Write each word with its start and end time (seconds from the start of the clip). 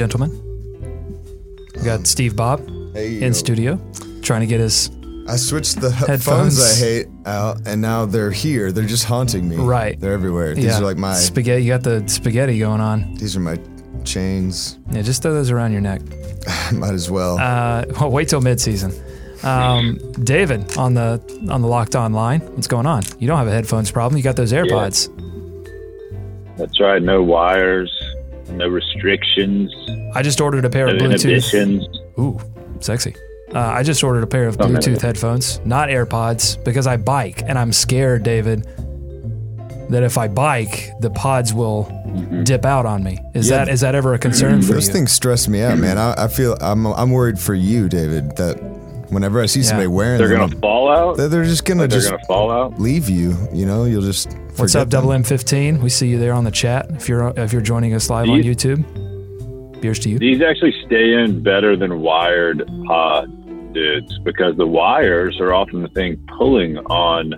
welcome 0.00 0.22
in, 0.22 0.30
gentlemen. 0.30 1.70
We 1.76 1.82
got 1.82 2.06
Steve 2.06 2.36
Bob 2.36 2.60
Hey, 2.94 3.22
in 3.22 3.34
studio, 3.34 3.78
trying 4.22 4.40
to 4.40 4.46
get 4.46 4.60
his 4.60 4.90
I 5.28 5.36
switched 5.36 5.80
the 5.80 5.90
Headphones. 5.90 6.58
headphones 6.58 6.82
I 6.82 6.84
hate 6.84 7.06
out, 7.24 7.60
and 7.66 7.80
now 7.80 8.04
they're 8.04 8.32
here. 8.32 8.72
They're 8.72 8.84
just 8.86 9.04
haunting 9.04 9.48
me. 9.48 9.56
Right. 9.56 10.00
They're 10.00 10.12
everywhere. 10.12 10.54
These 10.54 10.64
yeah 10.64 10.78
are 10.78 10.82
like 10.82 10.96
my. 10.96 11.14
spaghetti. 11.14 11.62
You 11.62 11.68
got 11.68 11.84
the 11.84 12.02
spaghetti 12.08 12.58
going 12.58 12.80
on. 12.80 13.14
These 13.14 13.36
are 13.36 13.40
my 13.40 13.58
chains. 14.04 14.78
Yeah, 14.90 15.02
just 15.02 15.22
throw 15.22 15.32
those 15.32 15.50
around 15.50 15.72
your 15.72 15.82
neck. 15.82 16.00
Might 16.72 16.94
as 16.94 17.10
well. 17.10 17.38
Uh, 17.38 17.84
well, 18.00 18.10
wait 18.10 18.28
till 18.28 18.40
mid-season. 18.40 18.92
Um, 19.44 19.98
David 20.24 20.76
on 20.76 20.94
the 20.94 21.20
on 21.48 21.62
the 21.62 21.68
locked 21.68 21.94
on 21.94 22.12
line. 22.12 22.40
What's 22.40 22.66
going 22.66 22.86
on? 22.86 23.04
You 23.20 23.28
don't 23.28 23.38
have 23.38 23.46
a 23.48 23.52
headphones 23.52 23.90
problem. 23.90 24.16
You 24.16 24.24
got 24.24 24.36
those 24.36 24.52
AirPods. 24.52 25.08
That's 26.56 26.78
right. 26.80 27.00
No 27.02 27.22
wires, 27.22 27.90
no 28.52 28.68
restrictions, 28.68 29.72
I 30.14 30.22
just 30.22 30.40
ordered 30.40 30.64
a 30.64 30.70
pair 30.70 30.86
no 30.86 30.92
of 30.94 30.98
Bluetooth. 30.98 31.24
inhibitions. 31.24 31.86
Ooh, 32.18 32.40
sexy. 32.80 33.14
Uh, 33.54 33.58
I 33.58 33.82
just 33.82 34.02
ordered 34.04 34.22
a 34.22 34.26
pair 34.28 34.46
of 34.46 34.56
Oh. 34.60 34.66
Bluetooth 34.66 35.00
headphones, 35.00 35.60
not 35.64 35.88
AirPods, 35.88 36.62
because 36.64 36.86
I 36.86 36.96
bike 36.96 37.42
and 37.46 37.58
I'm 37.58 37.72
scared, 37.72 38.22
David, 38.22 38.64
that 39.90 40.04
if 40.04 40.16
I 40.18 40.28
bike, 40.28 40.90
the 41.00 41.10
pods 41.10 41.52
will 41.52 41.88
Mm-hmm. 42.10 42.42
dip 42.44 42.64
out 42.64 42.86
on 42.86 43.02
me. 43.04 43.18
Is 43.34 43.48
Yeah. 43.48 43.58
that 43.64 43.68
is 43.68 43.80
that 43.82 43.94
ever 43.94 44.14
a 44.14 44.18
concern 44.18 44.62
for 44.62 44.68
Those 44.68 44.68
you? 44.68 44.74
Those 44.74 44.88
things 44.88 45.12
stress 45.12 45.46
me 45.48 45.62
out, 45.62 45.78
man. 45.78 45.96
I, 45.96 46.14
I 46.24 46.28
feel 46.28 46.56
I'm 46.60 46.86
I'm 46.86 47.10
worried 47.12 47.38
for 47.38 47.54
you, 47.54 47.88
David. 47.88 48.36
That 48.36 48.58
whenever 49.10 49.40
I 49.40 49.46
see 49.46 49.62
somebody 49.62 49.86
wearing 49.88 50.18
them, 50.18 50.28
They're 50.28 50.38
them, 50.38 50.48
gonna 50.50 50.60
fall 50.60 50.90
out. 50.90 51.16
they're, 51.16 51.28
they're 51.28 51.44
just 51.44 51.64
gonna 51.64 51.86
They're 51.86 51.98
just 51.98 52.10
gonna 52.10 52.24
fall 52.26 52.50
out. 52.50 52.80
leave 52.80 53.08
you. 53.08 53.36
You 53.52 53.66
know, 53.66 53.84
you'll 53.84 54.02
just. 54.02 54.32
What's 54.56 54.74
up, 54.74 54.88
Double. 54.88 55.10
M15? 55.10 55.80
We 55.80 55.88
see 55.88 56.08
you 56.08 56.18
there 56.18 56.32
on 56.34 56.44
the 56.44 56.50
chat. 56.50 56.90
If 56.90 57.08
you're 57.08 57.28
uh, 57.28 57.32
if 57.42 57.52
you're 57.52 57.62
joining 57.62 57.94
us 57.94 58.10
live 58.10 58.28
on 58.28 58.40
YouTube, 58.42 58.84
beers 59.80 59.98
to 60.00 60.10
you. 60.10 60.18
These 60.18 60.42
actually 60.42 60.74
stay 60.86 61.14
in 61.14 61.42
better 61.42 61.76
than 61.76 62.00
wired 62.00 62.66
pod 62.86 63.36
dudes 63.72 64.18
because 64.20 64.56
the 64.56 64.66
wires 64.66 65.40
are 65.40 65.54
often 65.54 65.82
the 65.82 65.88
thing 65.88 66.16
pulling 66.36 66.76
on 66.78 67.32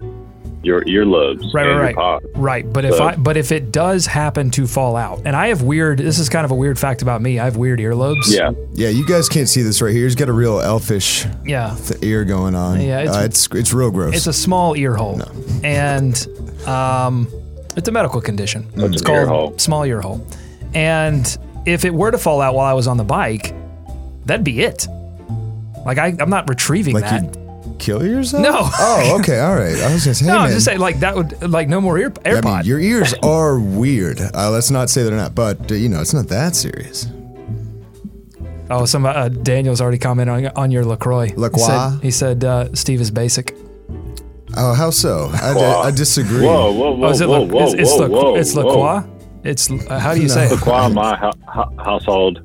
your 0.62 0.82
earlobes 0.84 1.52
Right, 1.52 1.66
and 1.66 1.78
right, 1.80 1.94
your 1.94 1.94
pod. 1.94 2.22
Right, 2.34 2.72
but 2.72 2.84
if 2.84 3.00
I 3.00 3.16
but 3.16 3.36
if 3.36 3.50
it 3.52 3.72
does 3.72 4.06
happen 4.06 4.50
to 4.52 4.66
fall 4.66 4.96
out, 4.96 5.22
and 5.24 5.34
I 5.36 5.48
have 5.48 5.62
weird. 5.62 5.98
This 5.98 6.18
is 6.18 6.28
kind 6.28 6.44
of 6.44 6.50
a 6.50 6.54
weird 6.54 6.78
fact 6.78 7.02
about 7.02 7.20
me. 7.22 7.38
I 7.38 7.44
have 7.44 7.56
weird 7.56 7.78
earlobes. 7.80 8.24
Yeah, 8.28 8.52
Yeah, 8.72 8.88
you 8.88 9.06
guys 9.06 9.28
can't 9.28 9.48
see 9.48 9.62
this 9.62 9.82
right 9.82 9.92
here. 9.92 10.04
He's 10.04 10.14
got 10.14 10.28
a 10.28 10.32
real 10.32 10.60
elfish 10.60 11.26
yeah. 11.44 11.76
th- 11.86 12.02
ear 12.02 12.24
going 12.24 12.54
on. 12.54 12.80
Yeah, 12.80 13.00
it's- 13.00 13.16
uh, 13.16 13.20
it's 13.20 13.48
it's 13.52 13.72
real 13.72 13.90
gross. 13.90 14.14
It's 14.16 14.26
a 14.26 14.32
small 14.32 14.76
ear 14.76 14.94
hole, 14.94 15.20
and 15.64 16.14
um, 16.66 17.28
it's 17.76 17.88
a 17.88 17.92
medical 17.92 18.20
condition. 18.20 18.64
What's 18.74 18.94
it's 18.96 19.02
an 19.02 19.10
ear 19.10 19.26
called 19.26 19.50
hole? 19.50 19.58
small 19.58 19.84
ear 19.84 20.00
hole. 20.00 20.26
And 20.74 21.36
if 21.66 21.84
it 21.84 21.92
were 21.92 22.10
to 22.10 22.18
fall 22.18 22.40
out 22.40 22.54
while 22.54 22.66
I 22.66 22.72
was 22.72 22.86
on 22.86 22.96
the 22.96 23.04
bike, 23.04 23.54
that'd 24.26 24.44
be 24.44 24.60
it. 24.62 24.86
Like 25.84 25.98
I, 25.98 26.14
I'm 26.20 26.30
not 26.30 26.48
retrieving 26.48 26.94
like 26.94 27.04
that. 27.04 27.36
You'd 27.86 27.98
kill 28.00 28.06
yourself. 28.06 28.42
No. 28.42 28.68
Oh, 28.78 29.16
okay, 29.20 29.38
all 29.40 29.54
right. 29.54 29.76
I 29.80 29.92
was 29.92 30.04
gonna 30.04 30.14
say, 30.14 30.24
hey, 30.24 30.30
no, 30.30 30.38
man. 30.38 30.46
I'm 30.46 30.52
just 30.52 30.64
saying 30.64 30.78
like 30.80 31.00
that 31.00 31.14
would 31.14 31.50
like 31.50 31.68
no 31.68 31.80
more 31.80 31.98
ear 31.98 32.12
I 32.24 32.28
AirPod. 32.30 32.44
mean, 32.58 32.64
your 32.66 32.78
ears 32.80 33.14
are 33.22 33.58
weird. 33.58 34.20
Uh, 34.20 34.50
let's 34.50 34.70
not 34.70 34.90
say 34.90 35.02
they're 35.02 35.16
not, 35.16 35.34
but 35.34 35.70
uh, 35.70 35.74
you 35.74 35.88
know, 35.88 36.00
it's 36.00 36.14
not 36.14 36.28
that 36.28 36.54
serious. 36.56 37.06
oh, 38.70 38.84
some 38.84 39.06
uh, 39.06 39.28
Daniel's 39.28 39.80
already 39.80 39.98
commented 39.98 40.46
on, 40.46 40.46
on 40.64 40.70
your 40.70 40.84
Lacroix. 40.84 41.32
La 41.36 41.48
He 41.50 41.58
said, 41.58 42.00
he 42.02 42.10
said 42.10 42.44
uh, 42.44 42.74
Steve 42.74 43.00
is 43.00 43.10
basic. 43.10 43.54
Oh, 44.56 44.74
how 44.74 44.90
so? 44.90 45.30
I, 45.32 45.54
Whoa. 45.54 45.80
I 45.80 45.90
disagree. 45.90 46.44
Whoa, 46.44 46.72
whoa, 46.72 46.92
whoa, 46.92 47.06
Oh, 47.06 47.10
is 47.10 47.20
it 47.22 47.28
whoa, 47.28 47.40
La, 47.42 47.46
whoa, 47.46 47.64
it's, 47.64 47.74
it's, 47.74 47.90
whoa, 47.92 48.06
La, 48.06 48.08
whoa, 48.08 48.36
it's 48.36 48.54
whoa. 48.54 48.62
Lacroix. 48.62 49.10
It's 49.44 49.70
uh, 49.70 49.98
how 49.98 50.14
do 50.14 50.20
you 50.22 50.28
say 50.28 50.46
it? 50.46 50.52
Lacroix 50.52 50.86
in 50.86 50.94
my 50.94 51.16
ho- 51.22 51.30
ho- 51.48 51.72
household. 51.78 52.42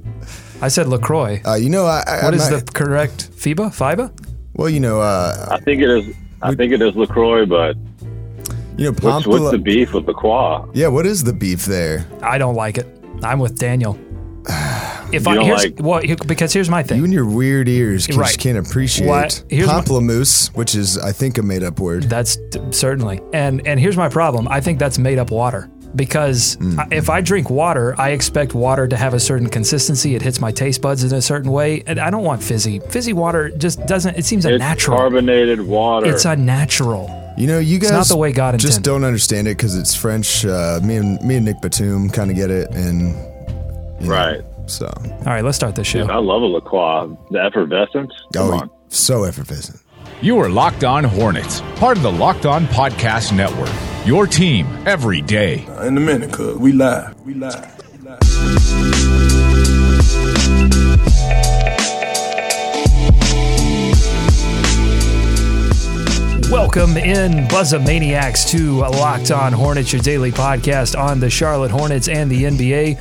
I 0.62 0.70
said 0.70 0.88
Lacroix. 0.88 1.42
Uh, 1.46 1.56
you 1.56 1.70
know, 1.70 1.86
I, 1.86 2.02
I, 2.08 2.16
What 2.24 2.28
I'm 2.28 2.34
is 2.36 2.50
not- 2.50 2.66
the 2.66 2.72
correct 2.72 3.30
FIBA? 3.32 3.70
FIBA? 3.76 4.12
Well, 4.58 4.70
you 4.70 4.80
know, 4.80 5.00
uh, 5.02 5.48
I 5.52 5.60
think 5.60 5.82
it 5.82 5.90
is. 5.90 6.16
I 6.42 6.54
think 6.54 6.72
it 6.74 6.82
is 6.82 6.96
Lacroix, 6.96 7.46
but 7.46 7.76
you 8.78 8.86
know, 8.86 8.92
what's, 8.92 9.26
Pompola- 9.26 9.40
what's 9.40 9.52
the 9.52 9.58
beef 9.58 9.94
with 9.94 10.08
Lacroix? 10.08 10.66
yeah, 10.74 10.88
what 10.88 11.06
is 11.06 11.24
the 11.24 11.34
beef 11.34 11.66
there? 11.66 12.06
I 12.22 12.38
don't 12.38 12.56
like 12.56 12.78
it. 12.78 12.88
I'm 13.24 13.40
with 13.40 13.58
Daniel. 13.58 13.98
If 15.10 15.24
You 15.26 15.32
I 15.32 15.36
don't 15.36 15.46
here's 15.46 15.64
like- 15.64 15.76
well, 15.80 16.02
because 16.28 16.52
here's 16.52 16.70
my 16.70 16.84
thing. 16.84 16.98
You 16.98 17.06
and 17.06 17.14
your 17.14 17.26
weird 17.26 17.70
ears 17.70 18.08
can, 18.08 18.18
Right. 18.18 18.28
just 18.28 18.40
can't 18.42 18.58
appreciate 18.58 19.08
What? 19.08 19.42
Here's 19.50 19.68
my- 19.68 19.82
which 20.54 20.76
is, 20.76 20.98
I 20.98 21.14
think, 21.14 21.38
a 21.38 21.42
made-up 21.42 21.80
word. 21.80 22.04
That's 22.04 22.36
t- 22.52 22.60
certainly. 22.72 23.22
And 23.32 23.66
and 23.66 23.80
here's 23.80 23.96
my 23.96 24.10
problem. 24.10 24.50
I 24.50 24.60
think 24.60 24.80
that's 24.80 24.98
made 25.00 25.18
up 25.18 25.32
water 25.32 25.70
because 25.98 26.56
Mm. 26.58 26.80
I- 26.80 26.88
if 26.96 27.10
I 27.10 27.20
drink 27.22 27.50
water, 27.50 27.94
I 27.98 28.10
expect 28.12 28.54
water 28.56 28.88
to 28.88 28.96
have 28.96 29.14
a 29.14 29.20
certain 29.20 29.50
consistency. 29.50 30.16
It 30.16 30.22
hits 30.22 30.40
my 30.40 30.52
taste 30.52 30.82
buds 30.82 31.04
in 31.04 31.14
a 31.14 31.22
certain 31.22 31.52
way, 31.52 31.84
and 31.88 32.00
I 32.00 32.10
don't 32.10 32.24
want 32.24 32.42
fizzy. 32.42 32.80
Fizzy 32.90 33.14
water 33.14 33.50
just 33.50 33.86
doesn't. 33.88 34.18
It 34.18 34.24
seems 34.26 34.46
It's 34.46 34.54
unnatural. 34.54 34.98
carbonated 34.98 35.62
water. 35.68 36.08
It's 36.08 36.24
unnatural. 36.26 37.10
You 37.38 37.48
know, 37.48 37.60
you 37.60 37.78
guys 37.78 37.92
not 37.92 38.08
the 38.08 38.18
way 38.18 38.32
God 38.32 38.58
just 38.58 38.82
don't 38.82 39.04
understand 39.04 39.48
it 39.48 39.58
because 39.58 39.76
it's 39.76 39.94
French. 39.94 40.46
Uh, 40.46 40.80
me 40.84 40.96
and 40.96 41.22
me 41.22 41.36
and 41.36 41.46
Nick 41.46 41.62
Batum 41.62 42.10
kind 42.10 42.32
of 42.32 42.36
get 42.38 42.50
it, 42.50 42.72
and 42.72 43.12
you 44.02 44.08
know, 44.08 44.14
right. 44.14 44.42
So, 44.66 44.86
All 44.86 45.24
right, 45.26 45.44
let's 45.46 45.56
start 45.56 45.76
this 45.76 45.88
show. 45.88 46.06
I 46.08 46.18
love 46.18 46.42
a 46.42 46.46
Lacroix. 46.46 47.16
The 47.32 47.40
effervescence. 47.42 48.12
Come 48.34 48.50
oh, 48.50 48.58
on. 48.58 48.70
so 48.90 49.24
effervescent. 49.24 49.80
You 50.20 50.40
are 50.40 50.50
Locked 50.50 50.84
On 50.84 51.04
Hornets, 51.04 51.62
part 51.76 51.96
of 51.96 52.02
the 52.02 52.12
Locked 52.12 52.48
On 52.48 52.66
Podcast 52.66 53.36
Network. 53.36 53.70
Your 54.04 54.26
team 54.26 54.66
every 54.88 55.22
day. 55.22 55.64
Uh, 55.68 55.84
in 55.86 55.96
a 55.96 56.00
minute, 56.00 56.32
cuz 56.34 56.58
we 56.58 56.72
live. 56.72 57.14
We 57.24 57.36
live. 57.36 57.72
We 57.94 58.00
live. 58.00 58.20
Welcome 66.50 66.98
in, 66.98 67.48
Buzzamaniacs, 67.50 68.50
to 68.50 68.80
Locked 68.80 69.30
On 69.30 69.54
Hornets, 69.54 69.94
your 69.94 70.02
daily 70.02 70.32
podcast 70.32 70.98
on 71.00 71.20
the 71.20 71.30
Charlotte 71.30 71.70
Hornets 71.70 72.08
and 72.08 72.32
the 72.32 72.46
NBA. 72.46 72.98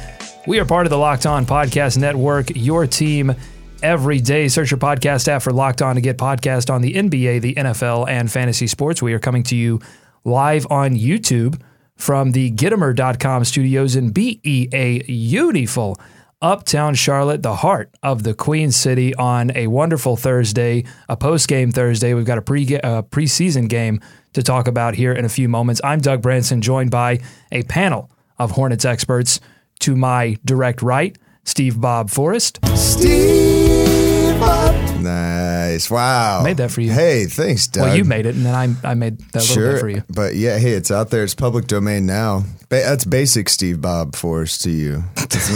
We 0.46 0.60
are 0.60 0.66
part 0.66 0.84
of 0.84 0.90
the 0.90 0.98
Locked 0.98 1.24
On 1.24 1.46
Podcast 1.46 1.96
Network, 1.96 2.54
your 2.54 2.86
team 2.86 3.34
every 3.82 4.20
day. 4.20 4.48
Search 4.48 4.70
your 4.70 4.78
podcast 4.78 5.28
app 5.28 5.42
for 5.42 5.52
Locked 5.52 5.82
On 5.82 5.94
to 5.94 6.00
get 6.00 6.18
podcast 6.18 6.72
on 6.72 6.82
the 6.82 6.94
NBA, 6.94 7.40
the 7.40 7.54
NFL, 7.54 8.08
and 8.08 8.30
fantasy 8.30 8.66
sports. 8.66 9.02
We 9.02 9.12
are 9.12 9.18
coming 9.18 9.42
to 9.44 9.56
you 9.56 9.80
live 10.24 10.66
on 10.70 10.94
YouTube 10.94 11.60
from 11.96 12.32
the 12.32 12.50
Gittimer.com 12.52 13.44
studios 13.44 13.96
in 13.96 14.10
BEA, 14.10 15.02
beautiful 15.06 15.98
Uptown 16.42 16.94
Charlotte, 16.94 17.42
the 17.42 17.56
heart 17.56 17.90
of 18.02 18.22
the 18.22 18.34
Queen 18.34 18.70
City, 18.70 19.14
on 19.14 19.50
a 19.56 19.68
wonderful 19.68 20.16
Thursday, 20.16 20.84
a 21.08 21.16
post 21.16 21.48
game 21.48 21.72
Thursday. 21.72 22.12
We've 22.12 22.26
got 22.26 22.38
a 22.38 22.42
pre 22.42 22.76
uh, 22.76 23.02
preseason 23.02 23.68
game 23.68 24.00
to 24.34 24.42
talk 24.42 24.68
about 24.68 24.94
here 24.94 25.12
in 25.12 25.24
a 25.24 25.30
few 25.30 25.48
moments. 25.48 25.80
I'm 25.82 26.00
Doug 26.00 26.20
Branson, 26.20 26.60
joined 26.60 26.90
by 26.90 27.20
a 27.50 27.62
panel 27.62 28.10
of 28.38 28.52
Hornets 28.52 28.84
experts. 28.84 29.40
To 29.80 29.94
my 29.94 30.38
direct 30.44 30.82
right, 30.82 31.16
Steve 31.44 31.80
Bob 31.80 32.10
Forrest. 32.10 32.58
Steve 32.74 33.55
Nice. 35.00 35.90
Wow. 35.90 36.42
Made 36.42 36.56
that 36.56 36.70
for 36.70 36.80
you. 36.80 36.90
Hey, 36.90 37.26
thanks, 37.26 37.66
Doug. 37.66 37.84
Well, 37.84 37.96
you 37.96 38.04
made 38.04 38.26
it, 38.26 38.34
and 38.34 38.46
then 38.46 38.54
I, 38.54 38.90
I 38.90 38.94
made 38.94 39.18
that 39.18 39.36
a 39.36 39.38
little 39.40 39.54
sure 39.54 39.72
bit 39.72 39.80
for 39.80 39.88
you. 39.88 40.02
But 40.08 40.34
yeah, 40.34 40.58
hey, 40.58 40.70
it's 40.72 40.90
out 40.90 41.10
there. 41.10 41.22
It's 41.22 41.34
public 41.34 41.66
domain 41.66 42.06
now. 42.06 42.44
Ba- 42.68 42.82
that's 42.84 43.04
basic 43.04 43.48
Steve 43.48 43.80
Bob 43.80 44.16
Forrest 44.16 44.62
to 44.62 44.70
you. 44.70 45.04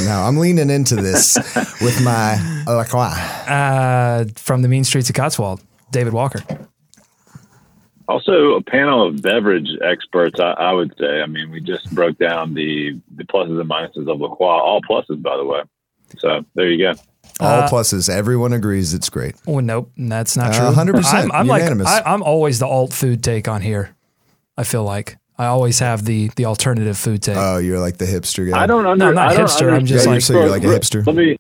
Now 0.05 0.27
I'm 0.27 0.37
leaning 0.37 0.71
into 0.71 0.97
this 0.97 1.37
with 1.81 2.05
my 2.05 2.65
La 2.67 2.85
Croix. 2.85 3.01
Uh, 3.53 4.27
from 4.37 4.63
the 4.63 4.69
mean 4.69 4.85
streets 4.85 5.09
of 5.09 5.17
Cotswold, 5.17 5.61
David 5.91 6.13
Walker. 6.13 6.41
Also, 8.09 8.57
a 8.57 8.63
panel 8.63 9.07
of 9.07 9.23
beverage 9.23 9.69
experts, 9.85 10.41
I, 10.41 10.51
I 10.51 10.73
would 10.73 10.93
say. 10.99 11.23
I 11.23 11.27
mean, 11.27 11.51
we 11.51 11.61
just 11.61 11.93
broke 11.95 12.19
down 12.19 12.55
the, 12.55 13.01
the 13.17 13.25
pluses 13.25 13.61
and 13.61 13.71
minuses 13.71 14.11
of 14.11 14.21
La 14.21 14.35
Croix, 14.35 14.49
All 14.49 14.83
pluses, 14.83 15.23
by 15.23 15.37
the 15.37 15.45
way. 15.45 15.61
So 16.19 16.45
there 16.55 16.69
you 16.69 16.93
go. 16.93 17.01
All 17.41 17.61
Uh, 17.63 17.69
pluses. 17.69 18.09
Everyone 18.09 18.53
agrees 18.53 18.95
it's 18.95 19.09
great. 19.11 19.35
Oh 19.47 19.61
nope, 19.61 19.91
that's 19.97 20.37
not 20.37 20.55
Uh, 20.55 20.73
true. 20.73 20.93
100%, 20.93 21.13
I'm, 21.15 21.33
I'm 21.33 21.47
like. 21.47 21.63
I, 21.63 22.03
I'm 22.05 22.23
always 22.23 22.59
the 22.59 22.67
alt 22.67 22.93
food 22.93 23.23
take 23.25 23.49
on 23.49 23.63
here. 23.63 23.95
I 24.57 24.65
feel 24.65 24.85
like 24.85 25.17
I 25.39 25.47
always 25.47 25.79
have 25.79 26.05
the 26.05 26.31
the 26.37 26.45
alternative 26.45 26.99
food 26.99 27.23
take. 27.23 27.37
Oh, 27.39 27.57
you're 27.59 27.81
like 27.81 27.97
the 27.97 28.05
hipster 28.05 28.51
guy. 28.51 28.63
I 28.63 28.67
don't 28.67 28.87
under, 28.87 29.07
I'm 29.07 29.15
not 29.15 29.29
I 29.33 29.37
don't 29.37 29.47
hipster, 29.47 29.73
I'm 29.73 29.87
just 29.87 30.07
understand- 30.07 30.15
like- 30.17 30.23
So 30.23 30.33
you're 30.35 30.51
like 30.51 30.65
a 30.65 30.67
hipster? 30.67 31.07
Let 31.07 31.17
me. 31.17 31.39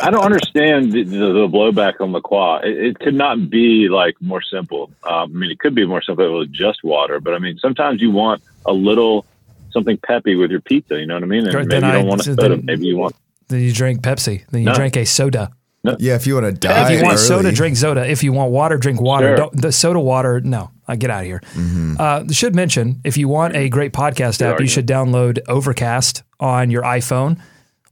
I 0.00 0.10
don't 0.10 0.24
understand 0.24 0.92
the, 0.92 1.04
the, 1.04 1.16
the 1.18 1.48
blowback 1.48 2.00
on 2.00 2.12
LaCroix. 2.12 2.58
It, 2.64 2.76
it 2.88 2.98
could 2.98 3.14
not 3.14 3.48
be 3.48 3.88
like 3.88 4.16
more 4.20 4.42
simple. 4.42 4.90
Um, 5.04 5.30
I 5.34 5.38
mean, 5.38 5.50
it 5.50 5.58
could 5.60 5.74
be 5.74 5.86
more 5.86 6.02
simple 6.02 6.24
if 6.24 6.28
it 6.30 6.32
was 6.32 6.48
just 6.48 6.82
water, 6.84 7.20
but 7.20 7.32
I 7.34 7.38
mean, 7.38 7.56
sometimes 7.58 8.02
you 8.02 8.10
want 8.10 8.42
a 8.66 8.72
little 8.72 9.24
something 9.70 9.96
peppy 9.98 10.34
with 10.34 10.50
your 10.50 10.60
pizza. 10.60 10.98
You 10.98 11.06
know 11.06 11.14
what 11.14 11.22
I 11.22 11.26
mean? 11.26 11.46
And 11.46 11.54
Then 11.54 11.68
maybe 11.68 11.86
you 11.86 11.92
don't 11.92 12.06
want 12.08 12.26
a 12.26 12.34
then- 12.34 12.36
soda. 12.50 12.56
Maybe 12.62 12.86
you 12.86 12.96
want. 12.96 13.14
Then 13.50 13.60
you 13.60 13.72
drink 13.72 14.00
Pepsi. 14.02 14.44
Then 14.50 14.62
you 14.62 14.66
No. 14.66 14.74
drink 14.74 14.96
a 14.96 15.04
soda. 15.04 15.50
Yeah, 15.98 16.14
if 16.14 16.26
you 16.26 16.34
want 16.34 16.46
to 16.46 16.52
die 16.52 16.90
if 16.92 16.98
you 16.98 17.02
want 17.04 17.14
early, 17.16 17.26
soda, 17.26 17.52
drink 17.52 17.76
soda. 17.76 18.06
If 18.06 18.22
you 18.22 18.32
want 18.34 18.52
water, 18.52 18.76
drink 18.76 19.00
water. 19.00 19.28
Sure. 19.28 19.36
Don't, 19.36 19.62
the 19.62 19.72
soda 19.72 19.98
water, 20.00 20.40
no. 20.40 20.70
I 20.86 20.96
get 20.96 21.08
out 21.10 21.20
of 21.20 21.26
here. 21.26 21.40
Mm-hmm. 21.54 21.96
Uh, 21.98 22.24
should 22.32 22.54
mention 22.54 23.00
if 23.04 23.16
you 23.16 23.28
want 23.28 23.56
a 23.56 23.68
great 23.70 23.92
podcast 23.92 24.42
app, 24.42 24.60
you 24.60 24.66
should 24.66 24.86
download 24.86 25.38
Overcast 25.48 26.22
on 26.38 26.70
your 26.70 26.82
iPhone 26.82 27.40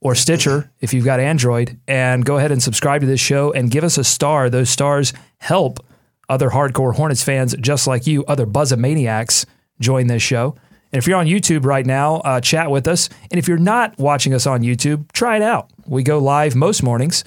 or 0.00 0.14
Stitcher 0.14 0.70
if 0.80 0.92
you've 0.92 1.04
got 1.04 1.18
Android, 1.18 1.78
and 1.88 2.24
go 2.24 2.36
ahead 2.36 2.52
and 2.52 2.62
subscribe 2.62 3.00
to 3.00 3.06
this 3.06 3.20
show 3.20 3.52
and 3.52 3.70
give 3.70 3.84
us 3.84 3.96
a 3.98 4.04
star. 4.04 4.50
Those 4.50 4.68
stars 4.68 5.12
help 5.38 5.80
other 6.28 6.50
hardcore 6.50 6.94
Hornets 6.94 7.22
fans 7.22 7.56
just 7.58 7.86
like 7.86 8.06
you, 8.06 8.22
other 8.26 8.46
Buzzamaniacs, 8.46 9.46
join 9.80 10.08
this 10.08 10.22
show. 10.22 10.54
And 10.92 10.98
if 10.98 11.06
you're 11.06 11.18
on 11.18 11.26
YouTube 11.26 11.64
right 11.64 11.84
now, 11.84 12.16
uh, 12.16 12.40
chat 12.40 12.70
with 12.70 12.88
us. 12.88 13.08
And 13.30 13.38
if 13.38 13.46
you're 13.46 13.58
not 13.58 13.98
watching 13.98 14.32
us 14.32 14.46
on 14.46 14.62
YouTube, 14.62 15.10
try 15.12 15.36
it 15.36 15.42
out. 15.42 15.70
We 15.86 16.02
go 16.02 16.18
live 16.18 16.54
most 16.54 16.82
mornings, 16.82 17.24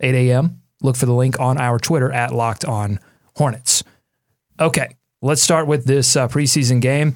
8 0.00 0.14
a.m. 0.14 0.62
Look 0.82 0.96
for 0.96 1.06
the 1.06 1.14
link 1.14 1.38
on 1.38 1.58
our 1.58 1.78
Twitter 1.78 2.10
at 2.10 2.32
Locked 2.32 2.64
On 2.64 2.98
Hornets. 3.36 3.84
Okay, 4.58 4.96
let's 5.22 5.42
start 5.42 5.66
with 5.66 5.84
this 5.84 6.16
uh, 6.16 6.26
preseason 6.28 6.80
game. 6.80 7.14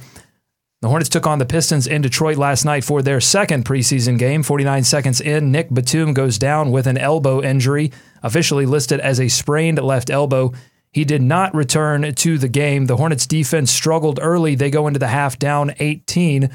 The 0.84 0.88
Hornets 0.88 1.08
took 1.08 1.26
on 1.26 1.38
the 1.38 1.46
Pistons 1.46 1.86
in 1.86 2.02
Detroit 2.02 2.36
last 2.36 2.66
night 2.66 2.84
for 2.84 3.00
their 3.00 3.18
second 3.18 3.64
preseason 3.64 4.18
game. 4.18 4.42
49 4.42 4.84
seconds 4.84 5.18
in, 5.18 5.50
Nick 5.50 5.70
Batum 5.70 6.12
goes 6.12 6.38
down 6.38 6.70
with 6.72 6.86
an 6.86 6.98
elbow 6.98 7.42
injury, 7.42 7.90
officially 8.22 8.66
listed 8.66 9.00
as 9.00 9.18
a 9.18 9.28
sprained 9.28 9.82
left 9.82 10.10
elbow. 10.10 10.52
He 10.94 11.05
did 11.05 11.23
not 11.23 11.52
return 11.56 12.14
to 12.14 12.38
the 12.38 12.49
game. 12.49 12.87
The 12.87 12.96
Hornets 12.96 13.26
defense 13.26 13.73
struggled 13.73 14.20
early. 14.23 14.55
They 14.55 14.70
go 14.70 14.87
into 14.87 15.00
the 15.00 15.08
half 15.08 15.41
down 15.41 15.75
18. 15.81 16.49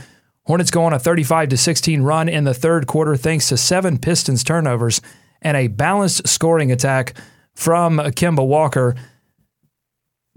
Hornets 0.46 0.72
go 0.72 0.86
on 0.86 0.94
a 0.94 1.00
35 1.00 1.50
to 1.50 1.58
16 1.58 2.02
run 2.02 2.30
in 2.30 2.46
the 2.46 2.54
third 2.54 2.88
quarter 2.88 3.18
thanks 3.18 3.50
to 3.50 3.58
seven 3.58 3.98
Pistons 3.98 4.46
turnovers 4.46 5.02
and 5.42 5.58
a 5.58 5.68
balanced 5.68 6.26
scoring 6.26 6.72
attack 6.72 7.16
from 7.54 7.98
Kemba 7.98 8.48
Walker. 8.48 8.96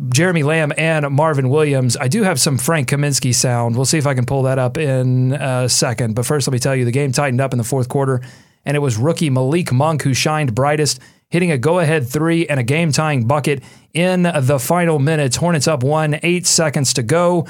Jeremy 0.08 0.42
Lamb 0.42 0.72
and 0.76 1.08
Marvin 1.14 1.48
Williams. 1.48 1.96
I 1.96 2.08
do 2.08 2.24
have 2.24 2.40
some 2.40 2.58
Frank 2.58 2.88
Kaminsky 2.88 3.32
sound. 3.32 3.76
We'll 3.76 3.84
see 3.84 3.98
if 3.98 4.06
I 4.08 4.14
can 4.14 4.26
pull 4.26 4.42
that 4.42 4.58
up 4.58 4.76
in 4.76 5.32
a 5.34 5.68
second. 5.68 6.16
But 6.16 6.26
first, 6.26 6.48
let 6.48 6.52
me 6.52 6.58
tell 6.58 6.74
you 6.74 6.84
the 6.84 6.90
game 6.90 7.12
tightened 7.12 7.40
up 7.40 7.52
in 7.52 7.58
the 7.58 7.64
fourth 7.64 7.88
quarter, 7.88 8.20
and 8.64 8.76
it 8.76 8.80
was 8.80 8.96
rookie 8.96 9.30
Malik 9.30 9.70
Monk 9.72 10.02
who 10.02 10.12
shined 10.12 10.56
brightest, 10.56 10.98
hitting 11.32 11.50
a 11.50 11.56
go 11.58 11.78
ahead 11.78 12.06
three 12.06 12.46
and 12.46 12.60
a 12.60 12.62
game 12.62 12.92
tying 12.92 13.26
bucket 13.26 13.62
in 13.94 14.22
the 14.22 14.58
final 14.60 14.98
minutes. 14.98 15.36
Hornets 15.36 15.66
up 15.66 15.82
one, 15.82 16.20
eight 16.22 16.46
seconds 16.46 16.92
to 16.92 17.02
go. 17.02 17.46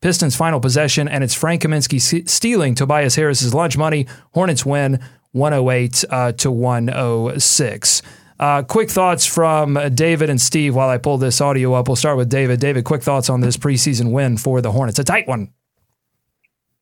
Pistons 0.00 0.34
final 0.34 0.58
possession, 0.58 1.06
and 1.06 1.22
it's 1.22 1.34
Frank 1.34 1.62
Kaminsky 1.62 2.28
stealing 2.28 2.74
Tobias 2.74 3.14
Harris's 3.14 3.54
lunch 3.54 3.76
money. 3.76 4.06
Hornets 4.32 4.64
win 4.64 5.00
108 5.32 6.04
uh, 6.08 6.32
to 6.32 6.50
106. 6.50 8.02
Uh, 8.38 8.62
quick 8.62 8.90
thoughts 8.90 9.26
from 9.26 9.78
David 9.94 10.30
and 10.30 10.40
Steve 10.40 10.74
while 10.74 10.88
I 10.88 10.98
pull 10.98 11.18
this 11.18 11.40
audio 11.40 11.74
up. 11.74 11.88
We'll 11.88 11.96
start 11.96 12.16
with 12.16 12.28
David. 12.28 12.60
David, 12.60 12.84
quick 12.84 13.02
thoughts 13.02 13.28
on 13.28 13.40
this 13.40 13.56
preseason 13.56 14.12
win 14.12 14.36
for 14.38 14.60
the 14.60 14.72
Hornets. 14.72 14.98
A 14.98 15.04
tight 15.04 15.28
one. 15.28 15.52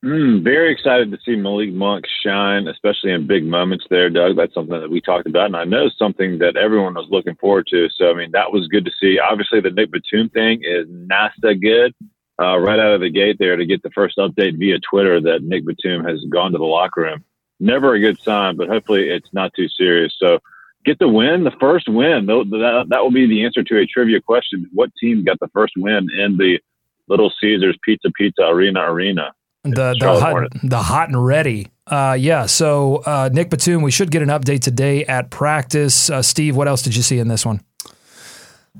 Mm, 0.05 0.45
very 0.45 0.71
excited 0.71 1.11
to 1.11 1.19
see 1.25 1.35
Malik 1.35 1.73
Monk 1.73 2.05
shine, 2.23 2.69
especially 2.69 3.13
in 3.13 3.27
big 3.27 3.43
moments 3.43 3.87
there, 3.89 4.11
Doug. 4.11 4.37
That's 4.37 4.53
something 4.53 4.79
that 4.79 4.91
we 4.91 5.01
talked 5.01 5.27
about, 5.27 5.47
and 5.47 5.57
I 5.57 5.65
know 5.65 5.89
something 5.89 6.41
that 6.41 6.59
everyone 6.59 6.93
was 6.93 7.09
looking 7.09 7.37
forward 7.37 7.67
to. 7.69 7.89
So, 7.89 8.11
I 8.11 8.15
mean, 8.15 8.31
that 8.33 8.53
was 8.53 8.69
good 8.69 8.85
to 8.85 8.91
see. 9.01 9.19
Obviously, 9.19 9.61
the 9.61 9.71
Nick 9.71 9.91
Batum 9.91 10.29
thing 10.29 10.61
is 10.63 10.87
that 11.09 11.59
good. 11.63 11.95
Uh, 12.39 12.59
right 12.59 12.81
out 12.81 12.93
of 12.93 13.01
the 13.01 13.09
gate 13.09 13.37
there 13.39 13.57
to 13.57 13.65
get 13.65 13.83
the 13.83 13.91
first 13.91 14.19
update 14.19 14.59
via 14.59 14.79
Twitter 14.81 15.21
that 15.23 15.43
Nick 15.43 15.65
Batum 15.65 16.05
has 16.05 16.23
gone 16.29 16.53
to 16.53 16.59
the 16.59 16.65
locker 16.65 17.03
room. 17.03 17.25
Never 17.59 17.95
a 17.95 18.01
good 18.01 18.21
sign, 18.21 18.57
but 18.57 18.69
hopefully 18.69 19.09
it's 19.09 19.33
not 19.33 19.55
too 19.55 19.69
serious. 19.71 20.15
So, 20.19 20.41
get 20.85 20.99
the 20.99 21.09
win, 21.09 21.45
the 21.45 21.57
first 21.59 21.89
win. 21.89 22.27
That 22.27 22.99
will 23.01 23.11
be 23.11 23.27
the 23.27 23.45
answer 23.47 23.63
to 23.63 23.79
a 23.79 23.87
trivia 23.87 24.21
question. 24.21 24.69
What 24.75 24.91
team 25.01 25.25
got 25.25 25.41
the 25.41 25.49
first 25.55 25.73
win 25.79 26.11
in 26.11 26.37
the 26.37 26.61
Little 27.09 27.33
Caesars 27.41 27.79
Pizza 27.83 28.11
Pizza 28.11 28.43
Arena 28.43 28.81
Arena? 28.83 29.33
The 29.65 29.97
the 29.99 30.21
hot, 30.21 30.49
the 30.63 30.83
hot 30.83 31.09
and 31.09 31.27
ready. 31.27 31.69
Uh, 31.87 32.17
yeah. 32.19 32.47
So 32.47 32.97
uh, 33.07 33.31
Nick 33.33 33.51
Batum, 33.51 33.83
we 33.83 33.91
should 33.91 34.11
get 34.11 34.23
an 34.23 34.29
update 34.29 34.61
today 34.61 35.05
at 35.07 35.31
practice. 35.31 36.11
Uh, 36.11 36.23
Steve, 36.23 36.55
what 36.55 36.69
else 36.69 36.83
did 36.83 36.95
you 36.95 37.03
see 37.03 37.19
in 37.19 37.29
this 37.29 37.45
one? 37.45 37.61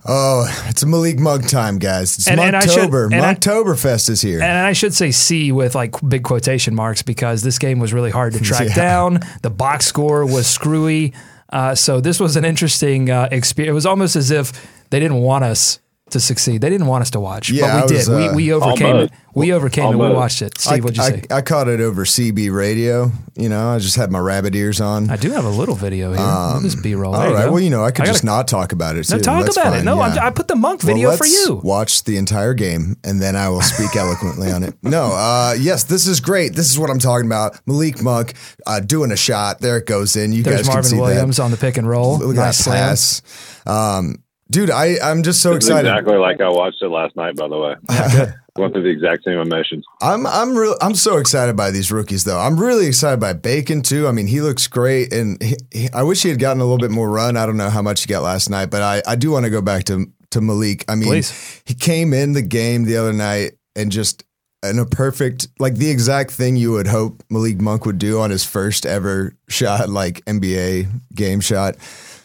Oh, 0.07 0.45
it's 0.69 0.83
a 0.83 0.87
Malik 0.87 1.19
Mug 1.19 1.49
time, 1.49 1.79
guys. 1.79 2.19
It's 2.19 2.29
and, 2.29 2.39
Monktober. 2.41 3.11
Monktoberfest 3.11 4.11
is 4.11 4.21
here. 4.21 4.43
And 4.43 4.59
I 4.59 4.73
should 4.73 4.93
say 4.93 5.11
C 5.11 5.53
with 5.53 5.75
like 5.75 5.95
big 6.07 6.25
quotation 6.25 6.75
marks 6.75 7.03
because 7.03 7.43
this 7.43 7.59
game 7.59 7.79
was 7.79 7.93
really 7.93 8.11
hard 8.11 8.35
to 8.35 8.41
track 8.43 8.69
yeah. 8.69 8.75
down. 8.75 9.21
The 9.43 9.51
box 9.51 9.87
score 9.87 10.27
was 10.27 10.47
screwy. 10.47 11.15
Uh, 11.49 11.75
so 11.75 12.01
this 12.01 12.19
was 12.19 12.37
an 12.37 12.45
interesting 12.45 13.09
uh, 13.09 13.29
experience. 13.31 13.71
It 13.71 13.75
was 13.75 13.87
almost 13.87 14.17
as 14.17 14.31
if 14.31 14.53
they 14.91 14.99
didn't 14.99 15.19
want 15.19 15.45
us 15.45 15.79
to 16.11 16.21
succeed. 16.21 16.61
They 16.61 16.71
didn't 16.71 16.87
want 16.87 17.03
us 17.03 17.11
to 17.11 17.21
watch, 17.21 17.51
yeah, 17.51 17.81
but 17.81 17.91
we 17.91 17.97
was, 17.97 18.07
did. 18.07 18.15
Uh, 18.15 18.19
we, 18.31 18.37
we 18.37 18.53
overcame 18.53 18.87
almost. 18.87 19.13
it. 19.13 19.19
We 19.35 19.53
overcame 19.53 19.85
almost. 19.87 20.05
it. 20.05 20.09
We 20.09 20.15
watched 20.15 20.43
it. 20.43 20.59
Steve, 20.59 20.73
I, 20.73 20.81
what'd 20.81 20.97
you 20.97 21.03
I, 21.03 21.11
say? 21.11 21.23
I, 21.31 21.41
caught 21.41 21.67
it 21.67 21.81
over 21.81 22.05
CB 22.05 22.55
radio. 22.55 23.11
You 23.35 23.49
know, 23.49 23.71
I 23.71 23.79
just 23.79 23.97
had 23.97 24.13
my 24.13 24.19
rabbit 24.19 24.55
ears 24.55 24.81
on. 24.81 25.11
I 25.11 25.17
do 25.17 25.31
have 25.33 25.45
a 25.45 25.51
little 25.51 25.75
video 25.75 26.13
here. 26.13 26.21
Um, 26.21 26.63
this 26.63 26.75
B 26.75 26.95
roll. 26.95 27.15
All 27.15 27.33
right. 27.33 27.51
Well, 27.51 27.59
you 27.59 27.71
know, 27.71 27.85
I 27.85 27.91
could 27.91 28.03
I 28.03 28.07
gotta, 28.07 28.13
just 28.13 28.25
not 28.25 28.49
talk 28.49 28.73
about 28.73 28.97
it. 28.97 29.05
Too. 29.05 29.17
No, 29.17 29.23
talk 29.23 29.45
That's 29.45 29.57
about 29.57 29.73
fine. 29.73 29.81
it. 29.81 29.85
No, 29.85 29.97
yeah. 29.97 30.27
I 30.27 30.31
put 30.31 30.47
the 30.47 30.57
monk 30.57 30.83
video 30.83 31.09
well, 31.09 31.17
for 31.17 31.27
you. 31.27 31.61
Watch 31.65 32.05
the 32.05 32.17
entire 32.19 32.55
game, 32.55 32.97
and 33.03 33.21
then 33.21 33.35
I 33.35 33.49
will 33.49 33.63
speak 33.63 33.97
eloquently 33.97 34.53
on 34.53 34.63
it. 34.63 34.75
No, 34.83 35.07
uh, 35.07 35.55
yes, 35.59 35.85
this 35.85 36.07
is 36.07 36.21
great. 36.21 36.55
This 36.55 36.71
is 36.71 36.79
what 36.79 36.91
I'm 36.91 36.99
talking 36.99 37.27
about. 37.27 37.59
Malik 37.67 38.03
Monk 38.03 38.35
uh, 38.67 38.81
doing 38.81 39.11
a 39.11 39.17
shot. 39.17 39.61
There 39.61 39.79
it 39.79 39.87
goes 39.87 40.17
in. 40.17 40.33
You 40.33 40.43
There's 40.43 40.59
guys 40.59 40.67
Marvin 40.67 40.83
can 40.83 40.91
see 40.91 40.97
that. 40.97 41.03
There's 41.03 41.07
Marvin 41.07 41.15
Williams 41.17 41.37
that. 41.39 41.43
on 41.43 41.51
the 41.51 41.57
pick 41.57 41.79
and 41.79 41.89
roll. 41.89 42.19
Look 42.19 42.37
nice 42.37 42.67
at 42.69 42.71
that 42.71 42.89
pass. 42.89 43.23
Um, 43.67 44.24
Dude, 44.51 44.71
I, 44.71 44.97
I'm 45.03 45.23
just 45.23 45.41
so 45.41 45.55
this 45.55 45.65
excited. 45.65 45.89
exactly 45.89 46.17
like 46.17 46.41
I 46.41 46.49
watched 46.49 46.83
it 46.83 46.89
last 46.89 47.17
night, 47.17 47.37
by 47.37 47.49
the 47.49 47.59
way. 47.59 47.75
Went 48.57 48.73
through 48.73 48.83
the 48.83 48.91
exact 48.91 49.25
same 49.25 49.39
emotions. 49.39 49.85
I'm 50.01 50.27
I'm 50.27 50.57
real 50.57 50.77
I'm 50.81 50.95
so 50.95 51.17
excited 51.17 51.57
by 51.57 51.73
these 51.73 51.91
rookies 51.91 52.23
though. 52.23 52.39
I'm 52.39 52.61
really 52.61 52.87
excited 52.87 53.19
by 53.19 53.33
Bacon 53.33 53.83
too. 53.83 54.07
I 54.07 54.13
mean, 54.13 54.29
he 54.29 54.41
looks 54.41 54.69
great, 54.69 55.13
and 55.13 55.43
he, 55.43 55.57
he, 55.73 55.89
I 55.93 56.05
wish 56.05 56.23
he 56.23 56.29
had 56.29 56.39
gotten 56.39 56.61
a 56.61 56.65
little 56.65 56.79
bit 56.79 56.93
more 56.93 57.11
run. 57.11 57.37
I 57.37 57.47
don't 57.47 57.57
know 57.57 57.71
how 57.71 57.83
much 57.83 58.03
he 58.03 58.07
got 58.07 58.23
last 58.23 58.51
night, 58.51 58.67
but 58.67 58.83
I, 58.83 59.03
I 59.09 59.17
do 59.17 59.33
want 59.33 59.45
to 59.45 59.51
go 59.51 59.61
back 59.61 59.85
to 59.85 60.07
to 60.31 60.41
Malik. 60.41 60.85
I 60.89 60.95
mean, 60.95 61.09
Please. 61.09 61.63
he 61.65 61.75
came 61.75 62.13
in 62.13 62.33
the 62.33 62.43
game 62.43 62.85
the 62.85 62.97
other 62.97 63.13
night 63.13 63.53
and 63.75 63.91
just 63.91 64.25
in 64.63 64.79
a 64.79 64.87
perfect 64.87 65.49
like 65.59 65.75
the 65.75 65.91
exact 65.91 66.31
thing 66.31 66.55
you 66.55 66.71
would 66.73 66.87
hope 66.87 67.25
Malik 67.31 67.61
Monk 67.61 67.87
would 67.87 67.99
do 67.99 68.21
on 68.21 68.31
his 68.31 68.45
first 68.45 68.87
ever 68.87 69.35
shot, 69.49 69.89
like 69.89 70.25
NBA 70.27 70.89
game 71.13 71.41
shot 71.41 71.77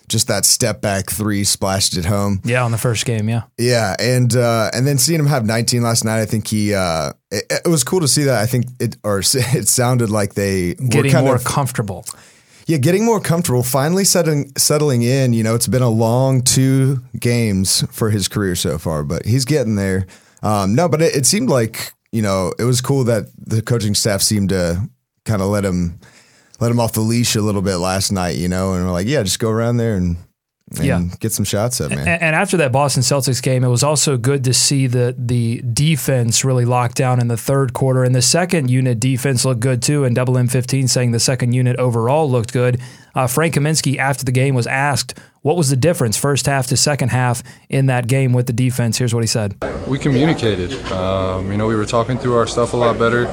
just 0.09 0.27
that 0.27 0.43
step 0.43 0.81
back 0.81 1.09
three 1.09 1.43
splashed 1.43 1.95
it 1.95 2.05
home. 2.05 2.41
Yeah, 2.43 2.63
on 2.63 2.71
the 2.71 2.77
first 2.77 3.05
game, 3.05 3.29
yeah. 3.29 3.43
Yeah, 3.57 3.95
and 3.99 4.35
uh, 4.35 4.71
and 4.73 4.85
then 4.85 4.97
seeing 4.97 5.19
him 5.19 5.27
have 5.27 5.45
19 5.45 5.81
last 5.81 6.03
night, 6.03 6.21
I 6.21 6.25
think 6.25 6.47
he 6.47 6.73
uh, 6.73 7.13
it, 7.31 7.45
it, 7.65 7.69
was 7.69 7.83
cool 7.83 8.01
to 8.01 8.07
see 8.07 8.23
that. 8.23 8.41
I 8.41 8.45
think 8.45 8.65
it 8.79 8.97
or 9.03 9.19
it 9.23 9.67
sounded 9.67 10.09
like 10.09 10.33
they 10.33 10.73
getting 10.73 11.13
were 11.13 11.21
more 11.21 11.35
of, 11.35 11.43
comfortable. 11.43 12.03
Yeah, 12.65 12.77
getting 12.77 13.05
more 13.05 13.19
comfortable, 13.19 13.63
finally 13.63 14.03
settling 14.03 14.51
settling 14.57 15.03
in. 15.03 15.33
You 15.33 15.43
know, 15.43 15.55
it's 15.55 15.67
been 15.67 15.81
a 15.81 15.89
long 15.89 16.41
two 16.41 17.01
games 17.19 17.83
for 17.91 18.09
his 18.09 18.27
career 18.27 18.55
so 18.55 18.77
far, 18.77 19.03
but 19.03 19.25
he's 19.25 19.45
getting 19.45 19.75
there. 19.75 20.07
Um, 20.43 20.75
no, 20.75 20.89
but 20.89 21.01
it, 21.01 21.15
it 21.15 21.25
seemed 21.25 21.49
like 21.49 21.93
you 22.11 22.21
know 22.21 22.53
it 22.59 22.63
was 22.63 22.81
cool 22.81 23.03
that 23.05 23.25
the 23.37 23.61
coaching 23.61 23.95
staff 23.95 24.21
seemed 24.21 24.49
to 24.49 24.89
kind 25.25 25.41
of 25.41 25.49
let 25.49 25.63
him 25.63 25.99
let 26.59 26.71
him 26.71 26.79
off 26.79 26.93
the 26.93 27.01
leash 27.01 27.35
a 27.35 27.41
little 27.41 27.61
bit 27.61 27.77
last 27.77 28.11
night, 28.11 28.37
you 28.37 28.47
know, 28.47 28.73
and 28.73 28.85
we're 28.85 28.91
like, 28.91 29.07
yeah, 29.07 29.23
just 29.23 29.39
go 29.39 29.49
around 29.49 29.77
there 29.77 29.95
and, 29.95 30.17
and 30.77 30.85
yeah. 30.85 31.03
get 31.19 31.31
some 31.31 31.45
shots 31.45 31.81
up, 31.81 31.89
man. 31.89 31.99
And, 31.99 32.21
and, 32.21 32.35
after 32.35 32.57
that 32.57 32.71
Boston 32.71 33.01
Celtics 33.01 33.41
game, 33.41 33.63
it 33.63 33.69
was 33.69 33.83
also 33.83 34.17
good 34.17 34.43
to 34.43 34.53
see 34.53 34.85
the 34.85 35.15
the 35.17 35.61
defense 35.61 36.45
really 36.45 36.65
locked 36.65 36.95
down 36.95 37.19
in 37.19 37.27
the 37.27 37.37
third 37.37 37.73
quarter, 37.73 38.03
and 38.03 38.13
the 38.13 38.21
second 38.21 38.69
unit 38.69 38.99
defense 38.99 39.45
looked 39.45 39.61
good 39.61 39.81
too. 39.81 40.03
And 40.03 40.15
Double 40.15 40.37
M 40.37 40.47
fifteen 40.47 40.87
saying 40.87 41.11
the 41.11 41.19
second 41.19 41.53
unit 41.53 41.77
overall 41.77 42.29
looked 42.29 42.53
good. 42.53 42.79
Uh, 43.15 43.25
Frank 43.25 43.55
Kaminsky 43.55 43.97
after 43.97 44.23
the 44.23 44.31
game 44.31 44.53
was 44.53 44.67
asked 44.67 45.17
what 45.41 45.55
was 45.55 45.69
the 45.69 45.75
difference 45.75 46.17
first 46.17 46.45
half 46.45 46.67
to 46.67 46.77
second 46.77 47.09
half 47.09 47.41
in 47.69 47.87
that 47.87 48.07
game 48.07 48.33
with 48.33 48.45
the 48.45 48.53
defense. 48.53 48.97
Here's 48.97 49.13
what 49.13 49.23
he 49.23 49.27
said: 49.27 49.55
We 49.87 49.97
communicated. 49.97 50.73
Um, 50.91 51.51
you 51.51 51.57
know, 51.57 51.65
we 51.65 51.75
were 51.75 51.85
talking 51.85 52.19
through 52.19 52.35
our 52.35 52.45
stuff 52.45 52.73
a 52.73 52.77
lot 52.77 52.99
better. 52.99 53.27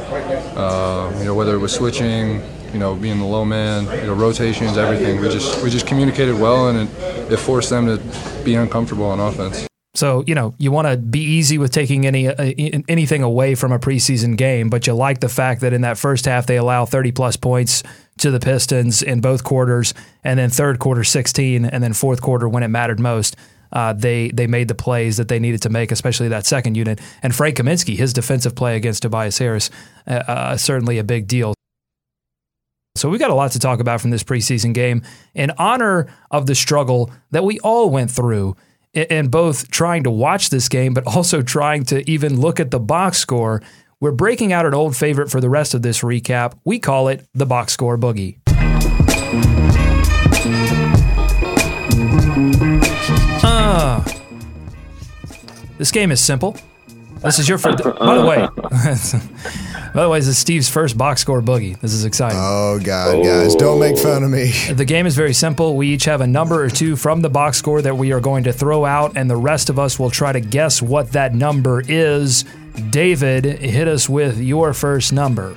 Uh, 0.56 1.14
you 1.18 1.24
know, 1.24 1.34
whether 1.34 1.54
it 1.54 1.58
was 1.58 1.74
switching 1.74 2.42
you 2.76 2.80
know, 2.80 2.94
being 2.94 3.18
the 3.18 3.24
low 3.24 3.42
man, 3.42 3.84
you 4.02 4.06
know, 4.06 4.12
rotations, 4.12 4.76
everything. 4.76 5.18
We 5.18 5.30
just 5.30 5.64
we 5.64 5.70
just 5.70 5.86
communicated 5.86 6.38
well, 6.38 6.68
and 6.68 6.86
it, 6.86 7.32
it 7.32 7.36
forced 7.38 7.70
them 7.70 7.86
to 7.86 8.44
be 8.44 8.54
uncomfortable 8.54 9.06
on 9.06 9.18
offense. 9.18 9.66
So 9.94 10.22
you 10.26 10.34
know 10.34 10.54
you 10.58 10.70
want 10.70 10.86
to 10.88 10.98
be 10.98 11.20
easy 11.20 11.56
with 11.56 11.72
taking 11.72 12.04
any 12.04 12.28
uh, 12.28 12.52
anything 12.86 13.22
away 13.22 13.54
from 13.54 13.72
a 13.72 13.78
preseason 13.78 14.36
game, 14.36 14.68
but 14.68 14.86
you 14.86 14.92
like 14.92 15.20
the 15.20 15.30
fact 15.30 15.62
that 15.62 15.72
in 15.72 15.80
that 15.80 15.96
first 15.96 16.26
half 16.26 16.44
they 16.44 16.58
allow 16.58 16.84
30 16.84 17.12
plus 17.12 17.38
points 17.38 17.82
to 18.18 18.30
the 18.30 18.40
Pistons 18.40 19.02
in 19.02 19.22
both 19.22 19.42
quarters, 19.42 19.94
and 20.22 20.38
then 20.38 20.50
third 20.50 20.78
quarter 20.78 21.02
16, 21.02 21.64
and 21.64 21.82
then 21.82 21.94
fourth 21.94 22.20
quarter 22.20 22.46
when 22.46 22.62
it 22.62 22.68
mattered 22.68 23.00
most. 23.00 23.36
Uh, 23.72 23.94
they 23.94 24.28
they 24.32 24.46
made 24.46 24.68
the 24.68 24.74
plays 24.74 25.16
that 25.16 25.28
they 25.28 25.38
needed 25.38 25.62
to 25.62 25.70
make, 25.70 25.90
especially 25.90 26.28
that 26.28 26.44
second 26.44 26.76
unit. 26.76 27.00
And 27.22 27.34
Frank 27.34 27.56
Kaminsky, 27.56 27.96
his 27.96 28.12
defensive 28.12 28.54
play 28.54 28.76
against 28.76 29.00
Tobias 29.00 29.38
Harris, 29.38 29.70
uh, 30.06 30.22
uh, 30.28 30.56
certainly 30.58 30.98
a 30.98 31.04
big 31.04 31.26
deal. 31.26 31.55
So 32.96 33.10
we 33.10 33.18
got 33.18 33.30
a 33.30 33.34
lot 33.34 33.52
to 33.52 33.58
talk 33.58 33.80
about 33.80 34.00
from 34.00 34.10
this 34.10 34.24
preseason 34.24 34.72
game 34.72 35.02
in 35.34 35.52
honor 35.58 36.06
of 36.30 36.46
the 36.46 36.54
struggle 36.54 37.10
that 37.30 37.44
we 37.44 37.58
all 37.60 37.90
went 37.90 38.10
through 38.10 38.56
in 38.94 39.28
both 39.28 39.70
trying 39.70 40.04
to 40.04 40.10
watch 40.10 40.48
this 40.48 40.68
game, 40.68 40.94
but 40.94 41.06
also 41.06 41.42
trying 41.42 41.84
to 41.84 42.08
even 42.10 42.40
look 42.40 42.58
at 42.58 42.70
the 42.70 42.80
box 42.80 43.18
score. 43.18 43.62
We're 44.00 44.12
breaking 44.12 44.52
out 44.52 44.64
an 44.64 44.74
old 44.74 44.96
favorite 44.96 45.30
for 45.30 45.40
the 45.40 45.50
rest 45.50 45.74
of 45.74 45.82
this 45.82 46.00
recap. 46.00 46.58
We 46.64 46.78
call 46.78 47.08
it 47.08 47.26
the 47.34 47.46
box 47.46 47.72
score 47.72 47.98
boogie. 47.98 48.38
Uh, 53.44 54.02
this 55.76 55.90
game 55.90 56.10
is 56.10 56.20
simple. 56.20 56.56
This 57.22 57.38
is 57.38 57.48
your 57.48 57.58
first. 57.58 57.82
By 57.98 58.18
the 58.18 58.24
way, 58.24 58.48
by 59.94 60.02
the 60.02 60.08
way, 60.08 60.18
this 60.18 60.28
is 60.28 60.38
Steve's 60.38 60.68
first 60.68 60.96
box 60.96 61.20
score 61.20 61.40
boogie. 61.40 61.78
This 61.80 61.92
is 61.92 62.04
exciting. 62.04 62.38
Oh 62.40 62.78
God, 62.82 63.22
guys, 63.22 63.54
don't 63.54 63.78
make 63.80 63.98
fun 63.98 64.22
of 64.22 64.30
me. 64.30 64.52
The 64.72 64.84
game 64.84 65.06
is 65.06 65.16
very 65.16 65.34
simple. 65.34 65.76
We 65.76 65.88
each 65.88 66.04
have 66.04 66.20
a 66.20 66.26
number 66.26 66.62
or 66.62 66.70
two 66.70 66.96
from 66.96 67.22
the 67.22 67.30
box 67.30 67.58
score 67.58 67.82
that 67.82 67.94
we 67.96 68.12
are 68.12 68.20
going 68.20 68.44
to 68.44 68.52
throw 68.52 68.84
out, 68.84 69.16
and 69.16 69.28
the 69.30 69.36
rest 69.36 69.70
of 69.70 69.78
us 69.78 69.98
will 69.98 70.10
try 70.10 70.32
to 70.32 70.40
guess 70.40 70.80
what 70.82 71.12
that 71.12 71.34
number 71.34 71.82
is. 71.86 72.44
David, 72.90 73.44
hit 73.44 73.88
us 73.88 74.08
with 74.08 74.38
your 74.38 74.74
first 74.74 75.12
number. 75.12 75.56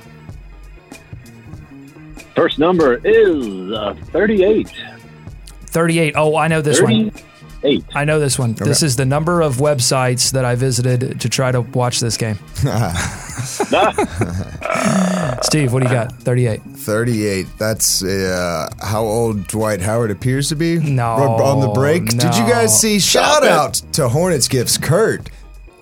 First 2.34 2.58
number 2.58 2.94
is 3.04 3.72
uh, 3.72 3.94
38. 4.12 4.72
38. 5.66 6.14
Oh, 6.16 6.36
I 6.36 6.48
know 6.48 6.62
this 6.62 6.80
one. 6.80 7.12
38. 7.62 7.84
I 7.94 8.04
know 8.04 8.18
this 8.20 8.38
one. 8.38 8.54
This 8.54 8.82
is 8.82 8.96
the 8.96 9.04
number 9.04 9.40
of 9.42 9.56
websites 9.56 10.32
that 10.32 10.44
I 10.44 10.54
visited 10.54 11.20
to 11.20 11.28
try 11.28 11.52
to 11.52 11.60
watch 11.60 12.00
this 12.00 12.16
game. 12.16 12.38
Steve, 15.42 15.72
what 15.72 15.82
do 15.82 15.88
you 15.88 15.94
got? 15.94 16.12
38. 16.22 16.62
Thirty-eight. 16.62 17.46
That's 17.58 18.02
uh, 18.02 18.68
how 18.82 19.04
old 19.04 19.46
Dwight 19.46 19.80
Howard 19.80 20.10
appears 20.10 20.48
to 20.48 20.56
be. 20.56 20.78
No, 20.78 21.06
on 21.12 21.60
the 21.60 21.68
break. 21.68 22.06
Did 22.06 22.22
you 22.34 22.48
guys 22.48 22.78
see? 22.80 22.98
Shout 22.98 23.44
out 23.44 23.74
to 23.92 24.08
Hornets 24.08 24.48
gifts. 24.48 24.78
Kurt 24.78 25.30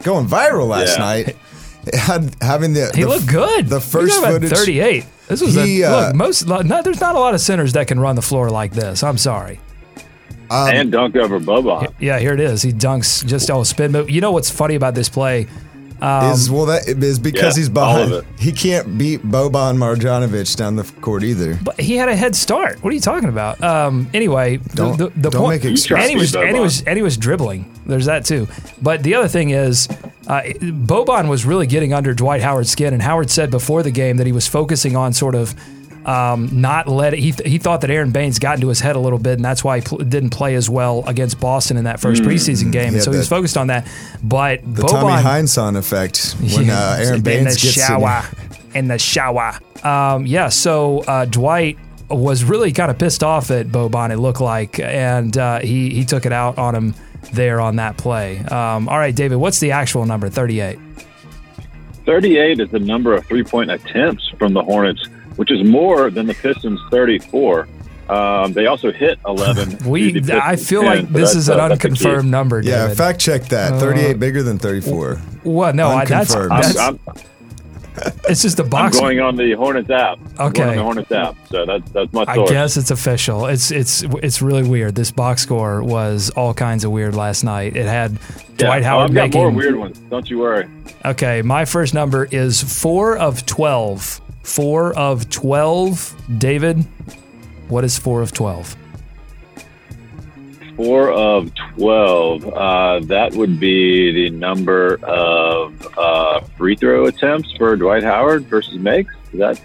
going 0.03 0.27
viral 0.27 0.69
last 0.69 0.99
Yeah. 0.99 1.05
night. 1.05 1.37
Had, 1.95 2.35
having 2.43 2.75
the 2.75 2.91
He 2.95 3.03
the, 3.03 3.09
looked 3.09 3.29
good. 3.29 3.69
The 3.69 3.81
first 3.81 4.21
talking 4.21 4.41
footage. 4.41 4.59
38. 4.59 5.05
This 5.29 5.41
was 5.41 5.55
He, 5.55 5.83
a 5.83 5.91
uh, 5.91 6.07
look. 6.09 6.17
Most 6.17 6.47
no, 6.47 6.83
there's 6.83 7.01
not 7.01 7.15
a 7.15 7.19
lot 7.19 7.35
of 7.35 7.41
centers 7.41 7.73
that 7.75 7.87
can 7.87 7.99
run 8.01 8.17
the 8.17 8.23
floor 8.23 8.51
like 8.51 8.73
this. 8.73 9.03
I'm 9.03 9.19
sorry. 9.19 9.61
And 10.51 10.91
dunk 10.93 11.17
over 11.17 11.39
Boban. 11.41 11.93
Yeah, 12.01 12.19
here 12.19 12.33
it 12.35 12.41
is. 12.41 12.63
He 12.63 12.73
dunks 12.73 13.25
just 13.27 13.51
oh 13.51 13.63
spin 13.65 13.93
move. 13.93 14.11
You 14.11 14.21
know 14.21 14.33
what's 14.33 14.51
funny 14.51 14.75
about 14.75 14.95
this 14.95 15.09
play? 15.09 15.47
is 16.01 16.49
well 16.49 16.67
that 16.67 16.87
is 16.87 17.19
because 17.19 17.57
Yeah, 17.57 17.61
he's 17.61 17.69
all 17.77 18.07
behind. 18.07 18.25
He 18.39 18.53
can't 18.53 18.97
beat 18.97 19.21
Boban 19.23 19.77
Marjanovic 19.79 20.55
down 20.57 20.77
the 20.77 20.85
court 21.01 21.25
either. 21.25 21.59
But 21.65 21.81
he 21.81 21.97
had 21.97 22.09
a 22.09 22.15
head 22.15 22.37
start. 22.37 22.83
What 22.85 22.91
are 22.91 22.95
you 22.95 23.01
talking 23.01 23.29
about? 23.29 23.61
Um, 23.65 24.09
anyway, 24.15 24.59
the- 24.59 24.75
Don't- 24.77 24.97
the, 24.97 25.09
the 25.21 25.31
don't 25.31 25.43
point, 25.43 25.65
make 25.65 25.73
excuses. 25.73 25.91
and 26.05 26.09
he 26.11 26.17
was 26.17 26.37
and 26.37 26.55
he 26.55 26.61
was 26.61 26.83
and 26.83 26.97
he 26.97 27.03
was 27.03 27.17
dribbling. 27.17 27.69
There's 27.85 28.07
that 28.07 28.25
too. 28.25 28.47
But 28.81 29.03
the 29.03 29.17
other 29.17 29.27
thing 29.27 29.51
is, 29.51 29.89
uh, 30.29 30.43
Boban 30.61 31.29
was 31.29 31.45
really 31.45 31.67
getting 31.67 31.93
under 31.93 32.15
Dwight 32.15 32.43
Howard's 32.43 32.71
skin, 32.71 32.93
and 32.93 33.03
Howard 33.03 33.29
said 33.31 33.51
before 33.51 33.83
the 33.83 33.91
game 33.91 34.19
that 34.19 34.27
he 34.27 34.33
was 34.33 34.47
focusing 34.47 34.95
on 34.95 35.13
sort 35.13 35.35
of. 35.35 35.55
Um, 36.09 36.49
not 36.63 36.89
let 36.89 37.13
it. 37.13 37.19
he 37.19 37.33
th- 37.33 37.47
he 37.47 37.59
thought 37.59 37.83
that 37.83 37.91
Aron 37.91 38.13
Baynes 38.13 38.39
got 38.39 38.55
into 38.55 38.69
his 38.69 38.81
head 38.81 38.97
a 38.97 38.99
little 38.99 39.19
bit, 39.19 39.35
and 39.35 39.45
that's 39.45 39.63
why 39.63 39.81
he 39.81 39.83
pl- 39.85 39.99
didn't 39.99 40.31
play 40.31 40.55
as 40.55 40.71
well 40.71 41.05
against 41.07 41.39
Boston 41.39 41.77
in 41.77 41.85
that 41.85 42.01
first 42.01 42.23
preseason 42.23 42.73
game. 42.73 42.89
Mm. 42.89 42.93
Yeah, 42.93 42.95
and 42.95 43.03
so 43.03 43.11
he 43.13 43.19
was 43.19 43.29
focused 43.29 43.59
on 43.59 43.67
that. 43.67 43.87
But 44.23 44.63
The 44.63 44.83
Boban, 44.83 44.89
Tommy 44.89 45.23
Heinsohn 45.23 45.77
effect 45.77 46.35
when 46.57 46.71
uh, 46.71 46.97
Aaron 46.99 47.17
in 47.17 47.23
Baynes 47.23 47.55
the 47.57 47.61
gets 47.61 47.77
in 47.77 47.83
shower. 47.83 48.23
In 48.75 48.89
the 48.89 48.99
shower. 48.99 49.59
Um, 49.85 50.27
yeah, 50.27 50.49
so 50.49 51.01
uh, 51.01 51.27
Dwight 51.27 51.79
was 52.09 52.43
really 52.43 52.73
kind 52.73 52.91
of 52.91 52.99
pissed 52.99 53.23
off 53.23 53.51
at 53.51 53.67
Boban, 53.67 54.11
it 54.11 54.17
looked 54.17 54.41
like, 54.41 54.81
and 54.81 55.37
uh, 55.37 55.59
he, 55.59 55.91
he 55.91 56.05
took 56.07 56.25
it 56.25 56.33
out 56.33 56.57
on 56.57 56.75
him 56.75 56.95
there 57.35 57.61
on 57.61 57.77
that 57.77 57.99
play. 57.99 58.39
Um, 58.39 58.89
all 58.89 58.99
right, 58.99 59.15
David, 59.15 59.37
what's 59.37 59.61
the 59.61 59.73
actual 59.73 60.07
number? 60.07 60.31
38. 60.31 60.79
38 62.07 62.61
is 62.61 62.71
the 62.71 62.79
number 62.79 63.13
of 63.13 63.27
three 63.27 63.45
point 63.45 63.71
attempts 63.71 64.27
from 64.39 64.55
the 64.55 64.63
Hornets, 64.63 65.07
which 65.39 65.51
is 65.51 65.67
more 65.67 66.11
than 66.11 66.27
the 66.27 66.35
Pistons' 66.35 66.81
34. 66.91 67.67
Um, 68.09 68.53
they 68.55 68.67
also 68.67 68.91
hit 68.91 69.19
11. 69.27 69.79
We, 69.89 70.19
I 70.33 70.57
feel 70.57 70.83
10, 70.83 70.91
like 70.91 71.07
so 71.07 71.13
this 71.13 71.23
that's, 71.31 71.35
is 71.37 71.49
an 71.49 71.61
uh, 71.61 71.69
that's 71.69 71.83
the 71.83 71.89
key. 71.89 71.93
unconfirmed 71.95 72.31
number, 72.31 72.61
Yeah, 72.63 72.93
fact 72.95 73.21
check 73.21 73.45
that. 73.47 73.79
38 73.81 74.19
bigger 74.19 74.43
than 74.43 74.59
34. 74.59 75.17
what? 75.45 75.75
No, 75.75 75.89
I, 75.89 76.05
that's, 76.05 76.35
Unconfirmed. 76.35 76.53
I'm, 76.53 76.63
that's 76.63 76.79
I'm, 76.79 76.99
it's 78.29 78.43
just 78.43 78.59
a 78.61 78.63
I'm 78.63 78.69
box. 78.71 78.99
going 78.99 79.21
on 79.21 79.37
the 79.37 79.53
Hornets 79.55 79.91
app. 79.91 80.19
I'm 80.39 80.47
Okay. 80.49 80.63
on 80.63 80.77
the 80.77 80.83
Hornets 80.83 81.11
app. 81.13 81.37
So 81.49 81.67
that's 81.67 81.91
that's 81.91 82.13
my 82.13 82.25
I 82.29 82.37
guess 82.47 82.77
it's 82.77 82.93
official. 82.93 83.47
It's 83.47 83.73
it's 83.73 84.03
it's 84.23 84.41
really 84.41 84.63
weird. 84.63 84.95
This 84.95 85.11
box 85.11 85.43
score 85.43 85.83
was 85.83 86.31
all 86.31 86.55
kinds 86.55 86.85
of 86.85 86.93
weird 86.93 87.17
last 87.17 87.43
night. 87.43 87.77
It 87.77 87.87
had 87.87 88.13
Yeah. 88.13 88.19
Dwight 88.57 88.83
Oh, 88.83 88.85
Howard 88.85 89.11
I've 89.11 89.15
got 89.15 89.23
making 89.25 89.41
more 89.41 89.51
weird 89.51 89.77
ones. 89.77 89.99
Don't 90.11 90.31
you 90.31 90.39
worry. 90.39 90.69
Okay, 91.05 91.43
my 91.43 91.65
first 91.65 91.93
number 91.93 92.25
is 92.31 92.63
four 92.63 93.17
of 93.19 93.45
12. 93.47 94.21
Four 94.49 94.97
of 94.99 95.29
12. 95.29 96.39
David, 96.39 96.79
what 97.69 97.85
is 97.85 97.99
four 97.99 98.23
of 98.23 98.33
12? 98.33 98.77
Four 100.75 101.13
of 101.13 101.51
12. 101.77 102.47
Uh, 102.47 103.01
that 103.05 103.35
would 103.35 103.61
be 103.61 104.11
the 104.13 104.31
number 104.31 104.99
of 105.05 105.87
uh, 105.99 106.41
free 106.57 106.77
throw 106.77 107.07
attempts 107.07 107.53
for 107.59 107.77
Dwight 107.77 108.03
Howard 108.05 108.47
versus 108.47 108.79
makes. 108.79 109.13
Is 109.35 109.39
that 109.41 109.61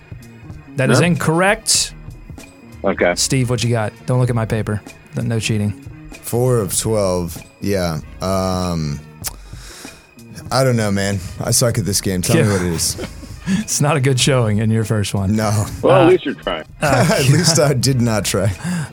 That 0.76 0.90
is 0.90 1.00
No. 1.00 1.06
incorrect. 1.08 1.94
okay? 2.84 3.16
Steve, 3.16 3.50
what 3.50 3.64
you 3.64 3.70
got? 3.70 3.94
Don't 4.06 4.20
look 4.20 4.30
at 4.30 4.36
my 4.36 4.46
paper. 4.46 4.82
No 5.16 5.40
cheating. 5.40 5.72
Four 6.24 6.58
of 6.58 6.78
12. 6.78 7.38
Yeah. 7.62 8.02
Um, 8.22 9.00
I 10.52 10.64
don't 10.66 10.76
know, 10.76 10.92
man. 10.92 11.20
I 11.40 11.52
suck 11.52 11.78
at 11.78 11.86
this 11.86 12.02
game. 12.02 12.22
Tell 12.22 12.36
Yeah. 12.36 12.44
me 12.44 12.50
what 12.52 12.62
it 12.64 12.74
is. 12.74 13.08
It's 13.64 13.82
not 13.82 13.98
a 13.98 14.02
good 14.02 14.20
showing 14.20 14.60
in 14.60 14.70
your 14.72 14.84
first 14.86 15.14
one. 15.14 15.36
No. 15.36 15.66
Well, 15.82 16.02
Uh, 16.02 16.04
at 16.06 16.10
least 16.10 16.26
you're 16.26 16.34
trying. 16.36 16.66
at 16.82 17.28
least 17.30 17.60
I 17.60 17.74
did 17.74 18.02
not 18.02 18.26
try. 18.26 18.46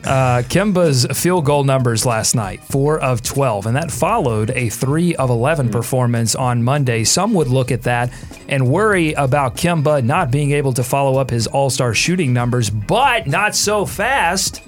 Uh, 0.03 0.41
Kemba's 0.43 1.05
field 1.19 1.45
goal 1.45 1.63
numbers 1.63 2.05
last 2.05 2.35
night, 2.35 2.63
four 2.65 2.99
of 2.99 3.21
12, 3.21 3.65
and 3.67 3.75
that 3.75 3.91
followed 3.91 4.51
a 4.51 4.69
three 4.69 5.15
of 5.15 5.29
11 5.29 5.69
performance 5.69 6.35
on 6.35 6.63
Monday. 6.63 7.03
Some 7.03 7.33
would 7.33 7.47
look 7.47 7.71
at 7.71 7.83
that 7.83 8.11
and 8.49 8.67
worry 8.67 9.13
about 9.13 9.55
Kemba 9.55 10.03
not 10.03 10.31
being 10.31 10.51
able 10.51 10.73
to 10.73 10.83
follow 10.83 11.19
up 11.19 11.29
his 11.29 11.47
all 11.47 11.69
star 11.69 11.93
shooting 11.93 12.33
numbers, 12.33 12.69
but 12.69 13.27
not 13.27 13.55
so 13.55 13.85
fast. 13.85 14.61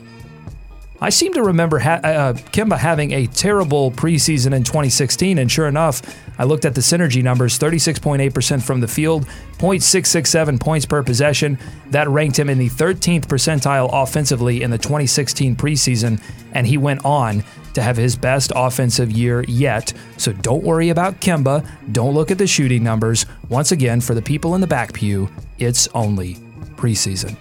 I 1.04 1.10
seem 1.10 1.34
to 1.34 1.44
remember 1.44 1.80
ha- 1.80 2.00
uh, 2.02 2.34
Kemba 2.34 2.78
having 2.78 3.12
a 3.12 3.28
terrible 3.28 3.92
preseason 3.92 4.54
in 4.54 4.64
2016, 4.64 5.38
and 5.38 5.52
sure 5.52 5.68
enough, 5.68 6.02
I 6.40 6.46
looked 6.46 6.64
at 6.64 6.76
the 6.76 6.82
synergy 6.82 7.22
numbers 7.22 7.60
36.8% 7.60 8.64
from 8.64 8.80
the 8.80 8.88
field, 8.88 9.26
0.667 9.58 10.62
points 10.62 10.86
per 10.86 11.04
possession. 11.04 11.60
That 11.90 12.08
ranked 12.08 12.40
him 12.40 12.48
in 12.48 12.58
the 12.58 12.70
13th 12.70 13.26
percentile 13.26 13.90
offensively 13.92 14.64
in 14.64 14.72
the 14.72 14.78
2016 14.78 15.58
preseason, 15.58 16.24
and 16.54 16.66
he 16.66 16.78
went 16.78 17.04
on 17.04 17.44
to 17.74 17.82
have 17.82 17.98
his 17.98 18.16
best 18.16 18.54
offensive 18.56 19.12
year 19.12 19.44
yet. 19.46 19.92
So 20.16 20.32
don't 20.32 20.64
worry 20.64 20.88
about 20.88 21.20
Kemba. 21.20 21.68
Don't 21.92 22.14
look 22.14 22.32
at 22.32 22.38
the 22.38 22.48
shooting 22.48 22.82
numbers. 22.82 23.26
Once 23.50 23.74
again, 23.74 24.00
for 24.00 24.16
the 24.16 24.22
people 24.22 24.56
in 24.56 24.62
the 24.62 24.68
back 24.68 24.94
pew, 24.94 25.30
it's 25.60 25.90
only 25.90 26.36
preseason. 26.78 27.36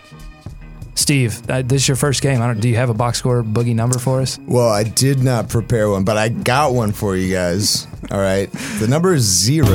Steve, 0.95 1.49
uh, 1.51 1.63
this 1.63 1.83
is 1.83 1.89
your 1.89 1.97
first 1.97 2.23
game. 2.23 2.41
I 2.43 2.47
don't, 2.47 2.61
do 2.61 2.69
you 2.69 2.77
have 2.77 2.91
a 2.91 2.95
box 2.95 3.19
score 3.19 3.43
boogie 3.43 3.75
number 3.75 3.99
for 3.99 4.21
us? 4.21 4.39
Well, 4.47 4.69
I 4.69 4.85
did 4.85 5.23
not 5.23 5.49
prepare 5.49 5.89
one, 5.91 6.05
but 6.05 6.17
I 6.17 6.29
got 6.29 6.75
one 6.75 6.93
for 6.93 7.17
you 7.17 7.33
guys. 7.33 7.87
All 8.11 8.21
right. 8.21 8.51
The 8.79 8.87
number 8.89 9.15
is 9.15 9.23
zero. 9.23 9.75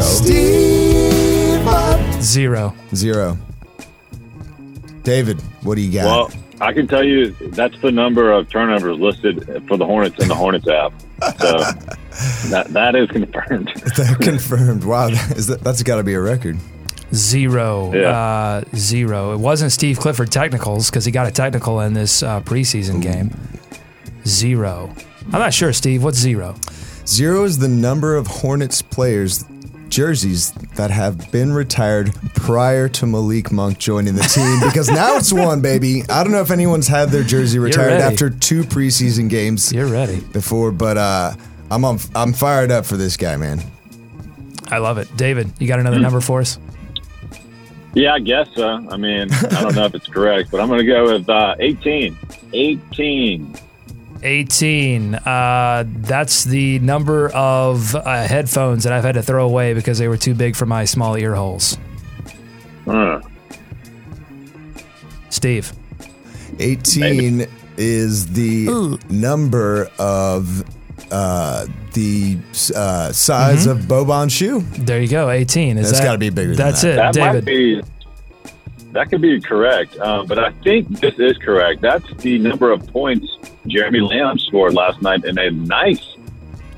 Zero. 2.22 2.74
Zero. 2.94 3.38
David, 5.04 5.42
what 5.64 5.76
do 5.76 5.82
you 5.82 5.92
got? 5.92 6.06
Well, 6.06 6.32
I 6.60 6.74
can 6.74 6.88
tell 6.88 7.04
you 7.04 7.32
that's 7.50 7.80
the 7.82 7.92
number 7.92 8.32
of 8.32 8.50
turnovers 8.50 8.98
listed 8.98 9.64
for 9.68 9.78
the 9.78 9.86
Hornets 9.86 10.20
in 10.20 10.28
the 10.28 10.36
Hornets 10.36 10.68
app. 10.68 10.92
So 11.40 11.58
that 12.50 12.68
that 12.70 12.96
is 12.96 13.10
confirmed. 13.10 13.68
that 13.76 14.18
confirmed. 14.22 14.84
Wow, 14.84 15.10
that 15.10 15.38
is 15.38 15.48
that, 15.48 15.62
that's 15.62 15.84
got 15.84 15.98
to 15.98 16.04
be 16.04 16.14
a 16.14 16.22
record. 16.22 16.58
Zero. 17.14 17.94
Yeah. 17.94 18.10
Uh, 18.10 18.64
zero. 18.76 19.34
It 19.34 19.40
wasn't 19.40 19.72
Steve 19.72 20.00
Clifford 20.00 20.32
technicals 20.32 20.90
because 20.90 21.06
he 21.06 21.12
got 21.12 21.28
a 21.28 21.32
technical 21.32 21.80
in 21.82 21.94
this 21.94 22.22
uh, 22.24 22.42
preseason 22.42 23.02
game. 23.02 23.32
Zero. 24.26 24.94
I'm 25.28 25.40
not 25.40 25.54
sure, 25.54 25.74
Steve. 25.74 26.04
What's 26.04 26.18
zero? 26.18 26.56
Zero 27.06 27.44
is 27.44 27.60
the 27.60 27.70
number 27.70 28.16
of 28.16 28.28
Hornets 28.28 28.82
players 28.82 29.46
jerseys 29.90 30.52
that 30.76 30.92
have 30.92 31.32
been 31.32 31.54
retired 31.54 32.14
prior 32.36 32.90
to 32.90 33.06
Malik 33.06 33.52
Monk 33.52 33.78
joining 33.78 34.16
the 34.16 34.24
team 34.24 34.60
because 34.68 34.90
now 34.90 35.16
it's 35.16 35.32
one, 35.32 35.62
baby. 35.62 36.04
I 36.10 36.24
don't 36.24 36.34
know 36.34 36.42
if 36.42 36.52
anyone's 36.52 36.88
had 36.88 37.10
their 37.10 37.24
jersey 37.24 37.60
retired 37.60 38.02
after 38.02 38.30
two 38.30 38.64
preseason 38.64 39.30
games 39.30 39.72
You're 39.72 39.88
ready. 39.88 40.20
before, 40.20 40.72
but 40.74 40.98
uh, 40.98 41.34
I'm 41.72 41.86
on, 41.86 42.00
I'm 42.16 42.34
fired 42.34 42.72
up 42.72 42.86
for 42.86 42.98
this 42.98 43.16
guy, 43.18 43.38
man. 43.38 43.62
I 44.70 44.80
love 44.80 44.98
it. 44.98 45.16
David, 45.16 45.52
you 45.60 45.68
got 45.68 45.80
another 45.80 46.00
number 46.00 46.20
for 46.20 46.42
us? 46.42 46.60
Yeah, 47.94 48.14
I 48.14 48.20
guess 48.20 48.48
so. 48.54 48.68
I 48.68 48.98
mean, 48.98 49.32
I 49.32 49.62
don't 49.62 49.76
know 49.76 49.86
if 49.86 49.96
it's 49.96 50.08
correct, 50.08 50.52
but 50.52 50.62
I'm 50.62 50.68
going 50.68 50.80
to 50.80 50.86
go 50.86 51.12
with 51.14 51.30
uh, 51.30 51.56
18. 51.60 52.16
18. 52.54 53.56
18. 54.24 55.16
Uh, 55.16 55.84
that's 55.88 56.44
the 56.44 56.80
number 56.80 57.30
of 57.30 57.96
uh, 57.96 58.28
headphones 58.28 58.84
that 58.84 58.94
I've 58.94 59.04
had 59.04 59.16
to 59.16 59.24
throw 59.24 59.46
away 59.46 59.74
because 59.74 59.98
they 59.98 60.08
were 60.08 60.18
too 60.18 60.36
big 60.36 60.56
for 60.56 60.66
my 60.66 60.86
small 60.86 61.16
ear 61.18 61.36
holes. 61.36 61.78
Uh, 62.86 63.22
Steve. 65.30 65.72
18 66.60 67.46
is 67.78 68.28
the 68.34 69.00
number 69.10 69.90
of 70.00 70.64
uh, 71.12 71.66
the 71.94 72.38
uh, 72.76 73.12
size 73.12 73.66
of 73.68 73.80
Boban's 73.80 74.34
shoe. 74.34 74.62
There 74.80 75.02
you 75.02 75.08
go, 75.08 75.30
18. 75.30 75.78
Is 75.78 75.88
That's 75.88 76.00
that- 76.00 76.06
gotta 76.06 76.18
be 76.18 76.30
bigger 76.30 76.56
than 76.56 76.58
That's 76.58 76.82
that. 76.82 76.92
it, 76.94 76.96
That 76.96 77.14
David. 77.14 77.34
might 77.34 77.46
be. 77.46 77.82
That 78.94 79.10
could 79.10 79.22
be 79.22 79.40
correct, 79.42 79.98
um, 80.00 80.26
but 80.28 80.40
I 80.40 80.52
think 80.64 80.88
this 81.02 81.20
is 81.20 81.38
correct. 81.38 81.82
That's 81.82 82.06
the 82.16 82.40
number 82.40 82.72
of 82.72 82.88
points 82.88 83.28
Jeremy 83.68 84.00
Lamb 84.00 84.40
scored 84.40 84.74
last 84.74 85.02
night 85.02 85.24
in 85.26 85.38
a 85.38 85.52
nice 85.52 86.16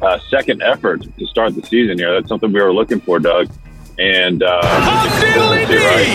uh, 0.01 0.19
second 0.29 0.61
effort 0.63 1.03
to 1.17 1.27
start 1.27 1.55
the 1.55 1.61
season 1.61 1.97
here. 1.97 2.13
That's 2.13 2.27
something 2.27 2.51
we 2.51 2.61
were 2.61 2.73
looking 2.73 2.99
for, 2.99 3.19
Doug. 3.19 3.49
And 3.99 4.43
uh, 4.43 4.59
right? 4.63 5.67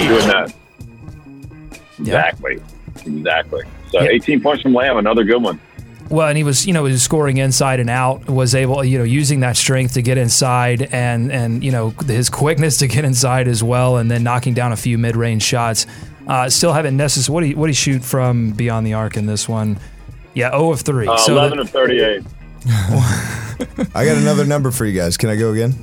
Doing 0.08 0.26
that. 0.28 0.54
Exactly. 1.98 2.60
Exactly. 3.06 3.62
So 3.90 4.02
Yeah. 4.02 4.08
18 4.10 4.40
points 4.42 4.62
from 4.62 4.74
Lamb, 4.74 4.96
another 4.98 5.24
good 5.24 5.42
one. 5.42 5.60
Well, 6.10 6.28
and 6.28 6.36
he 6.36 6.44
was, 6.44 6.66
you 6.66 6.72
know, 6.72 6.84
he 6.84 6.92
was 6.92 7.02
scoring 7.02 7.38
inside 7.38 7.80
and 7.80 7.88
out. 7.88 8.28
Was 8.28 8.54
able, 8.54 8.84
you 8.84 8.98
know, 8.98 9.04
using 9.04 9.40
that 9.40 9.56
strength 9.56 9.94
to 9.94 10.02
get 10.02 10.18
inside 10.18 10.82
and 10.92 11.32
and 11.32 11.64
you 11.64 11.72
know 11.72 11.90
his 12.06 12.28
quickness 12.30 12.78
to 12.78 12.86
get 12.88 13.04
inside 13.04 13.48
as 13.48 13.62
well, 13.62 13.96
and 13.96 14.10
then 14.10 14.22
knocking 14.22 14.54
down 14.54 14.72
a 14.72 14.76
few 14.76 14.98
mid-range 14.98 15.42
shots. 15.42 15.86
Uh, 16.28 16.48
still 16.50 16.72
haven't 16.72 16.96
necessarily. 16.96 17.34
What 17.34 17.40
do 17.40 17.46
you 17.48 17.56
what 17.56 17.66
do 17.66 17.70
you 17.70 17.74
shoot 17.74 18.04
from 18.04 18.50
beyond 18.52 18.86
the 18.86 18.94
arc 18.94 19.16
in 19.16 19.26
this 19.26 19.48
one? 19.48 19.78
Yeah, 20.34 20.50
0 20.50 20.72
of 20.72 20.80
three. 20.80 21.06
Uh, 21.06 21.16
so 21.16 21.32
11 21.32 21.58
that- 21.58 21.62
of 21.64 21.70
38. 21.70 22.22
I 23.94 24.04
got 24.06 24.16
another 24.16 24.44
number 24.44 24.70
for 24.70 24.84
you 24.86 24.98
guys. 24.98 25.16
Can 25.16 25.28
I 25.28 25.36
go 25.36 25.52
again? 25.52 25.74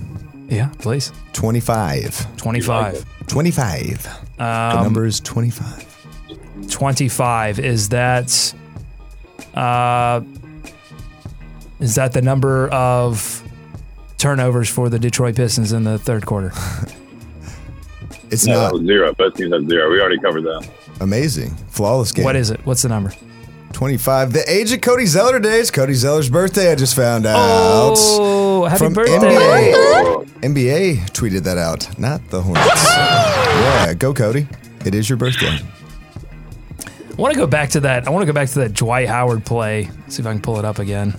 yeah, 0.50 0.70
please. 0.80 1.12
25. 1.34 2.38
25. 2.38 3.06
25. 3.28 4.08
Um, 4.08 4.18
the 4.40 4.84
number 4.84 5.06
is 5.06 5.20
25. 5.20 6.68
25 6.70 7.60
is 7.60 7.90
that 7.90 8.54
uh 9.56 10.22
is 11.80 11.96
that 11.96 12.14
the 12.14 12.22
number 12.22 12.68
of 12.70 13.44
turnovers 14.18 14.70
for 14.70 14.88
the 14.90 15.00
Detroit 15.00 15.36
Pistons 15.36 15.72
in 15.74 15.84
the 15.84 15.98
third 15.98 16.26
quarter? 16.26 16.52
It's 18.30 18.46
No, 18.46 18.70
not 18.72 18.78
zero. 18.86 19.14
Both 19.14 19.36
teams 19.36 19.52
have 19.54 19.68
zero. 19.68 19.92
We 19.92 20.00
already 20.00 20.18
covered 20.18 20.44
that. 20.44 20.66
amazing. 21.02 21.50
Flawless 21.68 22.14
game. 22.14 22.24
What 22.24 22.38
is 22.38 22.50
it? 22.50 22.66
What's 22.66 22.82
the 22.82 22.88
number? 22.88 23.14
25. 23.74 24.32
The 24.32 24.50
age 24.50 24.72
of 24.72 24.80
Cody 24.80 25.06
Zeller 25.06 25.38
days. 25.40 25.70
Cody 25.70 25.94
Zeller's 25.94 26.30
birthday, 26.30 26.72
I 26.72 26.76
just 26.76 26.96
found 26.96 27.26
out. 27.26 27.96
Oh, 27.98 28.66
happy 28.70 28.86
From 28.86 28.94
birthday. 28.94 29.18
NBA. 29.18 30.26
NBA 30.42 31.10
tweeted 31.12 31.44
that 31.44 31.58
out, 31.58 32.00
not 32.00 32.26
the 32.30 32.42
Hornets. 32.42 32.86
yeah, 32.96 33.94
go 33.96 34.14
Cody. 34.14 34.48
It 34.86 34.96
is 34.96 35.10
your 35.10 35.18
birthday. 35.18 35.58
I 37.12 37.22
want 37.22 37.34
to 37.34 37.40
go 37.40 37.48
back 37.48 37.70
to 37.72 37.82
that. 37.82 38.08
I 38.08 38.10
want 38.12 38.24
to 38.24 38.26
go 38.26 38.34
back 38.34 38.50
to 38.50 38.60
that 38.60 38.74
Dwight 38.74 39.08
Howard 39.08 39.46
play. 39.46 39.90
See 40.08 40.22
if 40.22 40.28
I 40.28 40.32
can 40.32 40.42
pull 40.42 40.58
it 40.60 40.66
up 40.66 40.80
again. 40.80 41.14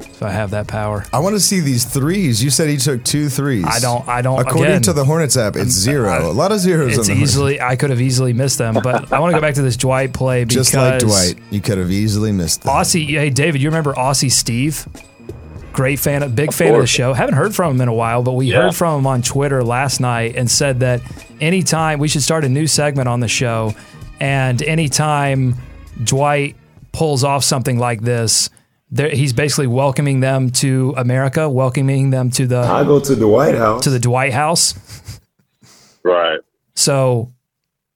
If 0.00 0.22
I 0.22 0.30
have 0.30 0.50
that 0.50 0.66
power. 0.66 1.04
I 1.12 1.20
want 1.20 1.34
to 1.34 1.40
see 1.40 1.60
these 1.60 1.84
threes. 1.84 2.42
You 2.42 2.50
said 2.50 2.68
he 2.68 2.76
took 2.76 3.04
two 3.04 3.28
threes. 3.28 3.64
I 3.66 3.78
don't 3.80 4.06
I 4.08 4.22
don't 4.22 4.40
According 4.40 4.64
again, 4.72 4.82
to 4.82 4.92
the 4.92 5.04
Hornets 5.04 5.36
app, 5.36 5.56
it's 5.56 5.70
zero. 5.70 6.30
A 6.30 6.32
lot 6.32 6.50
of 6.52 6.58
zeros 6.58 6.90
it's 6.90 6.98
on 6.98 7.04
the 7.06 7.12
Hornets. 7.14 7.30
easily 7.32 7.60
I 7.60 7.76
could 7.76 7.90
have 7.90 8.00
easily 8.00 8.32
missed 8.32 8.58
them, 8.58 8.74
but 8.82 9.12
I 9.12 9.18
want 9.20 9.32
to 9.32 9.36
go 9.36 9.40
back 9.40 9.54
to 9.54 9.62
this 9.62 9.76
Dwight 9.76 10.12
play 10.12 10.44
because 10.44 10.70
Just 10.70 10.74
like 10.74 11.00
Dwight, 11.00 11.34
you 11.50 11.60
could 11.60 11.78
have 11.78 11.90
easily 11.90 12.32
missed 12.32 12.62
them. 12.62 12.72
Aussie, 12.74 13.06
hey 13.06 13.30
David, 13.30 13.60
you 13.62 13.68
remember 13.68 13.92
Aussie 13.94 14.30
Steve? 14.32 14.86
Great 15.72 15.98
fan, 15.98 16.22
a 16.22 16.28
big 16.28 16.52
fan 16.52 16.74
of 16.74 16.80
the 16.80 16.86
show. 16.86 17.12
Haven't 17.14 17.34
heard 17.34 17.54
from 17.54 17.74
him 17.74 17.80
in 17.80 17.88
a 17.88 17.94
while, 17.94 18.22
but 18.22 18.32
we 18.32 18.46
Yeah. 18.46 18.62
heard 18.62 18.76
from 18.76 19.00
him 19.00 19.06
on 19.08 19.22
Twitter 19.22 19.64
last 19.64 20.00
night 20.00 20.34
and 20.36 20.48
said 20.50 20.80
that 20.80 21.00
anytime 21.40 21.98
we 21.98 22.06
should 22.08 22.22
start 22.22 22.44
a 22.44 22.48
new 22.48 22.66
segment 22.68 23.08
on 23.08 23.18
the 23.20 23.26
show, 23.28 23.74
and 24.20 24.62
anytime 24.62 25.56
Dwight 26.02 26.56
pulls 26.92 27.24
off 27.24 27.44
something 27.44 27.78
like 27.78 28.02
this, 28.02 28.50
he's 29.12 29.32
basically 29.32 29.66
welcoming 29.66 30.20
them 30.20 30.50
to 30.50 30.94
America, 30.96 31.48
welcoming 31.48 32.10
them 32.10 32.30
to 32.30 32.46
the 32.46 32.60
I 32.60 32.84
go 32.84 33.00
to 33.00 33.14
the 33.14 33.28
White 33.28 33.54
House. 33.56 33.82
to 33.84 33.90
the 33.90 33.98
Dwight 33.98 34.32
House. 34.32 34.74
Right. 36.02 36.40
So 36.74 37.32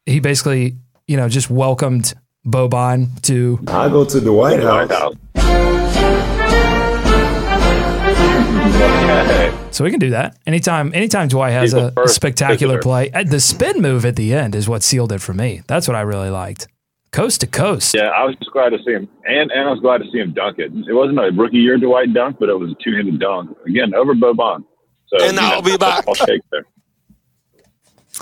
he 0.07 0.21
basically, 0.21 0.77
you 1.07 1.17
know, 1.17 1.29
just 1.29 1.51
welcomed 1.51 2.15
Boban 2.47 3.21
to 3.23 3.61
I 3.69 3.89
go 3.89 4.05
to 4.05 4.21
the 4.21 4.33
White 4.33 4.63
White 4.63 4.91
House. 4.91 5.15
House. 9.79 9.85
Okay. 9.85 9.85
So 9.85 9.85
we 9.85 9.91
can 9.91 10.01
do 10.01 10.11
that 10.11 10.37
anytime. 10.47 10.93
Anytime 10.95 11.29
Dwight 11.29 11.53
has 11.53 11.73
a, 11.73 11.93
a 11.97 12.09
spectacular 12.09 12.75
visitor. 12.75 12.83
play, 12.83 13.09
the 13.25 13.41
spin 13.41 13.81
move 13.81 14.05
at 14.05 14.17
the 14.17 14.35
end 14.35 14.55
is 14.55 14.69
what 14.69 14.83
sealed 14.83 15.13
it 15.13 15.21
for 15.21 15.33
me. 15.35 15.63
That's 15.67 15.87
what 15.89 15.95
I 15.97 16.01
really 16.03 16.31
liked. 16.31 16.67
Coast 17.11 17.41
to 17.41 17.47
coast. 17.47 17.95
Yeah, 17.95 18.09
I 18.09 18.25
was 18.25 18.37
just 18.37 18.51
glad 18.53 18.71
to 18.71 18.79
see 18.85 18.93
him, 18.93 19.09
and 19.25 19.51
and 19.51 19.69
I 19.69 19.71
was 19.71 19.81
glad 19.81 19.99
to 19.99 20.11
see 20.13 20.19
him 20.19 20.33
dunk 20.35 20.59
it. 20.59 20.73
It 20.89 20.93
wasn't 20.93 21.19
a 21.19 21.31
rookie 21.35 21.57
year 21.59 21.79
Dwight 21.79 22.13
dunk, 22.13 22.37
but 22.39 22.49
it 22.51 22.59
was 22.59 22.71
a 22.73 22.75
two 22.85 22.95
handed 22.95 23.19
dunk 23.19 23.57
again 23.67 23.95
over 23.95 24.15
Boban. 24.15 24.65
So 25.07 25.25
And 25.25 25.39
I'll 25.39 25.63
be 25.63 25.77
back. 25.79 26.05
I'll 26.07 26.15
shake 26.15 26.43
there. 26.53 26.67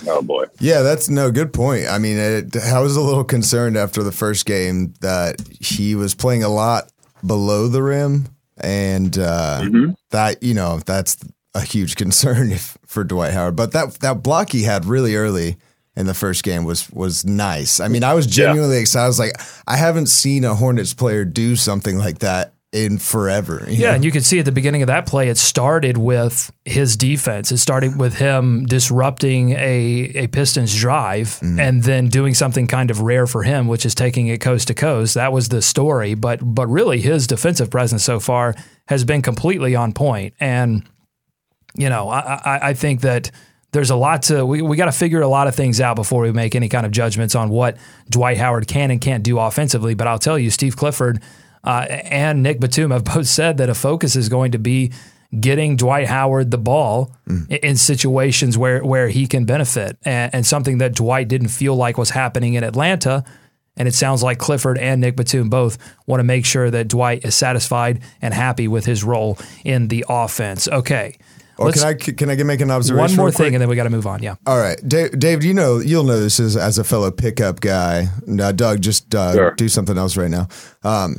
Oh 0.06 0.20
boy, 0.22 0.44
Yeah, 0.60 0.82
that's 0.82 1.08
no 1.08 1.30
good 1.30 1.52
point. 1.54 1.86
I 1.88 1.98
mean, 1.98 2.18
it, 2.18 2.56
I 2.56 2.80
was 2.80 2.96
a 2.96 3.00
little 3.00 3.24
concerned 3.24 3.76
after 3.78 4.02
the 4.02 4.12
first 4.12 4.44
game 4.44 4.92
that 5.00 5.36
he 5.58 5.94
was 5.94 6.14
playing 6.14 6.44
a 6.44 6.48
lot 6.50 6.92
below 7.26 7.66
the 7.66 7.82
rim, 7.82 8.26
and 8.58 9.16
uh, 9.18 9.60
Mm-hmm. 9.62 9.92
that 10.10 10.42
you 10.42 10.54
know 10.54 10.80
that's 10.84 11.16
a 11.56 11.62
huge 11.62 11.96
concern 11.96 12.52
if, 12.52 12.78
for 12.86 13.04
Dwight 13.04 13.32
Howard. 13.32 13.56
But 13.56 13.72
that 13.72 13.94
that 14.00 14.22
block 14.22 14.50
he 14.50 14.62
had 14.62 14.84
really 14.84 15.16
early 15.16 15.56
in 15.96 16.06
the 16.06 16.14
first 16.14 16.44
game 16.44 16.64
was 16.64 16.90
was 16.90 17.24
nice. 17.24 17.80
I 17.80 17.88
mean, 17.88 18.04
I 18.04 18.14
was 18.14 18.26
genuinely 18.26 18.78
excited. 18.78 19.04
I 19.04 19.08
was 19.08 19.18
like, 19.18 19.40
I 19.66 19.76
haven't 19.76 20.06
seen 20.06 20.44
a 20.44 20.54
Hornets 20.54 20.94
player 20.94 21.24
do 21.24 21.56
something 21.56 21.98
like 21.98 22.18
that 22.18 22.52
in 22.72 22.98
forever. 22.98 23.64
Yeah, 23.68 23.88
know? 23.88 23.94
and 23.94 24.04
you 24.04 24.10
can 24.12 24.20
see 24.20 24.38
at 24.38 24.44
the 24.44 24.52
beginning 24.52 24.82
of 24.82 24.88
that 24.88 25.06
play, 25.06 25.28
it 25.28 25.38
started 25.38 25.96
with 25.96 26.52
his 26.66 26.96
defense. 26.96 27.50
It 27.50 27.58
started 27.58 27.98
with 27.98 28.16
him 28.16 28.66
disrupting 28.66 29.52
a, 29.52 30.12
a 30.14 30.26
Pistons 30.26 30.78
drive 30.78 31.28
mm-hmm. 31.28 31.58
and 31.58 31.82
then 31.82 32.08
doing 32.08 32.34
something 32.34 32.66
kind 32.66 32.90
of 32.90 33.00
rare 33.00 33.26
for 33.26 33.42
him, 33.42 33.66
which 33.66 33.86
is 33.86 33.94
taking 33.94 34.26
it 34.26 34.42
coast 34.42 34.68
to 34.68 34.74
coast. 34.74 35.14
That 35.14 35.32
was 35.32 35.48
the 35.48 35.62
story. 35.62 36.14
But 36.14 36.40
but 36.42 36.66
really 36.66 37.00
his 37.00 37.26
defensive 37.26 37.70
presence 37.70 38.04
so 38.04 38.20
far 38.20 38.54
has 38.88 39.04
been 39.04 39.22
completely 39.22 39.74
on 39.74 39.92
point. 39.92 40.34
And 40.38 40.86
you 41.76 41.88
know, 41.88 42.08
I, 42.08 42.20
I, 42.44 42.58
I 42.70 42.74
think 42.74 43.02
that 43.02 43.30
there's 43.72 43.90
a 43.90 43.96
lot 43.96 44.22
to 44.24 44.44
we, 44.46 44.62
we 44.62 44.76
got 44.76 44.86
to 44.86 44.92
figure 44.92 45.20
a 45.20 45.28
lot 45.28 45.48
of 45.48 45.54
things 45.54 45.80
out 45.80 45.96
before 45.96 46.22
we 46.22 46.32
make 46.32 46.54
any 46.54 46.68
kind 46.68 46.86
of 46.86 46.92
judgments 46.92 47.34
on 47.34 47.50
what 47.50 47.76
Dwight 48.10 48.38
Howard 48.38 48.66
can 48.66 48.90
and 48.90 49.00
can't 49.00 49.22
do 49.22 49.38
offensively. 49.38 49.94
But 49.94 50.06
I'll 50.06 50.18
tell 50.18 50.38
you, 50.38 50.50
Steve 50.50 50.76
Clifford 50.76 51.20
uh, 51.64 51.86
and 51.90 52.42
Nick 52.42 52.60
Batum 52.60 52.90
have 52.90 53.04
both 53.14 53.26
said 53.26 53.58
that 53.58 53.68
a 53.68 53.74
focus 53.74 54.16
is 54.16 54.28
going 54.28 54.52
to 54.52 54.58
be 54.58 54.92
getting 55.38 55.76
Dwight 55.76 56.06
Howard 56.06 56.52
the 56.52 56.58
ball 56.58 57.12
i- 57.28 57.54
in 57.62 57.76
situations 57.76 58.56
where 58.56 58.82
where 58.84 59.08
he 59.08 59.26
can 59.26 59.44
benefit, 59.44 59.98
and, 60.04 60.34
and 60.34 60.46
something 60.46 60.78
that 60.78 60.94
Dwight 60.94 61.28
didn't 61.28 61.48
feel 61.48 61.74
like 61.76 61.98
was 61.98 62.10
happening 62.10 62.54
in 62.54 62.64
Atlanta. 62.64 63.24
And 63.78 63.86
it 63.86 63.92
sounds 63.94 64.22
like 64.22 64.38
Clifford 64.38 64.78
and 64.78 65.02
Nick 65.02 65.16
Batum 65.16 65.50
both 65.50 65.76
want 66.06 66.20
to 66.20 66.24
make 66.24 66.46
sure 66.46 66.70
that 66.70 66.88
Dwight 66.88 67.26
is 67.26 67.34
satisfied 67.34 68.00
and 68.22 68.32
happy 68.32 68.68
with 68.68 68.86
his 68.86 69.04
role 69.04 69.36
in 69.66 69.88
the 69.88 70.02
offense. 70.08 70.66
Okay. 70.66 71.18
Or 71.58 71.66
Let's- 71.66 71.80
can 71.82 71.88
I 71.88 71.94
can 71.94 72.30
I 72.30 72.42
make 72.42 72.60
an 72.60 72.70
observation? 72.70 73.16
one 73.16 73.16
more 73.16 73.30
thing, 73.32 73.54
and 73.54 73.62
then 73.62 73.68
we 73.70 73.76
got 73.76 73.84
to 73.84 73.90
move 73.90 74.06
on. 74.06 74.22
Yeah. 74.22 74.34
All 74.46 74.58
right, 74.58 74.78
Dave, 74.86 75.18
Dave, 75.18 75.42
you 75.42 75.54
know 75.54 75.78
you'll 75.78 76.04
know 76.04 76.20
this 76.20 76.38
as, 76.38 76.54
as 76.56 76.76
a 76.76 76.84
fellow 76.84 77.10
pickup 77.10 77.60
guy. 77.60 78.08
Now, 78.26 78.52
Doug, 78.52 78.82
just 78.82 79.14
uh, 79.14 79.32
Sure. 79.32 79.50
do 79.52 79.66
something 79.68 79.96
else 79.96 80.18
right 80.18 80.28
now. 80.30 80.48
Um, 80.84 81.16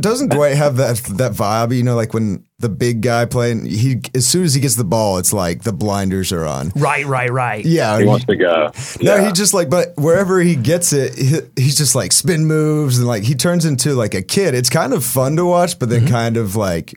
doesn't 0.00 0.30
Dwight 0.32 0.56
have 0.56 0.76
that 0.78 0.96
that 1.18 1.32
vibe? 1.32 1.76
You 1.76 1.82
know, 1.82 1.94
like 1.94 2.14
when 2.14 2.44
the 2.58 2.70
big 2.70 3.02
guy 3.02 3.26
playing, 3.26 3.66
he 3.66 4.00
as 4.14 4.26
soon 4.26 4.44
as 4.44 4.54
he 4.54 4.62
gets 4.62 4.76
the 4.76 4.84
ball, 4.84 5.18
it's 5.18 5.34
like 5.34 5.64
the 5.64 5.74
blinders 5.74 6.32
are 6.32 6.46
on. 6.46 6.72
Right, 6.74 7.04
right, 7.04 7.30
right. 7.30 7.62
Yeah, 7.64 7.98
he 7.98 8.06
wants 8.06 8.24
to 8.26 8.36
go. 8.36 8.70
no, 9.02 9.16
Yeah. 9.16 9.26
he 9.26 9.32
just 9.32 9.52
like, 9.52 9.68
but 9.68 9.92
wherever 9.98 10.40
he 10.40 10.56
gets 10.56 10.94
it, 10.94 11.14
he, 11.18 11.38
he's 11.62 11.76
just 11.76 11.94
like 11.94 12.12
spin 12.12 12.46
moves 12.46 12.96
and 12.98 13.06
like 13.06 13.24
he 13.24 13.34
turns 13.34 13.66
into 13.66 13.92
like 13.94 14.14
a 14.14 14.22
kid. 14.22 14.54
It's 14.54 14.70
kind 14.70 14.94
of 14.94 15.04
fun 15.04 15.36
to 15.36 15.44
watch, 15.44 15.78
but 15.78 15.90
then 15.90 16.04
Mm-hmm. 16.04 16.14
kind 16.14 16.36
of 16.38 16.56
like 16.56 16.94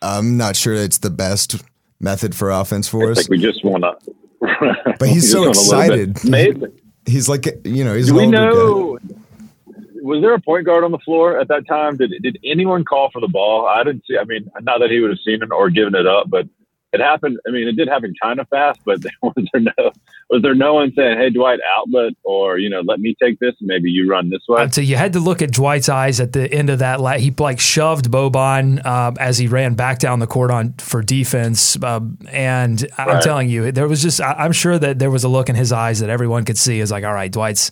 I'm 0.00 0.36
not 0.36 0.54
sure 0.56 0.74
it's 0.74 0.98
the 0.98 1.10
best 1.10 1.56
method 2.02 2.34
for 2.34 2.50
offense 2.50 2.88
for 2.88 3.08
I 3.08 3.12
us. 3.12 3.18
think 3.18 3.30
we 3.30 3.38
just 3.38 3.64
want 3.64 3.84
to. 3.84 4.14
But 4.98 5.08
he's 5.08 5.30
so 5.30 5.48
excited. 5.48 6.22
Amazing. 6.24 6.78
He's 7.06 7.28
like, 7.28 7.46
you 7.64 7.84
know, 7.84 7.94
he's 7.94 8.08
Do 8.08 8.14
we 8.14 8.24
older 8.24 8.36
guy. 8.36 8.44
know? 8.50 8.98
Was 10.02 10.20
there 10.20 10.34
a 10.34 10.40
point 10.40 10.66
guard 10.66 10.82
on 10.84 10.90
the 10.90 10.98
floor 10.98 11.38
at 11.40 11.48
that 11.48 11.66
time? 11.68 11.96
Did 11.96 12.12
did 12.22 12.38
anyone 12.44 12.84
call 12.84 13.10
for 13.12 13.20
the 13.20 13.28
ball? 13.28 13.66
I 13.66 13.84
didn't 13.84 14.04
see. 14.06 14.18
I 14.18 14.24
mean, 14.24 14.50
not 14.62 14.80
that 14.80 14.90
he 14.90 14.98
would 15.00 15.10
have 15.10 15.18
seen 15.24 15.42
it 15.42 15.50
or 15.52 15.70
given 15.70 15.94
it 15.94 16.06
up, 16.06 16.28
but 16.28 16.48
it 16.92 17.00
happened. 17.00 17.38
I 17.46 17.50
mean, 17.52 17.68
it 17.68 17.76
did 17.76 17.88
happen 17.88 18.12
kind 18.20 18.40
of 18.40 18.48
fast. 18.48 18.80
But 18.84 18.98
was 19.22 19.34
there 19.52 19.62
no 19.62 19.92
was 20.32 20.40
there 20.40 20.54
no 20.54 20.72
one 20.72 20.92
saying, 20.96 21.18
"Hey, 21.18 21.28
Dwight, 21.28 21.60
outlet," 21.76 22.14
or 22.24 22.58
you 22.58 22.70
know, 22.70 22.80
let 22.80 23.00
me 23.00 23.14
take 23.22 23.38
this 23.38 23.52
and 23.60 23.66
maybe 23.66 23.90
you 23.90 24.08
run 24.08 24.30
this 24.30 24.40
way? 24.48 24.62
I'd 24.62 24.76
you 24.78 24.96
had 24.96 25.12
to 25.12 25.20
look 25.20 25.42
at 25.42 25.52
Dwight's 25.52 25.90
eyes 25.90 26.20
at 26.20 26.32
the 26.32 26.50
end 26.50 26.70
of 26.70 26.78
that. 26.78 27.00
La- 27.00 27.18
he 27.18 27.30
like 27.38 27.60
shoved 27.60 28.10
Boban 28.10 28.84
uh, 28.84 29.12
as 29.20 29.36
he 29.36 29.46
ran 29.46 29.74
back 29.74 29.98
down 29.98 30.20
the 30.20 30.26
court 30.26 30.50
on 30.50 30.72
for 30.78 31.02
defense, 31.02 31.80
um, 31.84 32.16
and 32.30 32.88
I'm 32.96 33.20
telling 33.20 33.50
you, 33.50 33.70
there 33.72 33.86
was 33.86 34.00
just 34.00 34.22
I, 34.22 34.32
I'm 34.32 34.52
sure 34.52 34.78
that 34.78 34.98
there 34.98 35.10
was 35.10 35.22
a 35.22 35.28
look 35.28 35.50
in 35.50 35.54
his 35.54 35.70
eyes 35.70 36.00
that 36.00 36.08
everyone 36.08 36.46
could 36.46 36.58
see. 36.58 36.80
Is 36.80 36.90
like, 36.90 37.04
all 37.04 37.12
right, 37.12 37.30
Dwight's 37.30 37.70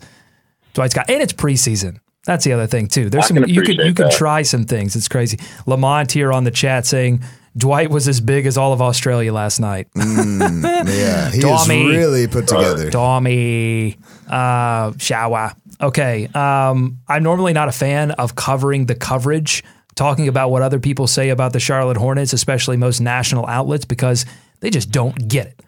Dwight's 0.75 0.93
got, 0.93 1.09
and 1.09 1.19
it's 1.19 1.33
preseason. 1.33 1.97
That's 2.25 2.45
the 2.45 2.53
other 2.53 2.67
thing 2.67 2.87
too. 2.87 3.09
There's 3.09 3.25
I 3.25 3.27
some 3.29 3.45
you 3.47 3.63
could 3.63 3.77
you 3.77 3.95
can 3.95 4.11
try 4.11 4.43
some 4.43 4.65
things. 4.65 4.95
It's 4.95 5.07
crazy. 5.07 5.39
Lamont 5.65 6.11
here 6.11 6.31
on 6.31 6.43
the 6.43 6.51
chat 6.51 6.85
saying 6.85 7.23
Dwight 7.57 7.89
was 7.89 8.07
as 8.07 8.21
big 8.21 8.45
as 8.45 8.57
all 8.57 8.71
of 8.73 8.81
Australia 8.81 9.33
last 9.33 9.59
night. 9.59 9.87
Yeah, 9.95 11.29
he 11.31 11.39
is 11.39 11.69
really 11.69 12.27
put 12.27 12.47
together. 12.47 12.89
Tommy, 12.89 13.97
uh, 14.29 14.93
shower. 14.97 15.53
Okay. 15.81 16.27
Um, 16.33 16.99
I'm 17.07 17.23
normally 17.23 17.53
not 17.53 17.67
a 17.67 17.73
fan 17.73 18.11
of 18.11 18.35
covering 18.35 18.85
the 18.85 18.95
coverage, 18.95 19.63
talking 19.95 20.27
about 20.27 20.49
what 20.49 20.61
other 20.61 20.79
people 20.79 21.07
say 21.07 21.29
about 21.29 21.53
the 21.53 21.59
Charlotte 21.59 21.97
Hornets, 21.97 22.33
especially 22.33 22.77
most 22.77 23.01
national 23.01 23.45
outlets, 23.47 23.83
because 23.85 24.25
they 24.61 24.69
just 24.69 24.91
don't 24.91 25.27
get 25.27 25.47
it. 25.47 25.59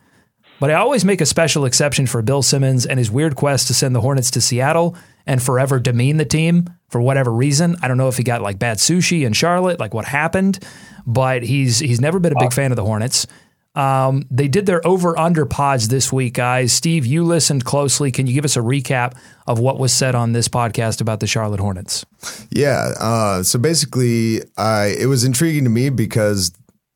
But 0.60 0.70
I 0.72 0.76
always 0.76 1.04
make 1.04 1.20
a 1.20 1.26
special 1.26 1.66
exception 1.66 2.08
for 2.08 2.22
Bill 2.22 2.42
Simmons 2.42 2.86
and 2.86 2.98
his 2.98 3.12
weird 3.12 3.36
quest 3.36 3.68
to 3.68 3.74
send 3.74 3.94
the 3.94 4.02
Hornets 4.02 4.32
to 4.32 4.40
Seattle 4.40 4.96
and 5.26 5.42
forever 5.44 5.80
demean 5.80 6.18
the 6.18 6.26
team 6.26 6.70
for 6.90 7.02
whatever 7.02 7.34
reason. 7.34 7.76
I 7.82 7.88
don't 7.90 7.98
know 7.98 8.08
if 8.08 8.16
he 8.18 8.24
got 8.24 8.42
like 8.42 8.60
bad 8.60 8.78
sushi 8.78 9.26
in 9.26 9.34
Charlotte, 9.34 9.80
like 9.80 9.94
what 9.94 10.06
happened, 10.06 10.60
but 11.06 11.44
he's 11.44 11.80
he's 11.80 12.00
never 12.02 12.20
been 12.20 12.34
a 12.34 12.40
big 12.40 12.54
fan 12.54 12.72
of 12.72 12.76
the 12.76 12.84
Hornets. 12.86 13.28
Um, 13.76 14.26
they 14.30 14.48
did 14.48 14.68
their 14.68 14.86
over 14.86 15.18
under 15.18 15.48
pods 15.48 15.88
this 15.88 16.14
week, 16.14 16.36
guys. 16.36 16.72
Steve, 16.72 17.08
you 17.08 17.24
listened 17.24 17.66
closely. 17.66 18.12
Can 18.12 18.28
you 18.28 18.34
give 18.36 18.46
us 18.46 18.56
a 18.56 18.60
recap 18.60 19.18
of 19.48 19.58
what 19.58 19.80
was 19.80 19.92
said 19.92 20.14
on 20.14 20.32
this 20.34 20.48
podcast 20.48 21.02
about 21.02 21.20
the 21.22 21.26
Charlotte 21.26 21.60
Hornets? 21.60 22.06
Yeah. 22.52 22.92
Uh, 23.00 23.42
so 23.42 23.58
basically, 23.58 24.42
I 24.58 24.96
it 25.00 25.08
was 25.08 25.24
intriguing 25.24 25.64
to 25.64 25.72
me 25.72 25.90
because, 25.90 26.52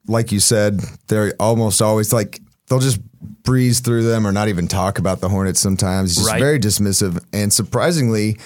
like 0.08 0.32
you 0.32 0.40
said, 0.40 0.80
they're 1.08 1.34
almost 1.40 1.82
always 1.82 2.14
like 2.14 2.40
they'll 2.68 2.80
just 2.80 3.00
breeze 3.42 3.80
through 3.80 4.04
them 4.04 4.28
or 4.28 4.32
not 4.32 4.48
even 4.48 4.68
talk 4.68 5.00
about 5.00 5.20
the 5.20 5.30
Hornets. 5.30 5.60
Sometimes 5.60 6.14
just 6.16 6.28
Right. 6.28 6.40
very 6.40 6.60
dismissive, 6.60 7.20
and 7.34 7.52
surprisingly, 7.52 8.38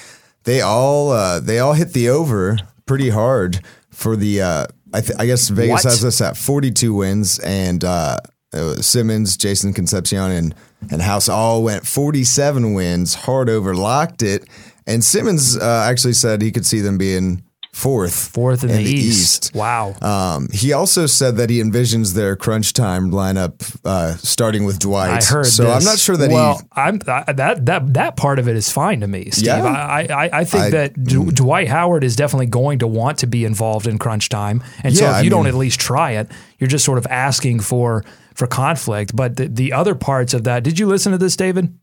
they 0.46 0.62
all 0.62 1.12
uh, 1.12 1.42
they 1.42 1.60
all 1.60 1.74
hit 1.74 1.92
the 1.92 2.08
over 2.08 2.58
pretty 2.86 3.10
hard 3.10 3.60
for 3.90 4.16
the. 4.16 4.42
Uh, 4.42 4.68
I, 4.94 5.02
th- 5.02 5.18
I 5.20 5.26
guess 5.26 5.48
Vegas 5.50 5.72
What? 5.72 5.84
has 5.84 6.04
us 6.06 6.22
at 6.22 6.36
42 6.38 6.94
wins, 6.94 7.40
and 7.40 7.84
uh, 7.84 8.18
uh, 8.54 8.76
Simmons, 8.76 9.38
Jason 9.38 9.74
Concepcion, 9.74 10.32
and 10.32 10.56
and 10.90 11.02
House 11.02 11.30
all 11.30 11.64
went 11.64 11.86
47 11.86 12.74
wins, 12.74 13.14
hard 13.14 13.50
over, 13.50 13.76
locked 13.76 14.24
it. 14.24 14.48
And 14.88 15.04
Simmons 15.04 15.56
uh, 15.56 15.86
actually 15.88 16.14
said 16.14 16.42
he 16.42 16.52
could 16.52 16.66
see 16.66 16.80
them 16.82 16.98
being 16.98 17.44
fourth, 17.74 18.30
Fourth 18.30 18.64
in, 18.64 18.70
the, 18.70 18.84
East. 18.84 19.52
Wow. 19.56 19.96
Um, 20.02 20.50
he 20.52 20.74
also 20.74 21.06
said 21.06 21.38
that 21.38 21.50
he 21.50 21.62
envisions 21.62 22.14
their 22.14 22.36
crunch 22.36 22.74
time 22.74 23.12
lineup 23.12 23.78
uh, 23.86 24.16
starting 24.18 24.66
with 24.66 24.80
Dwight. 24.80 25.10
I 25.10 25.26
heard. 25.26 25.46
So 25.46 25.64
this. 25.64 25.76
I'm 25.76 25.84
not 25.84 26.00
sure 26.00 26.18
that 26.18 26.32
well, 26.32 26.58
he. 26.58 26.64
I'm 26.74 27.00
I, 27.08 27.34
that 27.34 27.66
that 27.66 27.94
that 27.94 28.18
part 28.18 28.40
of 28.40 28.48
it 28.48 28.56
is 28.56 28.72
fine 28.72 29.02
to 29.02 29.08
me, 29.08 29.32
Steve. 29.32 29.48
Yeah. 29.48 29.64
I, 29.64 30.08
I 30.10 30.30
I 30.40 30.44
think 30.44 30.64
I- 30.64 30.68
mm. 30.68 30.72
that 30.72 31.04
D- 31.04 31.32
Dwight 31.32 31.68
Howard 31.68 32.04
is 32.04 32.16
definitely 32.16 32.48
going 32.48 32.80
to 32.80 32.88
want 32.88 33.20
to 33.20 33.28
be 33.28 33.46
involved 33.46 33.88
in 33.88 33.98
crunch 33.98 34.30
time, 34.30 34.64
and 34.84 34.96
so 34.96 35.06
Yeah, 35.06 35.20
if 35.20 35.24
you 35.24 35.30
don't 35.30 35.48
at 35.48 35.56
least 35.56 35.80
try 35.80 36.12
it, 36.12 36.30
you're 36.60 36.68
just 36.68 36.86
sort 36.86 36.98
of 36.98 37.08
asking 37.08 37.62
for 37.62 38.04
for 38.36 38.48
conflict. 38.48 39.16
But 39.16 39.38
the, 39.38 39.48
the 39.48 39.74
other 39.74 39.96
parts 39.96 40.34
of 40.34 40.44
that, 40.44 40.64
did 40.64 40.78
you 40.78 40.88
listen 40.88 41.12
to 41.12 41.18
this, 41.18 41.36
David? 41.36 41.74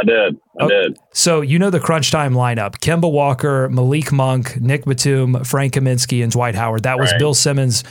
I 0.00 0.04
did. 0.04 0.36
I 0.60 0.64
Oh. 0.64 0.68
did. 0.68 0.98
So 1.12 1.40
you 1.40 1.58
know 1.58 1.70
the 1.70 1.80
crunch 1.80 2.10
time 2.10 2.34
lineup: 2.34 2.78
Kemba 2.80 3.10
Walker, 3.10 3.68
Malik 3.70 4.12
Monk, 4.12 4.60
Nick 4.60 4.84
Batum, 4.84 5.44
Frank 5.44 5.74
Kaminsky, 5.74 6.22
and 6.22 6.30
Dwight 6.32 6.54
Howard. 6.54 6.82
That 6.84 6.98
was 6.98 7.10
Right. 7.12 7.18
Bill 7.18 7.34
Simmons' 7.34 7.84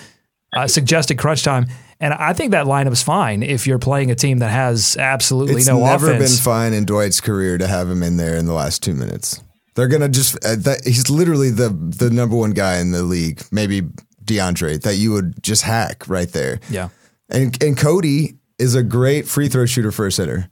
uh, 0.55 0.67
suggested 0.67 1.17
crunch 1.17 1.43
time, 1.43 1.67
and 1.99 2.13
I 2.13 2.33
think 2.33 2.51
that 2.51 2.65
lineup's 2.65 3.01
fine 3.03 3.43
if 3.43 3.67
you're 3.67 3.79
playing 3.79 4.11
a 4.11 4.15
team 4.15 4.39
that 4.39 4.51
has 4.51 4.95
absolutely 4.97 5.55
It's 5.57 5.67
no 5.67 5.79
never 5.79 6.07
offense. 6.07 6.11
Never 6.11 6.19
been 6.19 6.43
fine 6.43 6.73
in 6.73 6.85
Dwight's 6.85 7.21
career 7.21 7.57
to 7.57 7.67
have 7.67 7.89
him 7.89 8.03
in 8.03 8.17
there 8.17 8.35
in 8.35 8.45
the 8.45 8.53
last 8.53 8.81
two 8.83 8.93
minutes. 8.93 9.41
They're 9.75 9.87
gonna 9.89 10.07
just. 10.09 10.35
Uh, 10.45 10.55
that, 10.59 10.81
he's 10.85 11.09
literally 11.09 11.49
the 11.49 11.69
the 11.69 12.09
number 12.09 12.35
one 12.37 12.51
guy 12.51 12.77
in 12.77 12.91
the 12.91 13.03
league. 13.03 13.41
Maybe 13.51 13.81
DeAndre 14.23 14.81
that 14.83 14.95
you 14.95 15.11
would 15.11 15.43
just 15.43 15.63
hack 15.63 16.03
right 16.07 16.31
there. 16.31 16.59
Yeah. 16.69 16.89
And 17.29 17.61
and 17.61 17.77
Cody 17.77 18.35
is 18.57 18.73
a 18.75 18.83
great 18.83 19.27
free 19.27 19.49
throw 19.49 19.65
shooter 19.65 19.91
for 19.91 20.07
a 20.07 20.11
center. 20.11 20.47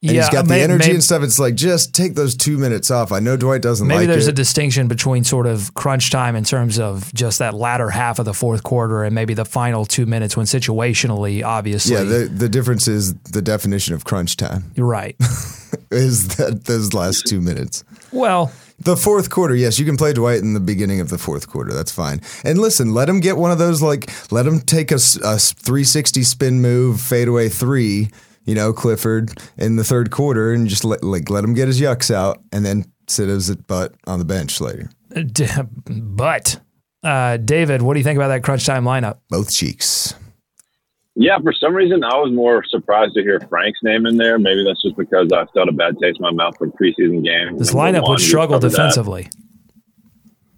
And 0.00 0.12
yeah, 0.12 0.22
he's 0.22 0.30
got 0.30 0.44
the 0.44 0.50
may- 0.50 0.62
energy 0.62 0.88
may- 0.90 0.94
and 0.94 1.02
stuff. 1.02 1.24
It's 1.24 1.40
like 1.40 1.56
just 1.56 1.92
take 1.92 2.14
those 2.14 2.36
two 2.36 2.56
minutes 2.56 2.88
off. 2.88 3.10
I 3.10 3.18
know 3.18 3.36
Dwight 3.36 3.62
doesn't 3.62 3.88
like 3.88 3.96
Maybe 3.96 4.06
like 4.06 4.14
there's 4.14 4.28
it. 4.28 4.30
a 4.30 4.34
distinction 4.34 4.86
between 4.86 5.24
sort 5.24 5.46
of 5.48 5.74
crunch 5.74 6.10
time 6.12 6.36
in 6.36 6.44
terms 6.44 6.78
of 6.78 7.12
just 7.14 7.40
that 7.40 7.52
latter 7.54 7.90
half 7.90 8.20
of 8.20 8.24
the 8.24 8.32
fourth 8.32 8.62
quarter 8.62 9.02
and 9.02 9.12
maybe 9.12 9.34
the 9.34 9.44
final 9.44 9.84
two 9.84 10.06
minutes 10.06 10.36
when 10.36 10.46
situationally, 10.46 11.42
obviously, 11.44 11.94
yeah, 11.96 12.04
the 12.04 12.30
the 12.32 12.48
difference 12.48 12.86
is 12.86 13.12
the 13.32 13.42
definition 13.42 13.92
of 13.92 14.04
crunch 14.04 14.36
time 14.36 14.70
you're 14.76 14.86
right. 14.86 15.16
is 15.90 16.36
that 16.36 16.64
those 16.66 16.94
last 16.94 17.26
two 17.26 17.40
minutes. 17.40 17.82
well, 18.12 18.52
The 18.78 18.96
fourth 18.96 19.30
quarter, 19.30 19.56
yes, 19.56 19.80
you 19.80 19.84
can 19.84 19.96
play 19.96 20.12
Dwight 20.12 20.38
in 20.38 20.54
the 20.54 20.60
beginning 20.60 21.00
of 21.00 21.08
the 21.08 21.18
fourth 21.18 21.48
quarter. 21.48 21.72
That's 21.72 21.90
fine. 21.90 22.20
And 22.44 22.60
listen, 22.60 22.94
let 22.94 23.08
him 23.08 23.18
get 23.18 23.36
one 23.36 23.50
of 23.50 23.58
those, 23.58 23.82
like, 23.82 24.08
let 24.30 24.46
him 24.46 24.60
take 24.60 24.92
a, 24.92 25.00
a 25.24 25.34
s- 25.34 25.52
360 25.52 26.22
spin 26.22 26.60
move, 26.62 27.00
fadeaway 27.00 27.48
three, 27.48 28.10
you 28.48 28.54
know, 28.54 28.72
Clifford 28.72 29.30
in 29.58 29.76
the 29.76 29.84
third 29.84 30.10
quarter, 30.10 30.52
and 30.52 30.66
just 30.66 30.84
let, 30.84 31.04
like, 31.04 31.28
let 31.30 31.44
him 31.44 31.52
get 31.54 31.68
his 31.68 31.80
yucks 31.80 32.12
out 32.12 32.42
and 32.50 32.64
then 32.64 32.84
sit 33.06 33.28
his 33.28 33.54
butt 33.54 33.94
on 34.06 34.18
the 34.18 34.24
bench 34.24 34.60
later. 34.60 34.88
d- 35.14 35.46
but 35.86 36.58
uh, 37.04 37.36
David, 37.36 37.82
what 37.82 37.94
do 37.94 38.00
you 38.00 38.04
think 38.04 38.16
about 38.16 38.28
that 38.28 38.42
crunch 38.42 38.64
time 38.66 38.84
lineup? 38.84 39.18
Both 39.28 39.52
cheeks. 39.52 40.14
Yeah, 41.20 41.38
for 41.42 41.52
some 41.52 41.74
reason, 41.74 42.04
I 42.04 42.14
was 42.16 42.32
more 42.32 42.64
surprised 42.68 43.14
to 43.14 43.22
hear 43.22 43.40
Frank's 43.48 43.80
name 43.82 44.06
in 44.06 44.16
there. 44.18 44.38
Maybe 44.38 44.64
that's 44.64 44.80
just 44.82 44.96
because 44.96 45.28
I 45.32 45.46
felt 45.52 45.68
a 45.68 45.72
bad 45.72 45.98
taste 46.00 46.18
in 46.18 46.22
my 46.22 46.30
mouth 46.30 46.56
from 46.56 46.70
preseason 46.72 47.24
games. 47.24 47.58
This 47.58 47.74
Number 47.74 47.98
lineup 47.98 48.02
one, 48.02 48.10
would 48.12 48.20
struggle 48.20 48.56
covered 48.56 48.68
that. 48.70 48.76
defensively. 48.76 49.28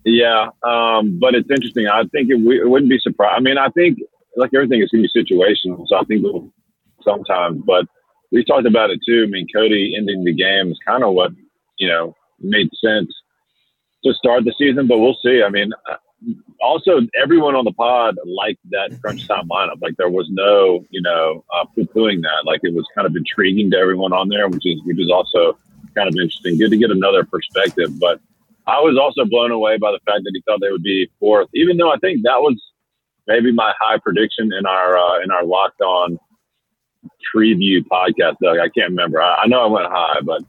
Yeah, 0.04 0.48
um, 0.62 1.18
but 1.18 1.34
it's 1.34 1.48
interesting. 1.50 1.86
I 1.86 2.02
think 2.12 2.30
it, 2.30 2.38
w- 2.38 2.62
it 2.62 2.68
wouldn't 2.68 2.90
be 2.90 2.98
surprised. 3.00 3.36
I 3.38 3.40
mean, 3.40 3.58
I 3.58 3.68
think 3.68 3.98
like 4.36 4.50
everything 4.54 4.82
is 4.82 4.90
going 4.90 5.02
to 5.02 5.08
be 5.12 5.22
situational, 5.22 5.86
so 5.86 5.96
I 5.96 6.04
think 6.04 6.22
we'll, 6.22 6.52
sometimes. 7.04 7.62
But 7.64 7.86
we 8.32 8.44
talked 8.44 8.66
about 8.66 8.90
it 8.90 9.00
too. 9.06 9.24
I 9.26 9.30
mean, 9.30 9.46
Cody 9.54 9.94
ending 9.96 10.24
the 10.24 10.34
game 10.34 10.70
is 10.70 10.78
kind 10.86 11.04
of 11.04 11.14
what 11.14 11.32
you 11.78 11.88
know 11.88 12.14
made 12.40 12.68
sense 12.82 13.12
to 14.04 14.14
start 14.14 14.44
the 14.44 14.54
season, 14.56 14.86
but 14.86 14.98
we'll 14.98 15.18
see. 15.22 15.42
I 15.42 15.50
mean, 15.50 15.72
uh, 15.90 15.96
also 16.60 17.00
everyone 17.20 17.54
on 17.54 17.64
the 17.64 17.72
pod 17.72 18.16
liked 18.24 18.60
that 18.70 18.98
crunch 19.00 19.26
time 19.26 19.48
lineup. 19.48 19.82
Like 19.82 19.96
there 19.96 20.10
was 20.10 20.28
no, 20.30 20.84
you 20.90 21.02
know, 21.02 21.44
uh, 21.54 21.64
poo-pooing 21.74 22.22
that. 22.22 22.42
Like 22.44 22.60
it 22.62 22.74
was 22.74 22.86
kind 22.94 23.06
of 23.06 23.14
intriguing 23.16 23.70
to 23.72 23.76
everyone 23.76 24.12
on 24.12 24.28
there, 24.28 24.48
which 24.48 24.64
is 24.64 24.80
which 24.84 24.98
is 24.98 25.10
also 25.10 25.58
kind 25.94 26.08
of 26.08 26.14
interesting. 26.14 26.58
Good 26.58 26.70
to 26.70 26.76
get 26.76 26.90
another 26.90 27.24
perspective, 27.24 27.98
but. 27.98 28.20
I 28.66 28.78
was 28.78 28.96
also 28.96 29.28
blown 29.28 29.50
away 29.50 29.78
by 29.78 29.90
the 29.90 29.98
fact 30.06 30.22
that 30.22 30.30
he 30.32 30.42
thought 30.42 30.60
they 30.60 30.70
would 30.70 30.82
be 30.82 31.10
fourth, 31.18 31.48
even 31.54 31.76
though 31.76 31.90
I 31.90 31.96
think 31.96 32.22
that 32.22 32.40
was 32.40 32.60
maybe 33.26 33.52
my 33.52 33.72
high 33.80 33.98
prediction 33.98 34.52
in 34.52 34.66
our 34.66 34.98
uh, 34.98 35.22
in 35.22 35.30
our 35.30 35.44
locked 35.44 35.80
on 35.80 36.18
preview 37.34 37.84
podcast. 37.84 38.36
Doug, 38.42 38.58
I 38.58 38.68
can't 38.68 38.90
remember. 38.90 39.20
I, 39.22 39.42
I 39.42 39.46
know 39.46 39.62
I 39.62 39.66
went 39.66 39.86
high, 39.86 40.20
but 40.22 40.42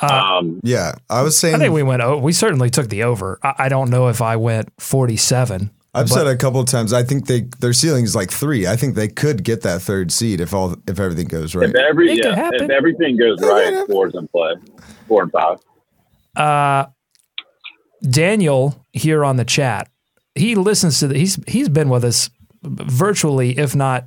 Uh, 0.00 0.06
um, 0.06 0.60
Yeah, 0.62 0.92
I 1.10 1.22
was 1.22 1.38
saying. 1.38 1.56
I 1.56 1.58
think 1.58 1.74
we 1.74 1.82
went. 1.82 2.02
Oh, 2.02 2.18
we 2.18 2.32
certainly 2.32 2.70
took 2.70 2.88
the 2.88 3.02
over. 3.02 3.38
I, 3.42 3.54
I 3.58 3.68
don't 3.68 3.90
know 3.90 4.08
if 4.08 4.22
I 4.22 4.36
went 4.36 4.70
forty-seven. 4.78 5.70
I've 5.94 6.08
said 6.08 6.28
a 6.28 6.36
couple 6.36 6.60
of 6.60 6.66
times. 6.66 6.92
I 6.92 7.02
think 7.02 7.26
they 7.26 7.40
their 7.58 7.72
ceiling 7.72 8.04
is 8.04 8.14
like 8.14 8.30
three. 8.30 8.66
I 8.68 8.76
think 8.76 8.94
they 8.94 9.08
could 9.08 9.42
get 9.42 9.62
that 9.62 9.82
third 9.82 10.12
seed 10.12 10.40
if 10.40 10.54
all 10.54 10.76
if 10.86 11.00
everything 11.00 11.26
goes 11.26 11.54
right. 11.54 11.68
if 11.68 11.74
every 11.74 12.12
It 12.12 12.24
yeah, 12.24 12.50
if 12.52 12.70
everything 12.70 13.16
goes 13.16 13.40
right, 13.40 13.84
four's 13.88 14.14
in 14.14 14.28
play, 14.28 14.54
four 15.08 15.22
and 15.24 15.32
five. 15.32 15.58
Uh, 16.36 16.90
Daniel 18.08 18.86
here 18.92 19.24
on 19.24 19.36
the 19.36 19.44
chat, 19.44 19.88
he 20.36 20.54
listens 20.54 21.00
to 21.00 21.08
the, 21.08 21.18
he's 21.18 21.40
he's 21.48 21.68
been 21.68 21.88
with 21.88 22.04
us 22.04 22.30
virtually, 22.62 23.58
if 23.58 23.74
not 23.74 24.06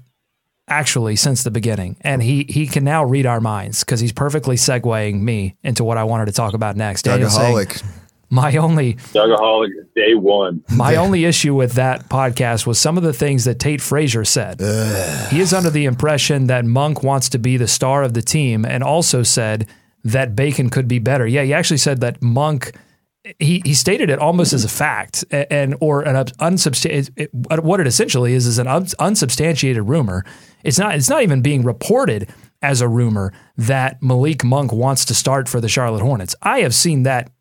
actually, 0.71 1.15
since 1.17 1.43
the 1.43 1.51
beginning, 1.51 1.97
and 2.01 2.23
he 2.23 2.45
he 2.47 2.65
can 2.65 2.83
now 2.83 3.03
read 3.03 3.25
our 3.25 3.41
minds 3.41 3.83
because 3.83 3.99
he's 3.99 4.13
perfectly 4.13 4.55
segueing 4.55 5.21
me 5.21 5.55
into 5.63 5.83
what 5.83 5.97
I 5.97 6.05
wanted 6.05 6.27
to 6.27 6.31
talk 6.31 6.53
about 6.53 6.75
next. 6.75 7.03
Daniel 7.03 7.29
Dougaholic. 7.29 7.83
my 8.29 8.55
only 8.55 8.93
Dougaholic, 8.93 9.71
day 9.95 10.15
one. 10.15 10.63
my 10.69 10.95
only 10.95 11.25
issue 11.25 11.53
with 11.53 11.73
that 11.73 12.07
podcast 12.09 12.65
was 12.65 12.79
some 12.79 12.97
of 12.97 13.03
the 13.03 13.13
things 13.13 13.43
that 13.43 13.59
Tate 13.59 13.81
Frazier 13.81 14.23
said. 14.23 14.61
He 15.29 15.41
is 15.41 15.53
under 15.53 15.69
the 15.69 15.85
impression 15.85 16.47
that 16.47 16.63
Monk 16.65 17.03
wants 17.03 17.27
to 17.29 17.37
be 17.37 17.57
the 17.57 17.67
star 17.67 18.03
of 18.03 18.13
the 18.13 18.21
team 18.21 18.65
and 18.65 18.81
also 18.83 19.23
said 19.23 19.67
that 20.03 20.35
Bacon 20.35 20.69
could 20.69 20.87
be 20.87 20.99
better. 20.99 21.27
Yeah, 21.27 21.43
he 21.43 21.53
actually 21.53 21.77
said 21.77 21.99
that 22.01 22.21
Monk 22.21 22.71
he, 23.39 23.61
he 23.63 23.73
stated 23.73 24.09
it 24.09 24.19
almost 24.19 24.51
as 24.53 24.65
a 24.65 24.69
fact 24.69 25.23
and 25.31 25.75
or 25.79 26.01
an 26.01 26.25
unsubstantiated 26.39 27.29
what 27.31 27.79
it 27.79 27.87
essentially 27.87 28.33
is 28.33 28.47
is 28.47 28.57
an 28.57 28.67
unsubstantiated 28.67 29.83
rumor. 29.83 30.25
It's 30.63 30.79
not 30.79 30.95
it's 30.95 31.09
not 31.09 31.21
even 31.23 31.41
being 31.41 31.63
reported 31.63 32.29
as 32.61 32.81
a 32.81 32.87
rumor 32.87 33.33
that 33.57 34.01
Malik 34.01 34.43
Monk 34.43 34.71
wants 34.71 35.05
to 35.05 35.13
start 35.13 35.47
for 35.47 35.61
the 35.61 35.69
Charlotte 35.69 36.01
Hornets. 36.01 36.35
I 36.41 36.59
have 36.61 36.73
seen 36.73 37.03
that 37.03 37.31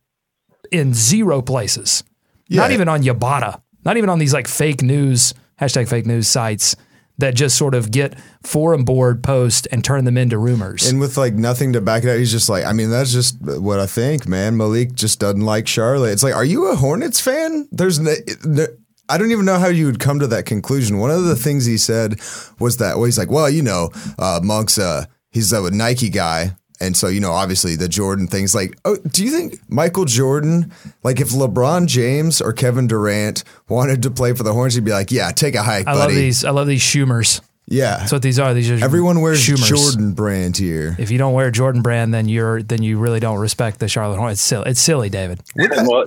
in 0.71 0.93
zero 0.95 1.43
places. 1.43 2.05
Not 2.49 2.73
even 2.73 2.89
on 2.89 3.03
Yabata. 3.03 3.61
Not 3.85 3.97
even 3.97 4.11
on 4.11 4.19
these 4.19 4.35
like 4.35 4.49
fake 4.49 4.83
news, 4.83 5.35
hashtag 5.61 5.89
fake 5.89 6.07
news 6.07 6.29
sites 6.29 6.77
that 7.21 7.35
just 7.35 7.57
sort 7.57 7.75
of 7.75 7.91
get 7.91 8.19
forum 8.43 8.85
board 8.85 9.23
posts 9.23 9.67
and 9.67 9.85
turn 9.85 10.05
them 10.05 10.19
into 10.19 10.39
rumors. 10.39 10.91
And 10.91 11.01
with 11.01 11.17
like 11.17 11.35
nothing 11.35 11.73
to 11.75 11.81
back 11.81 12.05
it 12.05 12.11
up, 12.11 12.19
he's 12.19 12.33
just 12.33 12.49
like, 12.49 12.65
I 12.65 12.73
mean, 12.73 12.91
that's 12.91 13.13
just 13.13 13.37
what 13.41 13.81
I 13.81 13.87
think, 13.87 14.27
man. 14.27 14.57
Malik 14.57 14.95
just 14.95 15.21
doesn't 15.21 15.41
like 15.41 15.69
Charlotte. 15.69 16.13
It's 16.13 16.23
like, 16.23 16.35
are 16.35 16.45
you 16.45 16.71
a 16.71 16.77
Hornets 16.77 17.21
fan? 17.21 17.69
There's 17.71 18.01
I 19.11 19.19
don't 19.19 19.33
even 19.33 19.45
know 19.45 19.59
how 19.59 19.69
you 19.69 19.87
would 19.87 19.99
come 19.99 20.21
to 20.21 20.27
that 20.29 20.47
conclusion. 20.47 20.99
One 20.99 21.11
of 21.11 21.25
the 21.25 21.35
things 21.35 21.67
he 21.67 21.79
said 21.79 22.21
was 22.61 22.77
that, 22.77 22.97
well, 22.97 23.07
he's 23.07 23.19
like, 23.19 23.31
well, 23.31 23.51
you 23.51 23.63
know, 23.63 23.91
uh, 24.19 24.41
Monk's, 24.43 24.79
uh, 24.79 25.07
he's 25.31 25.53
a 25.53 25.69
Nike 25.71 26.11
guy. 26.11 26.57
And 26.81 26.97
so, 26.97 27.09
you 27.09 27.21
know, 27.21 27.33
obviously 27.33 27.77
the 27.77 27.89
Jordan 27.89 28.27
things 28.27 28.55
like, 28.55 28.77
oh, 28.85 28.97
do 28.97 29.25
you 29.25 29.31
think 29.31 29.61
Michael 29.69 30.07
Jordan, 30.07 30.73
like 31.03 31.21
if 31.21 31.29
LeBron 31.29 31.87
James 31.87 32.41
or 32.41 32.53
Kevin 32.53 32.87
Durant 32.87 33.45
wanted 33.69 34.03
to 34.05 34.11
play 34.11 34.33
for 34.33 34.43
the 34.43 34.53
Hornets, 34.53 34.75
he'd 34.77 34.85
be 34.85 34.91
like, 34.91 35.11
yeah, 35.11 35.31
take 35.31 35.55
a 35.55 35.63
hike, 35.63 35.87
I 35.87 35.93
buddy. 35.93 35.99
love 35.99 36.15
these. 36.15 36.45
I 36.45 36.51
love 36.51 36.67
these 36.67 36.81
Schumers. 36.83 37.41
Yeah. 37.67 37.99
That's 37.99 38.13
what 38.13 38.23
these 38.23 38.39
are. 38.41 38.53
These 38.53 38.71
are 38.71 38.85
Everyone 38.85 39.21
wears 39.21 39.41
Schumers. 39.47 39.69
Jordan 39.69 40.13
brand 40.13 40.57
here. 40.57 40.97
If 40.99 41.11
you 41.13 41.19
don't 41.19 41.35
wear 41.35 41.51
Jordan 41.53 41.83
brand, 41.83 42.13
then 42.13 42.29
you're 42.29 42.63
then 42.63 42.83
you 42.83 42.99
really 42.99 43.21
don't 43.21 43.39
respect 43.39 43.79
the 43.79 43.87
Charlotte 43.87 44.17
Hornets. 44.17 44.41
It's 44.41 44.47
silly. 44.49 44.71
It's 44.71 44.81
silly, 44.81 45.09
David. 45.09 45.41
well, 45.57 46.05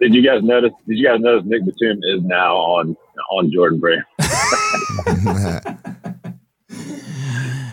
did 0.00 0.12
you 0.12 0.22
guys 0.24 0.42
notice? 0.42 0.72
Did 0.88 0.98
you 0.98 1.06
guys 1.06 1.20
notice 1.20 1.44
Nick 1.46 1.64
Batum 1.64 1.98
is 2.02 2.22
now 2.24 2.56
on 2.56 2.96
on 3.30 3.52
Jordan 3.52 3.78
Brand? 3.78 4.02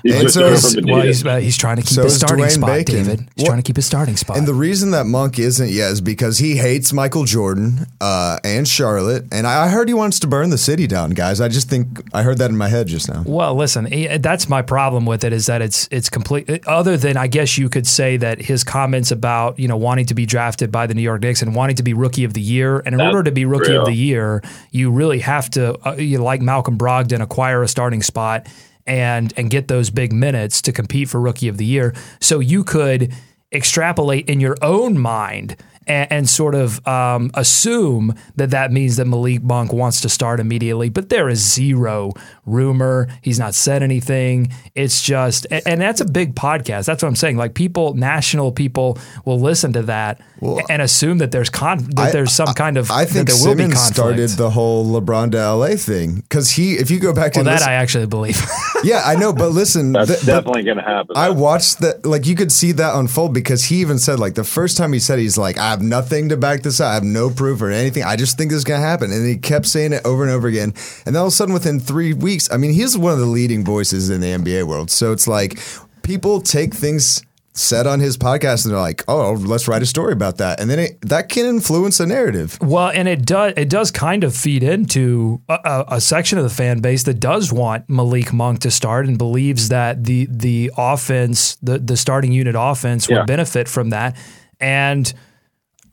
He's 0.03 0.15
And 0.19 0.31
so 0.31 0.45
is- 0.47 0.77
Well, 0.83 1.01
he's, 1.01 1.25
uh, 1.25 1.37
he's 1.37 1.57
trying 1.57 1.75
to 1.77 1.81
keep 1.81 1.91
So 1.91 2.03
his 2.03 2.15
starting 2.15 2.45
Dwayne 2.45 2.51
spot, 2.51 2.67
Bacon. 2.69 2.95
David. 2.95 3.19
He's 3.19 3.27
Well, 3.37 3.45
trying 3.47 3.57
to 3.59 3.63
keep 3.63 3.75
his 3.75 3.85
starting 3.85 4.17
spot. 4.17 4.37
And 4.37 4.47
the 4.47 4.53
reason 4.53 4.91
that 4.91 5.05
Monk 5.05 5.37
isn't 5.39 5.69
yet 5.69 5.91
is 5.91 6.01
because 6.01 6.37
he 6.39 6.57
hates 6.57 6.91
Michael 6.93 7.25
Jordan 7.25 7.85
uh, 7.99 8.37
and 8.43 8.67
Charlotte. 8.67 9.25
And 9.31 9.45
I 9.47 9.65
I 9.65 9.67
heard 9.69 9.87
he 9.87 9.93
wants 9.93 10.19
to 10.21 10.27
burn 10.27 10.49
the 10.49 10.57
city 10.57 10.87
down, 10.87 11.11
guys. 11.11 11.39
I 11.39 11.47
just 11.47 11.69
think 11.69 12.01
I 12.13 12.23
heard 12.23 12.39
that 12.39 12.49
in 12.49 12.57
my 12.57 12.67
head 12.67 12.87
just 12.87 13.07
now. 13.13 13.23
Well, 13.25 13.53
listen, 13.55 13.87
that's 14.19 14.49
my 14.49 14.61
problem 14.63 15.05
with 15.05 15.23
it 15.23 15.33
is 15.33 15.45
that 15.45 15.61
it's 15.61 15.87
it's 15.91 16.09
complete. 16.09 16.49
Other 16.67 16.97
than 16.97 17.15
I 17.17 17.27
guess 17.27 17.57
you 17.57 17.69
could 17.69 17.85
say 17.85 18.17
that 18.17 18.41
his 18.41 18.63
comments 18.63 19.11
about 19.11 19.59
you 19.59 19.67
know 19.67 19.77
wanting 19.77 20.07
to 20.07 20.13
be 20.15 20.25
drafted 20.25 20.71
by 20.71 20.87
the 20.87 20.93
New 20.95 21.01
York 21.03 21.21
Knicks 21.21 21.41
and 21.43 21.53
wanting 21.53 21.75
to 21.75 21.83
be 21.83 21.93
Rookie 21.93 22.23
of 22.23 22.33
the 22.33 22.41
Year, 22.41 22.79
and 22.79 22.93
in 22.93 22.97
That's 22.97 23.13
order 23.13 23.23
to 23.29 23.31
be 23.31 23.45
Rookie 23.45 23.71
real. 23.71 23.81
of 23.81 23.87
the 23.87 23.93
Year, 23.95 24.41
you 24.71 24.89
really 24.89 25.19
have 25.19 25.49
to, 25.51 25.77
uh, 25.87 25.93
you 25.95 26.17
know, 26.17 26.23
like 26.23 26.41
Malcolm 26.41 26.77
Brogdon, 26.77 27.21
acquire 27.21 27.61
a 27.61 27.67
starting 27.67 28.01
spot 28.01 28.47
and 28.85 29.33
and 29.37 29.49
get 29.49 29.67
those 29.67 29.89
big 29.89 30.13
minutes 30.13 30.61
to 30.63 30.71
compete 30.71 31.09
for 31.09 31.19
Rookie 31.19 31.47
of 31.47 31.57
the 31.57 31.65
Year. 31.65 31.93
So 32.19 32.39
you 32.39 32.63
could 32.63 33.13
extrapolate 33.51 34.29
in 34.29 34.39
your 34.39 34.57
own 34.61 34.97
mind 34.97 35.57
and, 35.87 36.11
and 36.11 36.29
sort 36.29 36.55
of 36.55 36.85
um, 36.87 37.31
assume 37.33 38.15
that 38.35 38.51
that 38.51 38.71
means 38.71 38.97
that 38.97 39.05
Malik 39.05 39.41
Monk 39.43 39.73
wants 39.73 40.01
to 40.01 40.09
start 40.09 40.39
immediately. 40.39 40.89
But 40.89 41.09
there 41.09 41.29
is 41.29 41.39
zero 41.39 42.13
rumor. 42.45 43.07
He's 43.21 43.39
not 43.39 43.53
said 43.55 43.83
anything. 43.83 44.51
It's 44.75 45.01
just, 45.01 45.47
and, 45.51 45.61
and 45.65 45.81
that's 45.81 46.01
a 46.01 46.05
big 46.05 46.35
podcast. 46.35 46.85
That's 46.85 47.01
what 47.03 47.09
I'm 47.09 47.15
saying. 47.15 47.37
Like 47.37 47.53
people, 47.53 47.93
national 47.93 48.51
people 48.51 48.97
will 49.25 49.39
listen 49.39 49.73
to 49.73 49.81
that 49.83 50.21
and 50.69 50.81
assume 50.81 51.19
that 51.19 51.31
there's 51.31 51.49
con- 51.49 51.85
that 51.95 51.99
I- 52.09 52.11
there's 52.11 52.33
some 52.33 52.47
kind 52.53 52.77
of 52.77 52.89
I 52.91 53.05
think 53.05 53.27
that 53.27 53.35
there 53.37 53.47
will 53.47 53.55
be 53.55 53.63
Simmons 53.63 53.73
conflict. 53.75 53.95
started 53.95 54.29
the 54.31 54.49
whole 54.49 54.85
LeBron 54.85 55.31
to 55.31 55.37
LA 55.37 55.75
thing 55.75 56.15
because 56.21 56.51
he, 56.51 56.73
if 56.73 56.89
you 56.89 56.99
go 56.99 57.13
back 57.13 57.35
well, 57.35 57.41
and 57.41 57.47
that 57.47 57.53
listen, 57.59 57.69
I 57.69 57.73
actually 57.73 58.05
believe. 58.07 58.41
yeah, 58.83 59.01
I 59.05 59.15
know, 59.15 59.33
but 59.33 59.49
listen, 59.49 59.91
That's 59.93 60.09
th- 60.09 60.21
definitely 60.25 60.63
going 60.63 60.77
to 60.77 60.83
happen. 60.83 61.15
I 61.15 61.29
watched 61.29 61.79
that, 61.81 62.05
like 62.05 62.25
you 62.25 62.35
could 62.35 62.51
see 62.51 62.71
that 62.73 62.95
unfold 62.95 63.33
because 63.33 63.65
he 63.65 63.77
even 63.81 63.99
said, 63.99 64.19
like 64.19 64.33
the 64.35 64.43
first 64.43 64.77
time 64.77 64.93
he 64.93 64.99
said, 64.99 65.19
he's 65.19 65.37
like, 65.37 65.57
I 65.59 65.70
have 65.71 65.81
nothing 65.81 66.29
to 66.29 66.37
back 66.37 66.61
this 66.61 66.79
up. 66.79 66.91
I 66.91 66.93
have 66.93 67.03
no 67.03 67.29
proof 67.29 67.61
or 67.61 67.69
anything. 67.71 68.03
I 68.03 68.15
just 68.15 68.37
think 68.37 68.51
this 68.51 68.57
is 68.59 68.63
gonna 68.63 68.79
happen, 68.79 69.11
and 69.11 69.25
he 69.27 69.37
kept 69.37 69.65
saying 69.65 69.93
it 69.93 70.05
over 70.05 70.23
and 70.23 70.31
over 70.31 70.47
again. 70.47 70.73
And 71.05 71.15
then 71.15 71.17
all 71.17 71.27
of 71.27 71.33
a 71.33 71.35
sudden, 71.35 71.53
within 71.53 71.79
three 71.79 72.13
weeks, 72.13 72.51
I 72.51 72.57
mean, 72.57 72.71
he's 72.73 72.97
one 72.97 73.13
of 73.13 73.19
the 73.19 73.25
leading 73.25 73.65
voices 73.65 74.09
in 74.09 74.21
the 74.21 74.27
NBA 74.31 74.63
world. 74.67 74.91
So 74.91 75.11
it's 75.11 75.27
like 75.27 75.59
people 76.03 76.41
take 76.41 76.73
things 76.73 77.23
said 77.53 77.85
on 77.85 77.99
his 77.99 78.17
podcast 78.17 78.63
and 78.63 78.73
they're 78.73 78.79
like, 78.79 79.03
oh, 79.09 79.33
let's 79.33 79.67
write 79.67 79.81
a 79.81 79.85
story 79.85 80.13
about 80.13 80.37
that, 80.37 80.59
and 80.61 80.69
then 80.69 80.79
it, 80.79 81.01
that 81.01 81.27
can 81.27 81.45
influence 81.45 81.99
a 81.99 82.05
narrative. 82.05 82.57
Well, 82.61 82.87
and 82.89 83.09
it 83.09 83.25
does 83.25 83.53
it 83.57 83.69
does 83.69 83.91
kind 83.91 84.23
of 84.23 84.33
feed 84.35 84.63
into 84.63 85.41
a, 85.49 85.59
a, 85.65 85.85
a 85.97 86.01
section 86.01 86.37
of 86.37 86.45
the 86.45 86.49
fan 86.49 86.79
base 86.79 87.03
that 87.03 87.15
does 87.19 87.51
want 87.51 87.89
Malik 87.89 88.31
Monk 88.31 88.59
to 88.61 88.71
start 88.71 89.05
and 89.05 89.17
believes 89.17 89.67
that 89.67 90.05
the 90.05 90.27
the 90.31 90.71
offense, 90.77 91.55
the 91.61 91.77
the 91.77 91.97
starting 91.97 92.31
unit 92.31 92.55
offense, 92.57 93.09
Yeah. 93.09 93.17
would 93.17 93.27
benefit 93.27 93.67
from 93.67 93.89
that. 93.89 94.15
And 94.61 95.13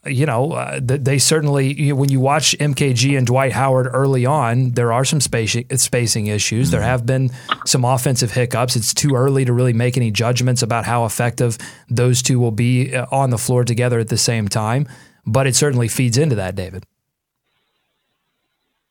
you 0.07 0.27
know, 0.27 0.53
uh, 0.53 0.81
they 0.83 1.19
certainly 1.19 1.73
you 1.73 1.91
know, 1.91 1.95
when 1.97 2.09
you 2.09 2.21
watch 2.21 2.57
MKG 2.59 3.17
and 3.17 3.27
Dwight 3.27 3.53
Howard 3.53 3.89
early 3.93 4.25
on, 4.25 4.71
there 4.71 4.93
are 4.93 5.05
some 5.05 5.21
spacing 5.21 5.67
spacing 5.77 6.27
issues. 6.27 6.71
There 6.71 6.83
have 6.83 7.05
been 7.05 7.31
some 7.67 7.85
offensive 7.85 8.33
hiccups. 8.33 8.77
It's 8.77 8.95
too 8.95 9.15
early 9.15 9.45
to 9.45 9.53
really 9.53 9.73
make 9.73 9.97
any 9.97 10.11
judgments 10.11 10.63
about 10.63 10.85
how 10.85 11.05
effective 11.05 11.59
those 11.89 12.23
two 12.23 12.39
will 12.39 12.53
be 12.53 12.95
uh, 12.95 13.07
on 13.11 13.31
the 13.31 13.39
floor 13.39 13.65
together 13.65 13.99
at 13.99 14.09
the 14.09 14.17
same 14.17 14.49
time. 14.49 14.87
But 15.27 15.47
it 15.47 15.57
certainly 15.57 15.89
feeds 15.89 16.17
into 16.17 16.37
that, 16.37 16.55
David. 16.55 16.87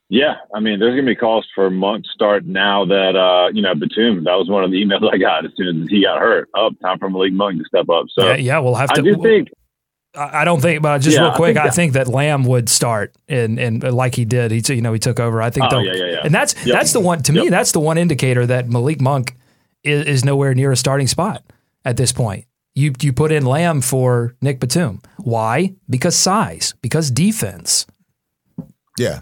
Yeah, 0.10 0.36
I 0.54 0.62
mean, 0.62 0.80
there's 0.80 0.94
going 0.94 1.06
to 1.06 1.12
be 1.12 1.16
calls 1.16 1.46
for 1.54 1.70
Monk 1.70 2.06
start 2.14 2.46
now 2.46 2.86
that 2.86 3.16
uh, 3.16 3.50
you 3.54 3.62
know 3.62 3.76
Batum. 3.76 4.24
That 4.24 4.36
was 4.36 4.50
one 4.50 4.64
of 4.64 4.72
the 4.72 4.78
emails 4.84 5.10
I 5.12 5.18
got 5.18 5.46
as 5.46 5.52
soon 5.58 5.84
as 5.84 5.90
he 5.90 6.04
got 6.04 6.20
hurt. 6.20 6.50
Up, 6.58 6.74
time 6.82 6.98
for 6.98 7.10
Malik 7.10 7.34
Monk 7.34 7.60
to 7.60 7.66
step 7.66 7.90
up. 7.90 8.06
So 8.14 8.28
yeah, 8.28 8.36
yeah, 8.36 8.60
we'll 8.60 8.76
have 8.76 8.92
I 8.92 8.96
to. 8.96 9.02
do 9.02 9.22
think 9.22 9.50
I 10.18 10.42
I 10.42 10.46
don't 10.46 10.62
think, 10.62 10.82
but 10.82 11.00
just 11.00 11.16
Yeah, 11.16 11.24
real 11.24 11.32
I 11.32 11.36
quick, 11.36 11.56
think 11.56 11.66
I 11.66 11.70
think 11.70 11.94
that 11.94 12.08
Lamb 12.08 12.44
would 12.46 12.70
start, 12.70 13.14
and 13.30 13.60
and 13.60 13.84
like 13.84 14.16
he 14.16 14.26
did, 14.26 14.52
he 14.52 14.62
t- 14.62 14.74
you 14.76 14.82
know 14.82 14.94
he 14.94 15.00
took 15.00 15.20
over. 15.20 15.42
I 15.42 15.50
think, 15.50 15.68
Oh, 15.72 15.80
yeah, 15.80 15.94
yeah, 15.94 16.06
yeah. 16.06 16.22
and 16.24 16.34
that's 16.34 16.56
Yep. 16.66 16.74
that's 16.74 16.94
the 16.94 17.00
one 17.00 17.22
to 17.24 17.34
me. 17.34 17.50
That's 17.50 17.72
the 17.72 17.80
one 17.80 17.98
indicator 17.98 18.46
that 18.48 18.68
Malik 18.70 19.00
Monk 19.02 19.36
is, 19.84 20.06
is 20.06 20.26
nowhere 20.26 20.54
near 20.54 20.72
a 20.72 20.78
starting 20.78 21.08
spot 21.08 21.44
at 21.86 21.98
this 21.98 22.12
point. 22.12 22.46
You 22.76 22.94
you 23.02 23.14
put 23.14 23.32
in 23.32 23.46
Lamb 23.46 23.82
for 23.82 24.36
Nick 24.42 24.60
Batum. 24.60 25.02
Why? 25.18 25.74
Because 25.90 26.16
size. 26.16 26.74
Because 26.82 27.10
defense. 27.12 27.86
Yeah. 28.98 29.22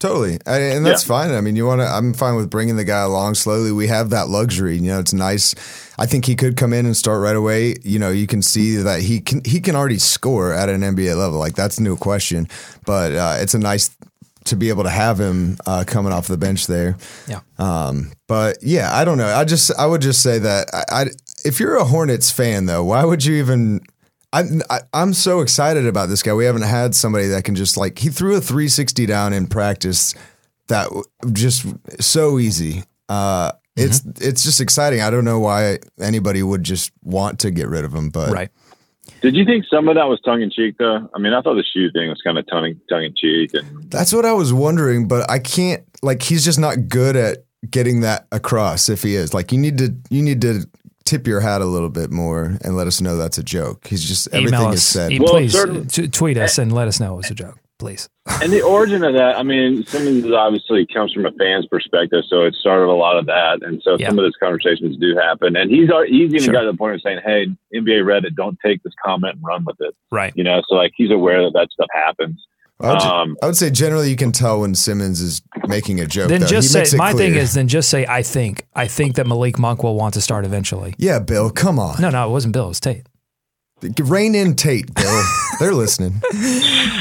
Totally, 0.00 0.38
I, 0.46 0.58
and 0.58 0.84
that's 0.84 1.02
fine. 1.04 1.30
I 1.30 1.40
mean, 1.40 1.56
you 1.56 1.64
want 1.64 1.80
to. 1.80 1.86
I'm 1.86 2.12
fine 2.12 2.34
with 2.36 2.50
bringing 2.50 2.76
the 2.76 2.84
guy 2.84 3.00
along 3.00 3.36
slowly. 3.36 3.72
We 3.72 3.86
have 3.86 4.10
that 4.10 4.28
luxury. 4.28 4.74
You 4.76 4.82
know, 4.88 4.98
it's 4.98 5.14
nice. 5.14 5.54
I 5.98 6.06
think 6.06 6.24
he 6.24 6.36
could 6.36 6.56
come 6.56 6.72
in 6.72 6.86
and 6.86 6.96
start 6.96 7.20
right 7.20 7.36
away. 7.36 7.76
You 7.82 7.98
know, 7.98 8.10
you 8.10 8.26
can 8.26 8.42
see 8.42 8.76
that 8.76 9.00
he 9.02 9.20
can. 9.20 9.42
He 9.44 9.60
can 9.60 9.76
already 9.76 9.98
score 9.98 10.52
at 10.52 10.68
an 10.68 10.80
NBA 10.80 11.16
level. 11.16 11.38
Like 11.38 11.54
that's 11.54 11.78
no 11.78 11.96
question. 11.96 12.48
But 12.84 13.12
uh, 13.12 13.36
it's 13.38 13.54
a 13.54 13.58
nice 13.58 13.96
to 14.44 14.56
be 14.56 14.68
able 14.68 14.82
to 14.84 14.90
have 14.90 15.18
him 15.18 15.56
uh, 15.66 15.84
coming 15.86 16.12
off 16.12 16.28
the 16.28 16.36
bench 16.36 16.66
there. 16.66 16.96
Yeah. 17.26 17.40
Um, 17.58 18.12
but 18.28 18.58
yeah, 18.62 18.94
I 18.94 19.04
don't 19.04 19.18
know. 19.18 19.26
I 19.26 19.44
just 19.44 19.72
I 19.78 19.86
would 19.86 20.02
just 20.02 20.22
say 20.22 20.38
that 20.38 20.68
I, 20.72 21.02
I 21.02 21.06
if 21.44 21.60
you're 21.60 21.76
a 21.76 21.84
Hornets 21.84 22.30
fan 22.30 22.66
though, 22.66 22.84
why 22.84 23.04
would 23.04 23.24
you 23.24 23.36
even? 23.36 23.80
I'm 24.32 24.62
I, 24.68 24.80
I'm 24.92 25.14
so 25.14 25.40
excited 25.40 25.86
about 25.86 26.08
this 26.08 26.22
guy. 26.22 26.32
We 26.34 26.44
haven't 26.44 26.62
had 26.62 26.94
somebody 26.94 27.28
that 27.28 27.44
can 27.44 27.54
just 27.54 27.76
like 27.76 27.98
he 27.98 28.08
threw 28.08 28.36
a 28.36 28.40
360 28.40 29.06
down 29.06 29.32
in 29.32 29.46
practice 29.46 30.14
that 30.68 30.88
just 31.32 31.66
so 32.00 32.38
easy. 32.38 32.84
Uh, 33.08 33.52
it's 33.76 34.00
mm-hmm. 34.00 34.28
it's 34.28 34.42
just 34.42 34.60
exciting. 34.60 35.00
I 35.00 35.10
don't 35.10 35.24
know 35.24 35.40
why 35.40 35.78
anybody 36.00 36.42
would 36.42 36.62
just 36.62 36.92
want 37.02 37.40
to 37.40 37.50
get 37.50 37.68
rid 37.68 37.84
of 37.84 37.94
him, 37.94 38.10
but 38.10 38.30
Right. 38.30 38.50
Did 39.20 39.36
you 39.36 39.44
think 39.44 39.64
some 39.70 39.88
of 39.88 39.96
that 39.96 40.04
was 40.04 40.20
tongue 40.24 40.42
in 40.42 40.50
cheek 40.50 40.76
though? 40.78 41.08
I 41.14 41.18
mean, 41.18 41.32
I 41.32 41.42
thought 41.42 41.54
the 41.54 41.64
shoe 41.64 41.90
thing 41.92 42.08
was 42.08 42.20
kind 42.22 42.38
of 42.38 42.46
tongue 42.46 42.74
tongue 42.88 43.04
in 43.04 43.14
cheek, 43.16 43.52
and 43.54 43.90
That's 43.90 44.12
what 44.12 44.24
I 44.24 44.32
was 44.32 44.52
wondering, 44.52 45.08
but 45.08 45.30
I 45.30 45.38
can't 45.38 45.82
like 46.02 46.22
he's 46.22 46.44
just 46.44 46.58
not 46.58 46.88
good 46.88 47.16
at 47.16 47.44
getting 47.70 48.00
that 48.00 48.26
across 48.32 48.88
if 48.88 49.02
he 49.02 49.14
is. 49.14 49.34
Like 49.34 49.52
you 49.52 49.58
need 49.58 49.78
to 49.78 49.94
you 50.10 50.22
need 50.22 50.40
to 50.42 50.66
tip 51.04 51.26
your 51.26 51.40
hat 51.40 51.60
a 51.60 51.66
little 51.66 51.90
bit 51.90 52.10
more 52.10 52.56
and 52.62 52.76
let 52.76 52.86
us 52.86 53.00
know 53.00 53.16
that's 53.16 53.38
a 53.38 53.42
joke. 53.42 53.86
He's 53.86 54.06
just 54.06 54.28
everything 54.28 54.58
Email 54.58 54.72
is 54.72 54.80
us. 54.80 54.84
said. 54.84 55.12
Well, 55.18 55.32
please 55.32 55.52
certain- 55.52 55.86
t- 55.86 56.08
tweet 56.08 56.36
us 56.38 56.58
and 56.58 56.72
let 56.72 56.88
us 56.88 57.00
know 57.00 57.14
it 57.14 57.16
was 57.16 57.30
a 57.30 57.34
joke, 57.34 57.58
please. 57.78 58.08
and 58.42 58.52
the 58.52 58.62
origin 58.62 59.04
of 59.04 59.14
that. 59.14 59.36
I 59.38 59.42
mean, 59.42 59.84
Simmons 59.86 60.24
obviously 60.32 60.86
comes 60.86 61.12
from 61.12 61.26
a 61.26 61.32
fan's 61.32 61.66
perspective, 61.66 62.22
so 62.28 62.42
it 62.42 62.54
started 62.54 62.86
a 62.86 62.92
lot 62.94 63.18
of 63.18 63.26
that, 63.26 63.58
and 63.62 63.82
so 63.82 63.96
Yeah. 63.98 64.08
some 64.08 64.18
of 64.18 64.24
those 64.24 64.36
conversations 64.42 64.96
do 64.96 65.14
happen. 65.16 65.56
And 65.56 65.70
he's 65.70 65.90
al- 65.90 66.04
he's 66.04 66.30
even 66.30 66.40
Sure. 66.42 66.54
got 66.54 66.62
to 66.62 66.70
the 66.72 66.76
point 66.78 66.94
of 66.94 67.00
saying, 67.02 67.20
"Hey, 67.24 67.46
NBA 67.74 68.00
Reddit, 68.02 68.34
don't 68.34 68.58
take 68.64 68.82
this 68.82 68.94
comment 69.04 69.34
and 69.36 69.44
run 69.44 69.64
with 69.64 69.76
it." 69.80 69.94
Right. 70.10 70.32
You 70.36 70.44
know, 70.44 70.62
so 70.68 70.74
like 70.76 70.92
he's 70.96 71.10
aware 71.10 71.42
that 71.42 71.52
that 71.54 71.70
stuff 71.70 71.88
happens. 71.92 72.42
I 72.80 72.88
would, 72.92 73.02
Um, 73.02 73.36
I 73.40 73.46
would 73.46 73.56
say 73.56 73.70
generally 73.70 74.10
you 74.10 74.16
can 74.16 74.32
tell 74.32 74.60
when 74.62 74.74
Simmons 74.74 75.20
is 75.20 75.42
making 75.68 76.00
a 76.00 76.06
joke. 76.06 76.28
Then 76.28 76.40
though. 76.40 76.46
just 76.48 76.76
he 76.76 76.84
say 76.84 76.96
it 76.96 76.98
my 76.98 77.12
thing 77.12 77.34
is 77.36 77.54
then 77.54 77.68
just 77.68 77.88
say 77.88 78.04
I 78.08 78.22
think 78.22 78.66
I 78.74 78.88
think 78.88 79.14
that 79.14 79.28
Malik 79.28 79.58
Monk 79.60 79.84
will 79.84 79.94
want 79.94 80.14
to 80.14 80.20
start 80.20 80.44
eventually. 80.44 80.94
yeah, 80.98 81.20
Bill, 81.20 81.50
come 81.50 81.78
on, 81.78 82.00
No, 82.02 82.10
no, 82.10 82.26
it 82.26 82.30
wasn't 82.32 82.52
Bill. 82.52 82.64
It 82.64 82.68
was 82.68 82.80
Tate. 82.80 83.02
Rein 84.00 84.34
in 84.34 84.54
Tate, 84.54 84.92
Bill. 84.94 85.22
They're 85.60 85.74
listening. 85.74 86.20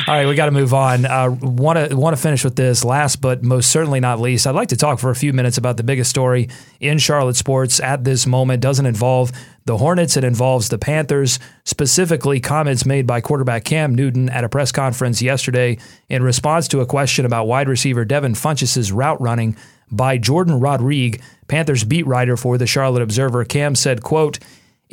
All 0.08 0.16
right, 0.16 0.28
we 0.28 0.36
got 0.36 0.46
to 0.46 0.52
move 0.52 0.74
on. 0.74 1.04
Want 1.42 1.90
to 1.90 1.96
want 1.96 2.16
to 2.16 2.22
finish 2.22 2.44
with 2.44 2.56
this 2.56 2.84
last, 2.84 3.18
but 3.18 3.44
most 3.44 3.72
certainly 3.72 4.00
not 4.00 4.20
least. 4.20 4.46
I'd 4.46 4.56
like 4.56 4.70
to 4.70 4.78
talk 4.78 5.00
for 5.00 5.10
a 5.10 5.16
few 5.16 5.34
minutes 5.34 5.58
about 5.58 5.78
the 5.78 5.84
biggest 5.84 6.10
story 6.10 6.50
in 6.80 6.98
Charlotte 6.98 7.36
sports 7.36 7.80
at 7.80 8.04
this 8.04 8.28
moment. 8.28 8.62
Doesn't 8.62 8.86
involve 8.86 9.32
the 9.66 9.78
Hornets. 9.78 10.18
It 10.18 10.24
involves 10.24 10.70
the 10.70 10.78
Panthers. 10.78 11.40
Specifically, 11.64 12.40
comments 12.40 12.86
made 12.86 13.08
by 13.08 13.22
quarterback 13.22 13.64
Cam 13.64 13.96
Newton 13.96 14.30
at 14.30 14.44
a 14.44 14.50
press 14.50 14.72
conference 14.72 15.22
yesterday 15.22 15.78
in 16.10 16.22
response 16.22 16.68
to 16.70 16.82
a 16.82 16.86
question 16.86 17.26
about 17.26 17.48
wide 17.48 17.70
receiver 17.70 18.06
Devin 18.06 18.36
Funchess's 18.36 18.92
route 18.92 19.22
running 19.22 19.56
by 19.92 20.18
Jourdan 20.18 20.62
Rodrigue, 20.62 21.22
Panthers 21.48 21.84
beat 21.84 22.08
writer 22.08 22.36
for 22.36 22.58
the 22.58 22.68
Charlotte 22.68 23.04
Observer. 23.04 23.46
Cam 23.46 23.76
said, 23.76 24.02
quote, 24.02 24.40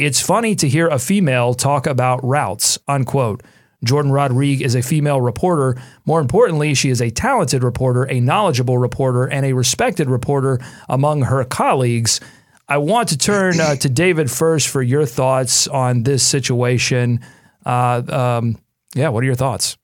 It's 0.01 0.23
funny 0.23 0.55
to 0.55 0.67
hear 0.67 0.89
a 0.89 0.99
female 0.99 1.53
talk 1.53 1.87
about 1.87 2.25
routes, 2.25 2.79
unquote. 2.89 3.43
Jourdan 3.85 4.11
Rodrigue 4.11 4.63
is 4.63 4.75
a 4.75 4.81
female 4.81 5.21
reporter. 5.21 5.79
More 6.07 6.23
importantly, 6.23 6.73
she 6.73 6.89
is 6.89 7.03
a 7.03 7.11
talented 7.11 7.63
reporter, 7.63 8.05
a 8.05 8.19
knowledgeable 8.19 8.79
reporter, 8.79 9.27
and 9.27 9.45
a 9.45 9.53
respected 9.53 10.09
reporter 10.09 10.59
among 10.89 11.21
her 11.23 11.45
colleagues. 11.45 12.19
I 12.67 12.79
want 12.79 13.11
to 13.11 13.19
turn 13.19 13.61
uh, 13.61 13.77
to 13.77 13.91
David 13.91 14.31
first 14.31 14.69
for 14.69 14.81
your 14.81 15.05
thoughts 15.05 15.69
on 15.69 16.05
this 16.05 16.23
situation. 16.23 17.21
Uh, 17.67 18.03
um, 18.09 18.59
yeah, 18.95 19.11
what 19.11 19.23
are 19.23 19.27
your 19.27 19.35
thoughts? 19.35 19.77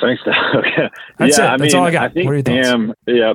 Thanks. 0.00 0.22
okay. 0.54 0.90
That's 1.18 1.38
yeah, 1.38 1.44
it. 1.44 1.48
I 1.48 1.56
That's 1.56 1.74
mean, 1.74 1.80
all 1.80 1.88
I 1.88 1.90
got. 1.90 2.02
I 2.04 2.08
think 2.10 2.26
What 2.26 2.32
are 2.32 2.36
your 2.36 2.42
thoughts? 2.44 2.68
Cam. 2.68 2.94
Yeah, 3.08 3.34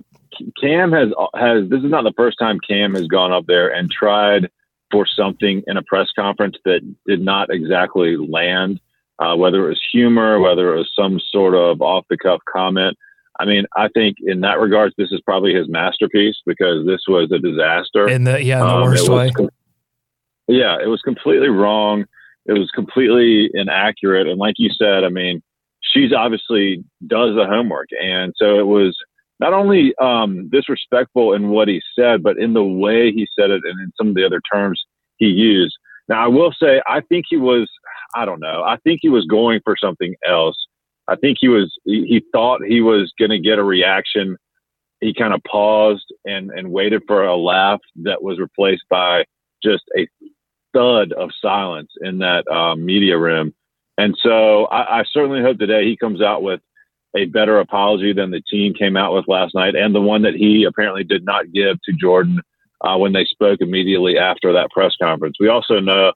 Cam 0.59 0.91
has 0.91 1.09
has. 1.35 1.69
This 1.69 1.83
is 1.83 1.89
not 1.89 2.03
the 2.03 2.13
first 2.15 2.37
time 2.39 2.59
Cam 2.67 2.95
has 2.95 3.07
gone 3.07 3.31
up 3.31 3.45
there 3.47 3.69
and 3.73 3.89
tried 3.91 4.49
for 4.91 5.05
something 5.05 5.63
in 5.67 5.77
a 5.77 5.83
press 5.83 6.09
conference 6.17 6.57
that 6.65 6.81
did 7.05 7.21
not 7.21 7.49
exactly 7.49 8.17
land. 8.17 8.79
Uh, 9.17 9.33
whether 9.35 9.65
it 9.65 9.69
was 9.69 9.81
humor, 9.93 10.39
whether 10.41 10.73
it 10.73 10.77
was 10.77 10.91
some 10.93 11.21
sort 11.31 11.55
of 11.55 11.81
off 11.81 12.05
the 12.09 12.17
cuff 12.17 12.41
comment. 12.51 12.97
I 13.39 13.45
mean, 13.45 13.65
I 13.75 13.87
think 13.87 14.17
in 14.19 14.41
that 14.41 14.59
regards, 14.59 14.93
this 14.97 15.11
is 15.11 15.21
probably 15.21 15.53
his 15.53 15.69
masterpiece 15.69 16.35
because 16.45 16.85
this 16.85 17.01
was 17.07 17.31
a 17.31 17.39
disaster. 17.39 18.09
In 18.09 18.25
the 18.25 18.43
yeah, 18.43 18.61
in 18.61 18.67
the 18.67 18.73
Um, 18.73 18.83
worst 18.83 19.09
way. 19.09 19.31
com- 19.31 19.49
yeah, 20.47 20.77
it 20.83 20.87
was 20.87 21.01
completely 21.01 21.47
wrong. 21.49 22.05
It 22.45 22.53
was 22.53 22.69
completely 22.75 23.49
inaccurate. 23.53 24.27
And 24.27 24.37
like 24.37 24.55
you 24.57 24.69
said, 24.69 25.03
I 25.03 25.09
mean, 25.09 25.41
she's 25.81 26.11
obviously 26.13 26.83
does 27.07 27.35
the 27.35 27.45
homework. 27.47 27.87
And 28.01 28.33
so 28.37 28.59
it 28.59 28.67
was 28.67 28.97
not 29.39 29.53
only 29.53 29.93
um, 30.01 30.49
disrespectful 30.49 31.33
in 31.33 31.49
what 31.49 31.67
he 31.67 31.81
said, 31.97 32.23
but 32.23 32.37
in 32.37 32.53
the 32.53 32.63
way 32.63 33.11
he 33.11 33.27
said 33.37 33.49
it 33.49 33.61
and 33.65 33.79
in 33.81 33.91
some 33.97 34.09
of 34.09 34.15
the 34.15 34.25
other 34.25 34.41
terms 34.51 34.81
he 35.17 35.27
used. 35.27 35.75
Now, 36.07 36.23
I 36.23 36.27
will 36.27 36.53
say, 36.61 36.81
I 36.87 37.01
think 37.01 37.25
he 37.29 37.37
was, 37.37 37.69
I 38.15 38.25
don't 38.25 38.39
know, 38.39 38.63
I 38.63 38.77
think 38.83 38.99
he 39.01 39.09
was 39.09 39.25
going 39.25 39.59
for 39.63 39.75
something 39.79 40.15
else. 40.27 40.55
I 41.07 41.15
think 41.15 41.37
he 41.39 41.47
was, 41.47 41.73
he, 41.83 42.05
he 42.07 42.23
thought 42.31 42.61
he 42.65 42.81
was 42.81 43.11
going 43.19 43.31
to 43.31 43.39
get 43.39 43.59
a 43.59 43.63
reaction. 43.63 44.37
He 45.01 45.13
kind 45.13 45.33
of 45.33 45.41
paused 45.43 46.05
and, 46.25 46.51
and 46.51 46.71
waited 46.71 47.03
for 47.07 47.23
a 47.23 47.35
laugh 47.35 47.79
that 48.03 48.23
was 48.23 48.39
replaced 48.39 48.83
by 48.89 49.25
just 49.63 49.83
a 49.97 50.07
thud 50.73 51.11
of 51.13 51.29
silence 51.41 51.91
in 52.01 52.19
that 52.19 52.47
um, 52.47 52.85
media 52.85 53.17
room. 53.17 53.53
And 53.97 54.15
so 54.21 54.65
I, 54.65 54.99
I 54.99 55.03
certainly 55.11 55.41
hope 55.41 55.57
today 55.57 55.85
he 55.85 55.97
comes 55.97 56.21
out 56.21 56.43
with 56.43 56.59
a 57.15 57.25
better 57.25 57.59
apology 57.59 58.13
than 58.13 58.31
the 58.31 58.41
team 58.41 58.73
came 58.73 58.97
out 58.97 59.13
with 59.13 59.27
last 59.27 59.55
night 59.55 59.75
and 59.75 59.95
the 59.95 60.01
one 60.01 60.21
that 60.23 60.35
he 60.35 60.65
apparently 60.65 61.03
did 61.03 61.23
not 61.23 61.51
give 61.51 61.77
to 61.83 61.93
Jourdan 61.93 62.39
uh, 62.81 62.97
when 62.97 63.13
they 63.13 63.25
spoke 63.25 63.61
immediately 63.61 64.17
after 64.17 64.51
that 64.53 64.69
press 64.71 64.93
conference. 65.01 65.37
We 65.39 65.47
also 65.47 65.79
know 65.79 66.13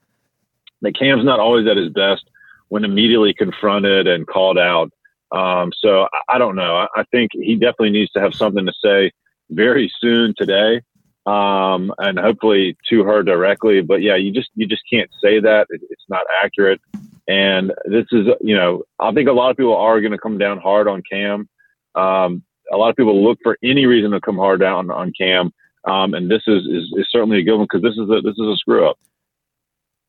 that 0.81 0.97
Cam's 0.97 1.25
not 1.25 1.39
always 1.39 1.67
at 1.67 1.77
his 1.77 1.89
best 1.89 2.29
when 2.67 2.85
immediately 2.85 3.33
confronted 3.33 4.07
and 4.07 4.27
called 4.27 4.57
out. 4.57 4.91
Um, 5.31 5.71
so 5.77 6.07
I, 6.11 6.35
I 6.35 6.37
don't 6.37 6.55
know. 6.55 6.75
I, 6.75 6.87
I 6.95 7.03
think 7.11 7.31
he 7.33 7.55
definitely 7.55 7.91
needs 7.91 8.11
to 8.11 8.19
have 8.19 8.33
something 8.33 8.65
to 8.65 8.73
say 8.83 9.11
very 9.49 9.91
soon 9.99 10.33
today 10.37 10.81
um, 11.25 11.93
and 11.99 12.17
hopefully 12.17 12.77
to 12.89 13.03
her 13.03 13.23
directly. 13.23 13.81
But 13.81 14.01
yeah, 14.01 14.15
you 14.15 14.31
just 14.31 14.49
you 14.55 14.67
just 14.67 14.83
can't 14.91 15.09
say 15.21 15.39
that. 15.39 15.67
It, 15.69 15.81
it's 15.89 16.05
not 16.09 16.23
accurate. 16.43 16.81
And 17.29 17.71
this 17.85 18.05
is, 18.11 18.25
you 18.41 18.55
know, 18.55 18.81
I 18.99 19.11
think 19.11 19.29
a 19.29 19.33
lot 19.33 19.51
of 19.51 19.57
people 19.57 19.77
are 19.77 20.01
going 20.01 20.13
to 20.13 20.17
come 20.17 20.39
down 20.39 20.57
hard 20.57 20.87
on 20.87 21.03
Cam. 21.07 21.47
Um, 21.93 22.43
a 22.71 22.75
lot 22.75 22.89
of 22.89 22.95
people 22.95 23.23
look 23.23 23.37
for 23.43 23.55
any 23.63 23.85
reason 23.85 24.09
to 24.11 24.19
come 24.19 24.37
hard 24.37 24.59
down 24.59 24.89
on 24.89 25.13
Cam. 25.15 25.51
Um, 25.85 26.15
and 26.15 26.29
this 26.29 26.41
is, 26.47 26.63
is, 26.63 26.91
is 26.97 27.07
certainly 27.11 27.37
a 27.37 27.43
good 27.43 27.57
one 27.57 27.67
because 27.71 27.83
this 27.83 27.93
is 27.93 28.09
a 28.09 28.21
this 28.21 28.33
is 28.33 28.47
a 28.47 28.55
screw 28.55 28.89
up. 28.89 28.97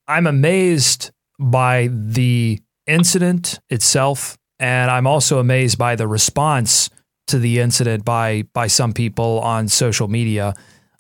I'm 0.08 0.26
amazed 0.26 1.10
by 1.38 1.90
the 1.92 2.58
incident 2.86 3.60
itself, 3.68 4.38
and 4.58 4.90
I'm 4.90 5.06
also 5.06 5.40
amazed 5.40 5.76
by 5.76 5.96
the 5.96 6.08
response 6.08 6.88
to 7.26 7.38
the 7.38 7.60
incident 7.60 8.04
by 8.04 8.44
by 8.54 8.66
some 8.66 8.94
people 8.94 9.40
on 9.40 9.68
social 9.68 10.08
media 10.08 10.54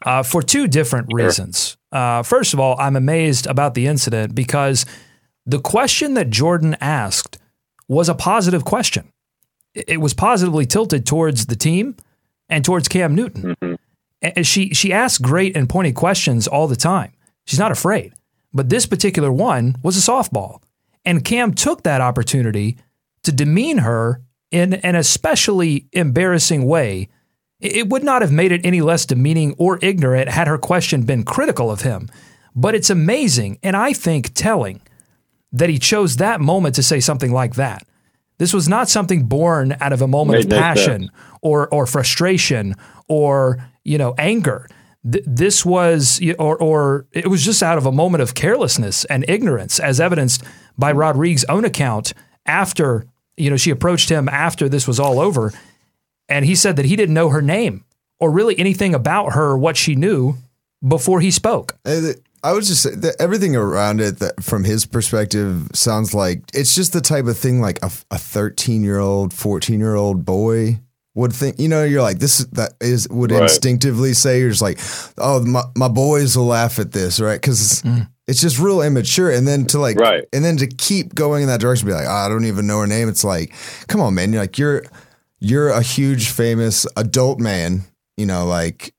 uh, 0.04 0.22
for 0.22 0.42
two 0.42 0.68
different 0.68 1.08
reasons. 1.12 1.78
Uh, 1.90 2.22
first 2.22 2.52
of 2.52 2.60
all, 2.60 2.78
I'm 2.78 2.94
amazed 2.94 3.46
about 3.46 3.72
the 3.72 3.86
incident 3.86 4.34
because 4.34 4.84
the 5.50 5.60
question 5.60 6.14
that 6.14 6.30
Jourdan 6.30 6.76
asked 6.80 7.38
was 7.88 8.08
a 8.08 8.14
positive 8.14 8.64
question. 8.64 9.12
It 9.74 10.00
was 10.00 10.14
positively 10.14 10.64
tilted 10.64 11.06
towards 11.06 11.46
the 11.46 11.56
team 11.56 11.96
and 12.48 12.64
towards 12.64 12.88
Cam 12.88 13.14
Newton. 13.14 13.56
Mm-hmm. 13.56 13.74
And 14.22 14.46
she 14.46 14.74
she 14.74 14.92
asks 14.92 15.18
great 15.18 15.56
and 15.56 15.68
pointed 15.68 15.94
questions 15.94 16.46
all 16.46 16.68
the 16.68 16.76
time. 16.76 17.12
She's 17.46 17.58
not 17.58 17.72
afraid. 17.72 18.12
But 18.52 18.68
this 18.68 18.86
particular 18.86 19.32
one 19.32 19.76
was 19.82 19.96
a 19.96 20.10
softball. 20.10 20.62
And 21.04 21.24
Cam 21.24 21.54
took 21.54 21.82
that 21.82 22.00
opportunity 22.00 22.76
to 23.22 23.32
demean 23.32 23.78
her 23.78 24.20
in 24.50 24.74
an 24.74 24.94
especially 24.94 25.88
embarrassing 25.92 26.66
way. 26.66 27.08
It 27.60 27.88
would 27.88 28.04
not 28.04 28.22
have 28.22 28.32
made 28.32 28.52
it 28.52 28.64
any 28.64 28.82
less 28.82 29.06
demeaning 29.06 29.54
or 29.58 29.78
ignorant 29.82 30.28
had 30.28 30.48
her 30.48 30.58
question 30.58 31.02
been 31.02 31.24
critical 31.24 31.70
of 31.70 31.82
him. 31.82 32.08
But 32.54 32.74
it's 32.74 32.90
amazing 32.90 33.58
and 33.62 33.76
I 33.76 33.92
think 33.92 34.34
telling 34.34 34.82
that 35.52 35.68
he 35.68 35.78
chose 35.78 36.16
that 36.16 36.40
moment 36.40 36.74
to 36.76 36.82
say 36.82 37.00
something 37.00 37.32
like 37.32 37.54
that. 37.54 37.86
This 38.38 38.54
was 38.54 38.68
not 38.68 38.88
something 38.88 39.24
born 39.26 39.76
out 39.80 39.92
of 39.92 40.00
a 40.00 40.06
moment 40.06 40.44
Made 40.44 40.52
of 40.52 40.58
passion 40.58 41.02
sense. 41.02 41.12
or 41.42 41.68
or 41.72 41.86
frustration 41.86 42.74
or 43.08 43.58
you 43.84 43.98
know 43.98 44.14
anger. 44.16 44.68
Th- 45.10 45.24
this 45.26 45.64
was 45.64 46.20
or 46.38 46.56
or 46.56 47.06
it 47.12 47.26
was 47.26 47.44
just 47.44 47.62
out 47.62 47.78
of 47.78 47.86
a 47.86 47.92
moment 47.92 48.22
of 48.22 48.34
carelessness 48.34 49.04
and 49.06 49.24
ignorance, 49.28 49.78
as 49.78 50.00
evidenced 50.00 50.42
by 50.78 50.92
Rodrigue's 50.92 51.44
own 51.44 51.64
account 51.64 52.14
after 52.46 53.04
you 53.36 53.50
know 53.50 53.56
she 53.56 53.70
approached 53.70 54.08
him 54.08 54.28
after 54.28 54.68
this 54.68 54.86
was 54.88 54.98
all 54.98 55.18
over, 55.20 55.52
and 56.28 56.44
he 56.46 56.54
said 56.54 56.76
that 56.76 56.86
he 56.86 56.96
didn't 56.96 57.14
know 57.14 57.28
her 57.28 57.42
name 57.42 57.84
or 58.18 58.30
really 58.30 58.58
anything 58.58 58.94
about 58.94 59.32
her, 59.32 59.56
what 59.56 59.76
she 59.76 59.94
knew 59.94 60.36
before 60.86 61.20
he 61.20 61.30
spoke. 61.30 61.78
Uh, 61.84 62.12
I 62.42 62.52
would 62.52 62.64
just 62.64 62.82
say 62.82 62.94
that 62.94 63.16
everything 63.18 63.54
around 63.54 64.00
it, 64.00 64.18
that 64.20 64.42
from 64.42 64.64
his 64.64 64.86
perspective, 64.86 65.68
sounds 65.74 66.14
like 66.14 66.42
it's 66.54 66.74
just 66.74 66.92
the 66.92 67.00
type 67.00 67.26
of 67.26 67.36
thing 67.36 67.60
like 67.60 67.82
a, 67.82 67.90
a 68.10 68.18
13 68.18 68.82
year 68.82 68.98
old, 68.98 69.34
14 69.34 69.78
year 69.78 69.94
old 69.94 70.24
boy 70.24 70.80
would 71.14 71.32
think. 71.32 71.58
You 71.58 71.68
know, 71.68 71.84
you're 71.84 72.02
like, 72.02 72.18
this 72.18 72.38
that 72.52 72.74
is 72.80 73.08
would 73.10 73.30
Right. 73.30 73.42
instinctively 73.42 74.14
say, 74.14 74.40
you're 74.40 74.50
just 74.50 74.62
like, 74.62 74.78
oh, 75.18 75.44
my, 75.44 75.62
my 75.76 75.88
boys 75.88 76.36
will 76.36 76.46
laugh 76.46 76.78
at 76.78 76.92
this, 76.92 77.20
right? 77.20 77.40
Because 77.40 77.82
mm. 77.82 78.08
it's 78.26 78.40
just 78.40 78.58
real 78.58 78.80
immature. 78.80 79.30
And 79.30 79.46
then 79.46 79.66
to 79.66 79.78
like, 79.78 79.98
Right. 79.98 80.24
and 80.32 80.44
then 80.44 80.56
to 80.58 80.66
keep 80.66 81.14
going 81.14 81.42
in 81.42 81.48
that 81.48 81.60
direction, 81.60 81.86
be 81.88 81.94
like, 81.94 82.06
oh, 82.06 82.10
I 82.10 82.28
don't 82.28 82.46
even 82.46 82.66
know 82.66 82.80
her 82.80 82.86
name. 82.86 83.08
It's 83.08 83.24
like, 83.24 83.52
come 83.88 84.00
on, 84.00 84.14
man. 84.14 84.32
You're 84.32 84.42
like, 84.42 84.58
you're, 84.58 84.84
you're 85.40 85.68
a 85.70 85.82
huge 85.82 86.30
famous 86.30 86.86
adult 86.96 87.38
man, 87.38 87.84
you 88.16 88.26
know, 88.26 88.46
like, 88.46 88.94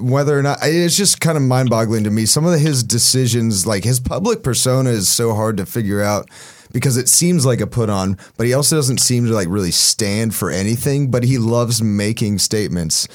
whether 0.00 0.38
or 0.38 0.42
not 0.42 0.58
it's 0.62 0.96
just 0.96 1.20
kind 1.20 1.36
of 1.36 1.42
mind-boggling 1.42 2.04
to 2.04 2.10
me 2.10 2.26
some 2.26 2.44
of 2.44 2.60
his 2.60 2.82
decisions 2.82 3.66
like 3.66 3.84
his 3.84 4.00
public 4.00 4.42
persona 4.42 4.90
is 4.90 5.08
so 5.08 5.34
hard 5.34 5.56
to 5.56 5.64
figure 5.64 6.02
out 6.02 6.28
because 6.72 6.96
it 6.96 7.08
seems 7.08 7.46
like 7.46 7.60
a 7.60 7.66
put 7.66 7.88
on 7.88 8.16
but 8.36 8.46
he 8.46 8.52
also 8.52 8.76
doesn't 8.76 8.98
seem 8.98 9.24
to 9.26 9.32
like 9.32 9.48
really 9.48 9.70
stand 9.70 10.34
for 10.34 10.50
anything 10.50 11.10
but 11.10 11.24
he 11.24 11.38
loves 11.38 11.82
making 11.82 12.38
statements 12.38 13.08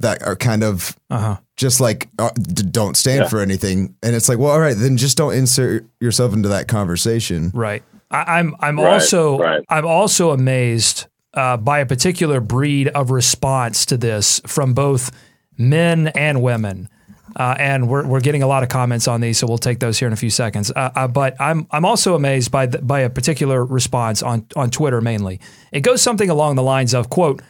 that 0.00 0.22
are 0.22 0.36
kind 0.36 0.62
of 0.62 0.96
Uh-huh. 1.10 1.36
just 1.56 1.80
like 1.80 2.08
uh, 2.18 2.30
d- 2.34 2.62
don't 2.70 2.96
stand 2.96 3.22
Yeah. 3.22 3.28
for 3.28 3.40
anything 3.40 3.94
and 4.02 4.14
it's 4.14 4.28
like 4.28 4.38
well 4.38 4.50
all 4.52 4.60
right 4.60 4.76
then 4.76 4.96
just 4.98 5.16
don't 5.16 5.34
insert 5.34 5.86
yourself 6.00 6.34
into 6.34 6.50
that 6.50 6.68
conversation 6.68 7.50
Right. 7.54 7.82
I, 8.10 8.38
I'm 8.38 8.54
I'm 8.60 8.78
Right, 8.78 8.94
also 8.94 9.38
right. 9.38 9.64
I'm 9.70 9.86
also 9.86 10.30
amazed 10.32 11.06
uh, 11.32 11.56
by 11.56 11.78
a 11.78 11.86
particular 11.86 12.40
breed 12.40 12.88
of 12.88 13.10
response 13.10 13.86
to 13.86 13.96
this 13.96 14.40
from 14.46 14.74
both 14.74 15.10
men 15.60 16.08
and 16.08 16.42
women. 16.42 16.88
Uh, 17.36 17.54
and 17.58 17.88
we're, 17.88 18.04
we're 18.04 18.20
getting 18.20 18.42
a 18.42 18.46
lot 18.46 18.64
of 18.64 18.68
comments 18.68 19.06
on 19.06 19.20
these, 19.20 19.38
so 19.38 19.46
we'll 19.46 19.58
take 19.58 19.78
those 19.78 19.98
here 19.98 20.08
in 20.08 20.12
a 20.12 20.16
few 20.16 20.30
seconds. 20.30 20.72
Uh, 20.74 20.90
uh, 20.96 21.06
but 21.06 21.40
I'm 21.40 21.66
I'm 21.70 21.84
also 21.84 22.16
amazed 22.16 22.50
by 22.50 22.66
the, 22.66 22.78
by 22.78 23.00
a 23.00 23.10
particular 23.10 23.64
response 23.64 24.20
on 24.20 24.46
on 24.56 24.70
Twitter 24.70 25.00
mainly. 25.00 25.38
It 25.70 25.82
goes 25.82 26.02
something 26.02 26.28
along 26.28 26.56
the 26.56 26.62
lines 26.64 26.92
of 26.92 27.08
quote, 27.08 27.40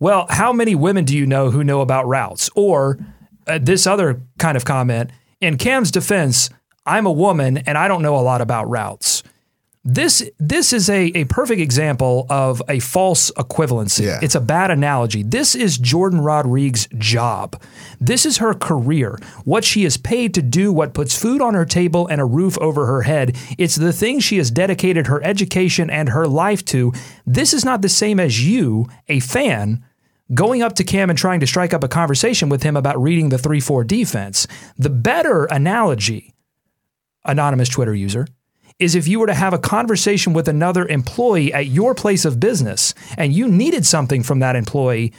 "Well, 0.00 0.26
how 0.30 0.54
many 0.54 0.74
women 0.74 1.04
do 1.04 1.14
you 1.14 1.26
know 1.26 1.50
who 1.50 1.62
know 1.62 1.82
about 1.82 2.06
routes?" 2.06 2.48
Or 2.54 2.98
uh, 3.46 3.58
this 3.60 3.86
other 3.86 4.22
kind 4.38 4.56
of 4.56 4.64
comment. 4.64 5.10
In 5.38 5.58
Cam's 5.58 5.90
defense, 5.90 6.48
I'm 6.86 7.04
a 7.04 7.12
woman 7.12 7.58
and 7.58 7.76
I 7.76 7.88
don't 7.88 8.00
know 8.00 8.16
a 8.16 8.22
lot 8.22 8.40
about 8.40 8.70
routes. 8.70 9.13
This 9.86 10.30
this 10.38 10.72
is 10.72 10.88
a, 10.88 11.08
a 11.14 11.24
perfect 11.24 11.60
example 11.60 12.26
of 12.30 12.62
a 12.70 12.78
false 12.78 13.30
equivalency. 13.32 14.06
Yeah. 14.06 14.18
It's 14.22 14.34
a 14.34 14.40
bad 14.40 14.70
analogy. 14.70 15.22
This 15.22 15.54
is 15.54 15.76
Jordan 15.76 16.22
Rodriguez's 16.22 16.88
job. 16.96 17.62
This 18.00 18.24
is 18.24 18.38
her 18.38 18.54
career. 18.54 19.18
What 19.44 19.62
she 19.62 19.84
is 19.84 19.98
paid 19.98 20.32
to 20.34 20.42
do, 20.42 20.72
what 20.72 20.94
puts 20.94 21.18
food 21.18 21.42
on 21.42 21.52
her 21.52 21.66
table 21.66 22.06
and 22.06 22.18
a 22.18 22.24
roof 22.24 22.56
over 22.58 22.86
her 22.86 23.02
head. 23.02 23.36
It's 23.58 23.76
the 23.76 23.92
thing 23.92 24.20
she 24.20 24.38
has 24.38 24.50
dedicated 24.50 25.06
her 25.06 25.22
education 25.22 25.90
and 25.90 26.08
her 26.08 26.26
life 26.26 26.64
to. 26.66 26.90
This 27.26 27.52
is 27.52 27.62
not 27.62 27.82
the 27.82 27.90
same 27.90 28.18
as 28.18 28.42
you, 28.42 28.88
a 29.08 29.20
fan, 29.20 29.84
going 30.32 30.62
up 30.62 30.76
to 30.76 30.84
Cam 30.84 31.10
and 31.10 31.18
trying 31.18 31.40
to 31.40 31.46
strike 31.46 31.74
up 31.74 31.84
a 31.84 31.88
conversation 31.88 32.48
with 32.48 32.62
him 32.62 32.74
about 32.74 33.00
reading 33.02 33.28
the 33.28 33.36
3 33.36 33.60
4 33.60 33.84
defense. 33.84 34.46
The 34.78 34.88
better 34.88 35.44
analogy, 35.44 36.32
anonymous 37.26 37.68
Twitter 37.68 37.94
user, 37.94 38.26
is 38.78 38.94
if 38.94 39.06
you 39.06 39.20
were 39.20 39.26
to 39.26 39.34
have 39.34 39.54
a 39.54 39.58
conversation 39.58 40.32
with 40.32 40.48
another 40.48 40.86
employee 40.86 41.52
at 41.52 41.66
your 41.66 41.94
place 41.94 42.24
of 42.24 42.40
business 42.40 42.92
and 43.16 43.32
you 43.32 43.46
needed 43.48 43.86
something 43.86 44.22
from 44.22 44.40
that 44.40 44.56
employee 44.56 45.12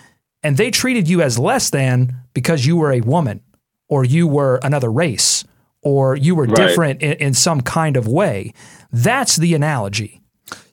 and 0.43 0.57
they 0.57 0.69
treated 0.69 1.07
you 1.07 1.21
as 1.21 1.39
less 1.39 1.69
than 1.69 2.15
because 2.33 2.65
you 2.65 2.75
were 2.75 2.91
a 2.91 3.01
woman 3.01 3.41
or 3.87 4.03
you 4.03 4.27
were 4.27 4.59
another 4.63 4.91
race 4.91 5.43
or 5.81 6.15
you 6.15 6.35
were 6.35 6.45
Right. 6.45 6.55
different 6.55 7.01
in, 7.01 7.13
in 7.13 7.33
some 7.33 7.61
kind 7.61 7.95
of 7.95 8.07
way. 8.07 8.51
That's 8.91 9.37
the 9.37 9.53
analogy. 9.53 10.21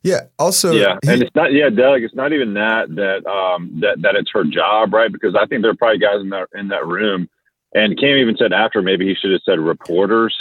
Yeah. 0.03 0.23
Also, 0.39 0.73
yeah, 0.73 0.99
he- 1.03 1.11
and 1.13 1.23
it's 1.23 1.35
not. 1.35 1.53
Yeah, 1.53 1.71
Doug. 1.71 2.03
It's 2.03 2.15
not 2.15 2.33
even 2.33 2.55
that 2.55 2.89
that 2.97 3.25
um 3.31 3.79
that 3.81 4.03
that 4.03 4.17
it's 4.17 4.31
her 4.35 4.45
job, 4.45 4.93
right? 4.93 5.11
Because 5.11 5.35
I 5.35 5.47
think 5.47 5.63
there 5.63 5.71
are 5.71 5.77
probably 5.77 5.99
guys 5.99 6.21
in 6.21 6.29
that 6.31 6.49
in 6.55 6.69
that 6.69 6.87
room, 6.87 7.29
and 7.75 7.99
Cam 7.99 8.17
even 8.19 8.37
said 8.37 8.53
after 8.53 8.83
maybe 8.83 9.07
he 9.07 9.15
should 9.15 9.31
have 9.33 9.41
said 9.47 9.61
reporters. 9.61 10.37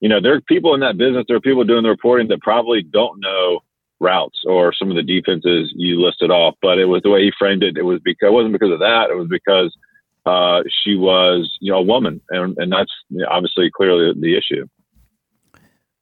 You 0.00 0.08
know, 0.08 0.20
there 0.20 0.34
are 0.34 0.40
people 0.42 0.74
in 0.74 0.80
that 0.80 0.98
business. 0.98 1.24
There 1.28 1.36
are 1.36 1.40
people 1.40 1.64
doing 1.64 1.82
the 1.82 1.88
reporting 1.88 2.28
that 2.28 2.40
probably 2.40 2.82
don't 2.82 3.20
know 3.20 3.60
routes 4.00 4.40
or 4.46 4.72
some 4.74 4.90
of 4.90 4.96
the 4.96 5.02
defenses 5.02 5.72
you 5.76 6.00
listed 6.04 6.30
off. 6.30 6.54
But 6.60 6.78
it 6.78 6.86
was 6.86 7.02
the 7.02 7.10
way 7.10 7.22
he 7.22 7.32
framed 7.38 7.62
it. 7.62 7.76
It 7.78 7.82
was 7.84 8.00
because 8.04 8.28
it 8.28 8.32
wasn't 8.32 8.52
because 8.52 8.72
of 8.72 8.80
that. 8.80 9.08
It 9.10 9.16
was 9.16 9.28
because 9.28 9.74
uh, 10.26 10.62
she 10.82 10.96
was 10.96 11.50
you 11.60 11.72
know 11.72 11.78
a 11.78 11.82
woman, 11.82 12.20
and 12.30 12.56
and 12.58 12.70
that's 12.72 12.92
you 13.08 13.18
know, 13.18 13.28
obviously 13.30 13.70
clearly 13.74 14.12
the 14.20 14.36
issue. 14.36 14.66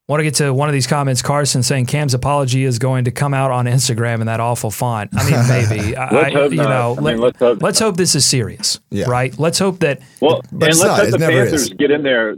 Want 0.09 0.19
to 0.19 0.25
get 0.25 0.35
to 0.37 0.53
one 0.53 0.69
of 0.69 0.73
these 0.73 0.89
comments, 0.89 1.23
Carson 1.23 1.63
saying 1.63 1.87
Cam's 1.87 2.13
apology 2.13 2.65
is 2.65 2.79
going 2.81 3.05
to 3.05 3.13
come 3.13 3.33
out 3.33 3.53
on 3.53 3.67
Instagram 3.67 4.21
in 4.21 4.27
that 4.27 4.41
awful 4.41 4.71
font. 4.71 5.11
I 5.17 5.31
mean, 5.31 5.49
maybe. 5.49 5.97
I, 5.97 6.13
Let's 6.13 6.35
hope 6.35 6.51
you 6.51 6.57
not. 6.59 6.69
know, 6.69 6.97
I 6.99 7.01
mean, 7.13 7.19
let, 7.19 7.21
let's 7.21 7.39
hope- 7.39 7.63
let's 7.63 7.79
hope 7.79 7.97
this 7.97 8.15
is 8.17 8.25
serious, 8.25 8.81
Yeah. 8.91 9.05
right? 9.09 9.39
Let's 9.39 9.61
hope 9.61 9.79
that 9.79 10.01
Well, 10.21 10.43
But 10.51 10.71
and 10.71 10.79
let's 10.79 10.83
not. 10.83 10.99
let 10.99 11.09
It 11.09 11.11
the 11.13 11.19
Panthers 11.19 11.53
is. 11.53 11.69
get 11.71 11.93
in 11.93 12.03
there. 12.03 12.35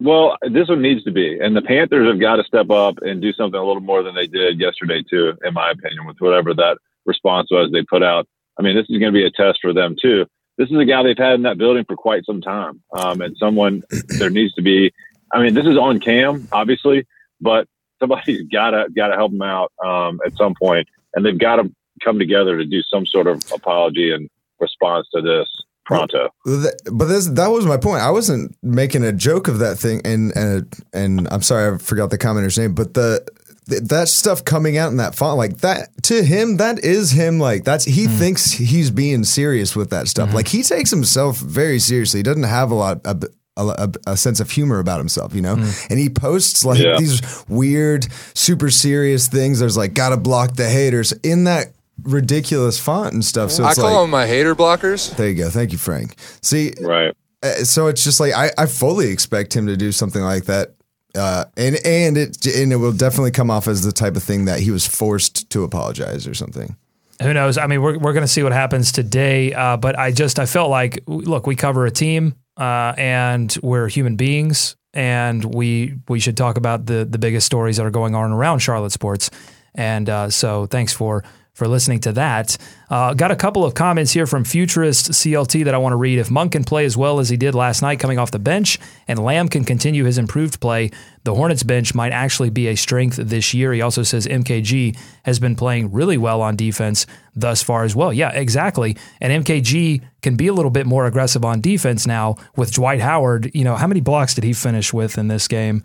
Well, 0.00 0.38
this 0.40 0.68
one 0.68 0.80
needs 0.80 1.04
to 1.04 1.10
be, 1.10 1.38
and 1.38 1.54
the 1.54 1.60
Panthers 1.60 2.08
have 2.08 2.20
got 2.20 2.36
to 2.36 2.44
step 2.44 2.70
up 2.70 2.98
and 3.02 3.20
do 3.20 3.34
something 3.34 3.60
a 3.60 3.64
little 3.64 3.82
more 3.82 4.02
than 4.02 4.14
they 4.14 4.26
did 4.26 4.58
yesterday, 4.58 5.02
too. 5.02 5.34
In 5.44 5.52
my 5.52 5.70
opinion, 5.70 6.06
with 6.06 6.16
whatever 6.20 6.54
that 6.54 6.78
response 7.04 7.48
was 7.50 7.70
they 7.70 7.82
put 7.82 8.02
out. 8.02 8.26
I 8.58 8.62
mean, 8.62 8.76
this 8.76 8.86
is 8.88 8.98
going 8.98 9.12
to 9.12 9.18
be 9.18 9.26
a 9.26 9.30
test 9.30 9.58
for 9.60 9.72
them 9.72 9.96
too. 10.00 10.26
This 10.56 10.70
is 10.70 10.76
a 10.78 10.84
guy 10.84 11.02
they've 11.02 11.16
had 11.16 11.34
in 11.34 11.42
that 11.42 11.58
building 11.58 11.84
for 11.86 11.96
quite 11.96 12.24
some 12.24 12.40
time, 12.40 12.82
um, 12.98 13.20
and 13.20 13.36
someone 13.36 13.82
there 14.18 14.30
needs 14.30 14.54
to 14.54 14.62
be. 14.62 14.92
I 15.32 15.42
mean, 15.42 15.54
this 15.54 15.66
is 15.66 15.76
on 15.76 16.00
Cam, 16.00 16.48
obviously, 16.50 17.06
but 17.40 17.68
somebody's 17.98 18.42
got 18.48 18.70
to 18.70 18.86
got 18.96 19.08
to 19.08 19.16
help 19.16 19.32
him 19.32 19.42
out 19.42 19.72
um, 19.84 20.20
at 20.24 20.36
some 20.36 20.54
point, 20.60 20.88
and 21.14 21.24
they've 21.24 21.38
got 21.38 21.56
to 21.56 21.70
come 22.02 22.18
together 22.18 22.56
to 22.56 22.64
do 22.64 22.82
some 22.82 23.04
sort 23.04 23.26
of 23.26 23.42
apology 23.52 24.12
and 24.12 24.28
response 24.58 25.06
to 25.14 25.20
this 25.20 25.48
pronto. 25.86 26.28
Th- 26.46 26.74
But 26.90 27.06
this, 27.06 27.26
that 27.26 27.48
was 27.48 27.66
my 27.66 27.76
point. 27.76 28.00
I 28.02 28.10
wasn't 28.10 28.56
making 28.62 29.04
a 29.04 29.12
joke 29.12 29.48
of 29.48 29.58
that 29.60 29.76
thing, 29.78 30.00
and 30.04 30.32
and 30.36 30.74
and 30.92 31.28
I'm 31.30 31.42
sorry 31.42 31.74
I 31.74 31.78
forgot 31.78 32.10
the 32.10 32.18
commenter's 32.18 32.58
name, 32.58 32.74
but 32.74 32.94
the 32.94 33.26
th- 33.68 33.82
that 33.84 34.08
stuff 34.08 34.44
coming 34.44 34.76
out 34.78 34.90
in 34.90 34.96
that 34.98 35.14
font 35.14 35.36
like 35.38 35.58
that 35.58 35.88
to 36.04 36.22
him 36.22 36.56
that 36.58 36.82
is 36.84 37.10
him 37.12 37.38
like 37.38 37.64
that's 37.64 37.84
he 37.84 38.06
Hmm. 38.06 38.16
thinks 38.18 38.50
he's 38.52 38.90
being 38.90 39.22
serious 39.24 39.76
with 39.76 39.90
that 39.90 40.08
stuff 40.08 40.28
Mm-hmm. 40.28 40.36
like 40.36 40.48
he 40.48 40.62
takes 40.62 40.90
himself 40.90 41.38
very 41.38 41.78
seriously 41.78 42.18
he 42.20 42.22
doesn't 42.24 42.42
have 42.44 42.70
a 42.72 42.74
lot 42.74 43.00
a, 43.04 43.16
a, 43.56 43.88
a 44.08 44.16
sense 44.16 44.40
of 44.40 44.50
humor 44.50 44.78
about 44.80 44.98
himself 44.98 45.34
you 45.34 45.42
know 45.42 45.54
Hmm. 45.56 45.70
and 45.90 45.98
he 46.00 46.08
posts 46.08 46.64
like 46.64 46.80
Yeah. 46.80 46.96
these 46.98 47.20
weird 47.48 48.06
super 48.34 48.70
serious 48.70 49.28
things 49.28 49.60
there's 49.60 49.76
like 49.76 49.94
gotta 49.94 50.16
block 50.16 50.56
the 50.56 50.68
haters 50.68 51.12
in 51.22 51.44
that 51.44 51.66
ridiculous 52.04 52.78
font 52.78 53.12
and 53.14 53.24
stuff 53.24 53.50
so 53.50 53.64
I 53.64 53.74
call 53.74 53.84
like 53.84 54.02
them 54.02 54.10
my 54.10 54.26
hater 54.26 54.54
blockers. 54.54 55.14
there 55.16 55.28
you 55.28 55.34
go 55.34 55.50
thank 55.50 55.72
you 55.72 55.78
frank 55.78 56.14
see 56.42 56.72
Right. 56.80 57.14
uh, 57.42 57.64
so 57.64 57.86
it's 57.86 58.04
just 58.04 58.20
like 58.20 58.32
I, 58.34 58.50
I 58.58 58.66
fully 58.66 59.10
expect 59.10 59.54
him 59.54 59.66
to 59.66 59.76
do 59.76 59.92
something 59.92 60.22
like 60.22 60.44
that, 60.44 60.74
uh, 61.16 61.44
and 61.56 61.76
and 61.84 62.16
it 62.18 62.44
and 62.46 62.72
it 62.72 62.76
will 62.76 62.92
definitely 62.92 63.30
come 63.32 63.50
off 63.50 63.66
as 63.68 63.82
the 63.82 63.92
type 63.92 64.16
of 64.16 64.22
thing 64.22 64.44
that 64.44 64.60
he 64.60 64.70
was 64.70 64.86
forced 64.86 65.48
to 65.50 65.64
apologize 65.64 66.26
or 66.26 66.34
something. 66.34 66.76
who 67.22 67.32
knows? 67.34 67.58
I 67.58 67.66
mean, 67.66 67.82
we're, 67.82 67.98
we're 67.98 68.12
going 68.14 68.24
to 68.24 68.32
see 68.32 68.42
what 68.42 68.52
happens 68.52 68.92
today. 68.92 69.52
Uh, 69.52 69.76
but 69.76 69.98
I 69.98 70.10
just, 70.10 70.38
I 70.38 70.46
felt 70.46 70.70
like, 70.70 71.02
look, 71.06 71.46
we 71.46 71.54
cover 71.54 71.84
a 71.84 71.90
team 71.90 72.34
uh, 72.56 72.94
and 72.96 73.54
we're 73.62 73.88
human 73.88 74.16
beings 74.16 74.74
and 74.94 75.44
we, 75.54 75.96
we 76.08 76.18
should 76.18 76.36
talk 76.38 76.56
about 76.56 76.86
the, 76.86 77.04
the 77.04 77.18
biggest 77.18 77.44
stories 77.44 77.76
that 77.76 77.84
are 77.84 77.90
going 77.90 78.14
on 78.14 78.32
around 78.32 78.60
Charlotte 78.60 78.92
sports. 78.92 79.30
And 79.74 80.08
uh, 80.08 80.30
so 80.30 80.64
thanks 80.66 80.94
for, 80.94 81.22
for 81.60 81.68
listening 81.68 82.00
to 82.00 82.12
that. 82.12 82.56
Uh, 82.88 83.12
got 83.12 83.30
a 83.30 83.36
couple 83.36 83.66
of 83.66 83.74
comments 83.74 84.12
here 84.12 84.26
from 84.26 84.44
Futurist 84.44 85.10
CLT 85.10 85.66
that 85.66 85.74
I 85.74 85.78
want 85.78 85.92
to 85.92 85.96
read. 85.96 86.18
If 86.18 86.30
Monk 86.30 86.52
can 86.52 86.64
play 86.64 86.86
as 86.86 86.96
well 86.96 87.20
as 87.20 87.28
he 87.28 87.36
did 87.36 87.54
last 87.54 87.82
night 87.82 88.00
coming 88.00 88.18
off 88.18 88.30
the 88.30 88.38
bench 88.38 88.78
and 89.06 89.18
Lamb 89.18 89.46
can 89.46 89.64
continue 89.64 90.06
his 90.06 90.16
improved 90.16 90.58
play, 90.58 90.90
the 91.24 91.34
Hornets 91.34 91.62
bench 91.62 91.94
might 91.94 92.12
actually 92.12 92.48
be 92.48 92.66
a 92.68 92.76
strength 92.76 93.16
this 93.16 93.52
year. 93.52 93.74
He 93.74 93.82
also 93.82 94.02
says 94.02 94.26
MKG 94.26 94.96
has 95.24 95.38
been 95.38 95.54
playing 95.54 95.92
really 95.92 96.16
well 96.16 96.40
on 96.40 96.56
defense 96.56 97.04
thus 97.36 97.62
far 97.62 97.84
as 97.84 97.94
well. 97.94 98.10
Yeah, 98.10 98.30
exactly. 98.30 98.96
And 99.20 99.44
MKG 99.44 100.00
can 100.22 100.36
be 100.36 100.46
a 100.46 100.54
little 100.54 100.70
bit 100.70 100.86
more 100.86 101.04
aggressive 101.04 101.44
on 101.44 101.60
defense 101.60 102.06
now 102.06 102.36
with 102.56 102.72
Dwight 102.72 103.00
Howard. 103.00 103.50
You 103.52 103.64
know, 103.64 103.76
how 103.76 103.86
many 103.86 104.00
blocks 104.00 104.34
did 104.34 104.44
he 104.44 104.54
finish 104.54 104.94
with 104.94 105.18
in 105.18 105.28
this 105.28 105.46
game? 105.46 105.84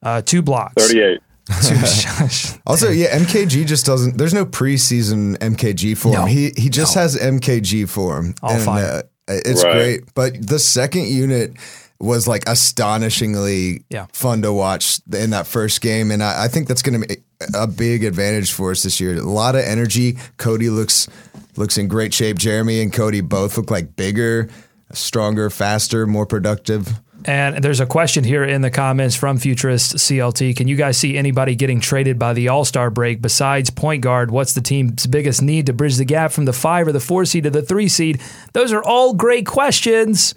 Uh, 0.00 0.22
two 0.22 0.42
blocks. 0.42 0.80
38. 0.80 1.20
Also, 2.66 2.90
yeah, 2.90 3.18
MKG 3.18 3.66
just 3.66 3.86
doesn't. 3.86 4.18
There's 4.18 4.34
no 4.34 4.44
preseason 4.46 5.36
MKG 5.38 5.96
for 5.96 6.12
No. 6.12 6.22
him. 6.22 6.28
He 6.28 6.52
he 6.56 6.68
just 6.68 6.94
has 6.94 7.16
MKG 7.16 7.88
for 7.88 8.18
him. 8.18 8.34
All 8.42 8.58
fine. 8.58 8.84
uh, 8.84 9.02
it's 9.28 9.64
Right. 9.64 9.72
great. 9.72 10.14
But 10.14 10.46
the 10.46 10.58
second 10.58 11.06
unit 11.06 11.54
was 12.00 12.28
like 12.28 12.44
astonishingly 12.46 13.82
Yeah. 13.90 14.06
fun 14.12 14.42
to 14.42 14.52
watch 14.52 15.00
in 15.12 15.30
that 15.30 15.46
first 15.46 15.80
game, 15.80 16.10
and 16.10 16.22
I, 16.22 16.44
I 16.44 16.48
think 16.48 16.68
that's 16.68 16.82
going 16.82 17.00
to 17.00 17.06
be 17.08 17.16
a 17.54 17.66
big 17.66 18.04
advantage 18.04 18.52
for 18.52 18.70
us 18.72 18.82
this 18.82 19.00
year. 19.00 19.16
A 19.16 19.22
lot 19.22 19.54
of 19.54 19.62
energy. 19.64 20.18
Cody 20.36 20.70
looks 20.70 21.08
looks 21.56 21.76
in 21.78 21.88
great 21.88 22.12
shape. 22.14 22.38
Jeremy 22.38 22.80
and 22.82 22.92
Cody 22.92 23.20
both 23.20 23.56
look 23.56 23.70
like 23.70 23.96
bigger, 23.96 24.48
stronger, 24.92 25.50
faster, 25.50 26.06
more 26.06 26.26
productive. 26.26 27.00
And 27.24 27.62
there's 27.62 27.80
a 27.80 27.86
question 27.86 28.24
here 28.24 28.44
in 28.44 28.62
the 28.62 28.70
comments 28.70 29.16
from 29.16 29.38
Futurist 29.38 29.96
CLT. 29.96 30.56
Can 30.56 30.68
you 30.68 30.76
guys 30.76 30.96
see 30.96 31.18
anybody 31.18 31.56
getting 31.56 31.80
traded 31.80 32.18
by 32.18 32.32
the 32.32 32.48
All 32.48 32.64
Star 32.64 32.90
break 32.90 33.20
besides 33.20 33.70
point 33.70 34.02
guard? 34.02 34.30
What's 34.30 34.54
the 34.54 34.60
team's 34.60 35.06
biggest 35.06 35.42
need 35.42 35.66
to 35.66 35.72
bridge 35.72 35.96
the 35.96 36.04
gap 36.04 36.32
from 36.32 36.44
the 36.44 36.52
five 36.52 36.86
or 36.86 36.92
the 36.92 37.00
four 37.00 37.24
seed 37.24 37.44
to 37.44 37.50
the 37.50 37.62
three 37.62 37.88
seed? 37.88 38.20
Those 38.52 38.72
are 38.72 38.82
all 38.82 39.14
great 39.14 39.46
questions, 39.46 40.32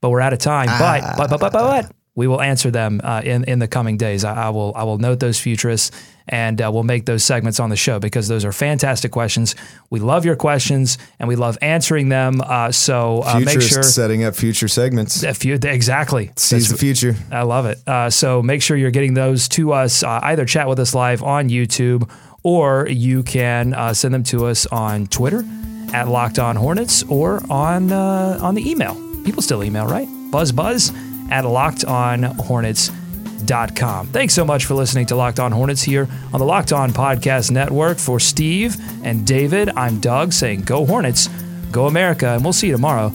but 0.00 0.10
we're 0.10 0.20
out 0.20 0.32
of 0.32 0.38
time. 0.38 0.66
But, 0.66 1.16
but, 1.16 1.30
but, 1.30 1.40
but, 1.40 1.52
but, 1.52 1.82
but 1.82 1.96
we 2.14 2.26
will 2.26 2.40
answer 2.40 2.70
them 2.70 3.00
uh, 3.02 3.22
in 3.24 3.44
in 3.44 3.58
the 3.58 3.68
coming 3.68 3.96
days. 3.96 4.24
I, 4.24 4.46
I 4.46 4.50
will 4.50 4.72
I 4.76 4.84
will 4.84 4.98
note 4.98 5.20
those 5.20 5.38
futurists 5.38 5.90
and 6.26 6.60
uh, 6.60 6.70
we'll 6.72 6.84
make 6.84 7.04
those 7.06 7.22
segments 7.22 7.60
on 7.60 7.70
the 7.70 7.76
show 7.76 7.98
because 7.98 8.28
those 8.28 8.44
are 8.44 8.52
fantastic 8.52 9.12
questions. 9.12 9.54
We 9.90 10.00
love 10.00 10.24
your 10.24 10.36
questions 10.36 10.96
and 11.18 11.28
we 11.28 11.36
love 11.36 11.58
answering 11.60 12.08
them. 12.08 12.40
Uh, 12.40 12.72
so 12.72 13.22
uh, 13.24 13.40
make 13.40 13.60
sure 13.60 13.82
setting 13.82 14.24
up 14.24 14.34
future 14.34 14.68
segments. 14.68 15.22
you 15.44 15.58
exactly 15.62 16.30
Sees 16.36 16.70
the 16.70 16.78
future. 16.78 17.14
I 17.30 17.42
love 17.42 17.66
it. 17.66 17.86
Uh, 17.86 18.10
so 18.10 18.42
make 18.42 18.62
sure 18.62 18.76
you're 18.76 18.90
getting 18.90 19.14
those 19.14 19.48
to 19.48 19.72
us. 19.72 20.02
Uh, 20.02 20.20
either 20.22 20.44
chat 20.44 20.68
with 20.68 20.78
us 20.78 20.94
live 20.94 21.22
on 21.22 21.48
YouTube 21.48 22.10
or 22.42 22.88
you 22.88 23.22
can 23.22 23.74
uh, 23.74 23.92
send 23.92 24.14
them 24.14 24.22
to 24.24 24.46
us 24.46 24.66
on 24.66 25.06
Twitter 25.08 25.44
at 25.92 26.08
Locked 26.08 26.38
On 26.38 26.56
Hornets 26.56 27.02
or 27.04 27.40
on 27.50 27.92
uh, 27.92 28.38
on 28.40 28.54
the 28.54 28.70
email. 28.70 28.94
People 29.24 29.42
still 29.42 29.62
email, 29.62 29.86
right? 29.86 30.08
Buzz 30.30 30.52
buzz 30.52 30.90
at 31.34 31.44
lockedonhornets.com. 31.44 34.06
Thanks 34.06 34.34
so 34.34 34.44
much 34.44 34.66
for 34.66 34.74
listening 34.74 35.06
to 35.06 35.16
Locked 35.16 35.40
On 35.40 35.50
Hornets 35.50 35.82
here 35.82 36.06
on 36.32 36.38
the 36.38 36.46
Locked 36.46 36.72
On 36.72 36.92
Podcast 36.92 37.50
Network. 37.50 37.98
For 37.98 38.20
Steve 38.20 38.76
and 39.04 39.26
David, 39.26 39.70
I'm 39.70 39.98
Doug 39.98 40.32
saying 40.32 40.62
go 40.62 40.86
Hornets, 40.86 41.26
go 41.72 41.86
America, 41.86 42.28
and 42.28 42.44
we'll 42.44 42.52
see 42.52 42.68
you 42.68 42.74
tomorrow. 42.74 43.12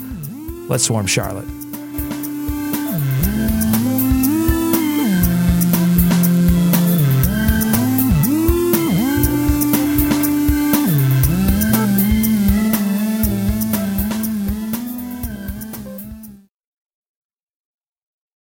Let's 0.68 0.84
swarm 0.84 1.08
Charlotte. 1.08 1.59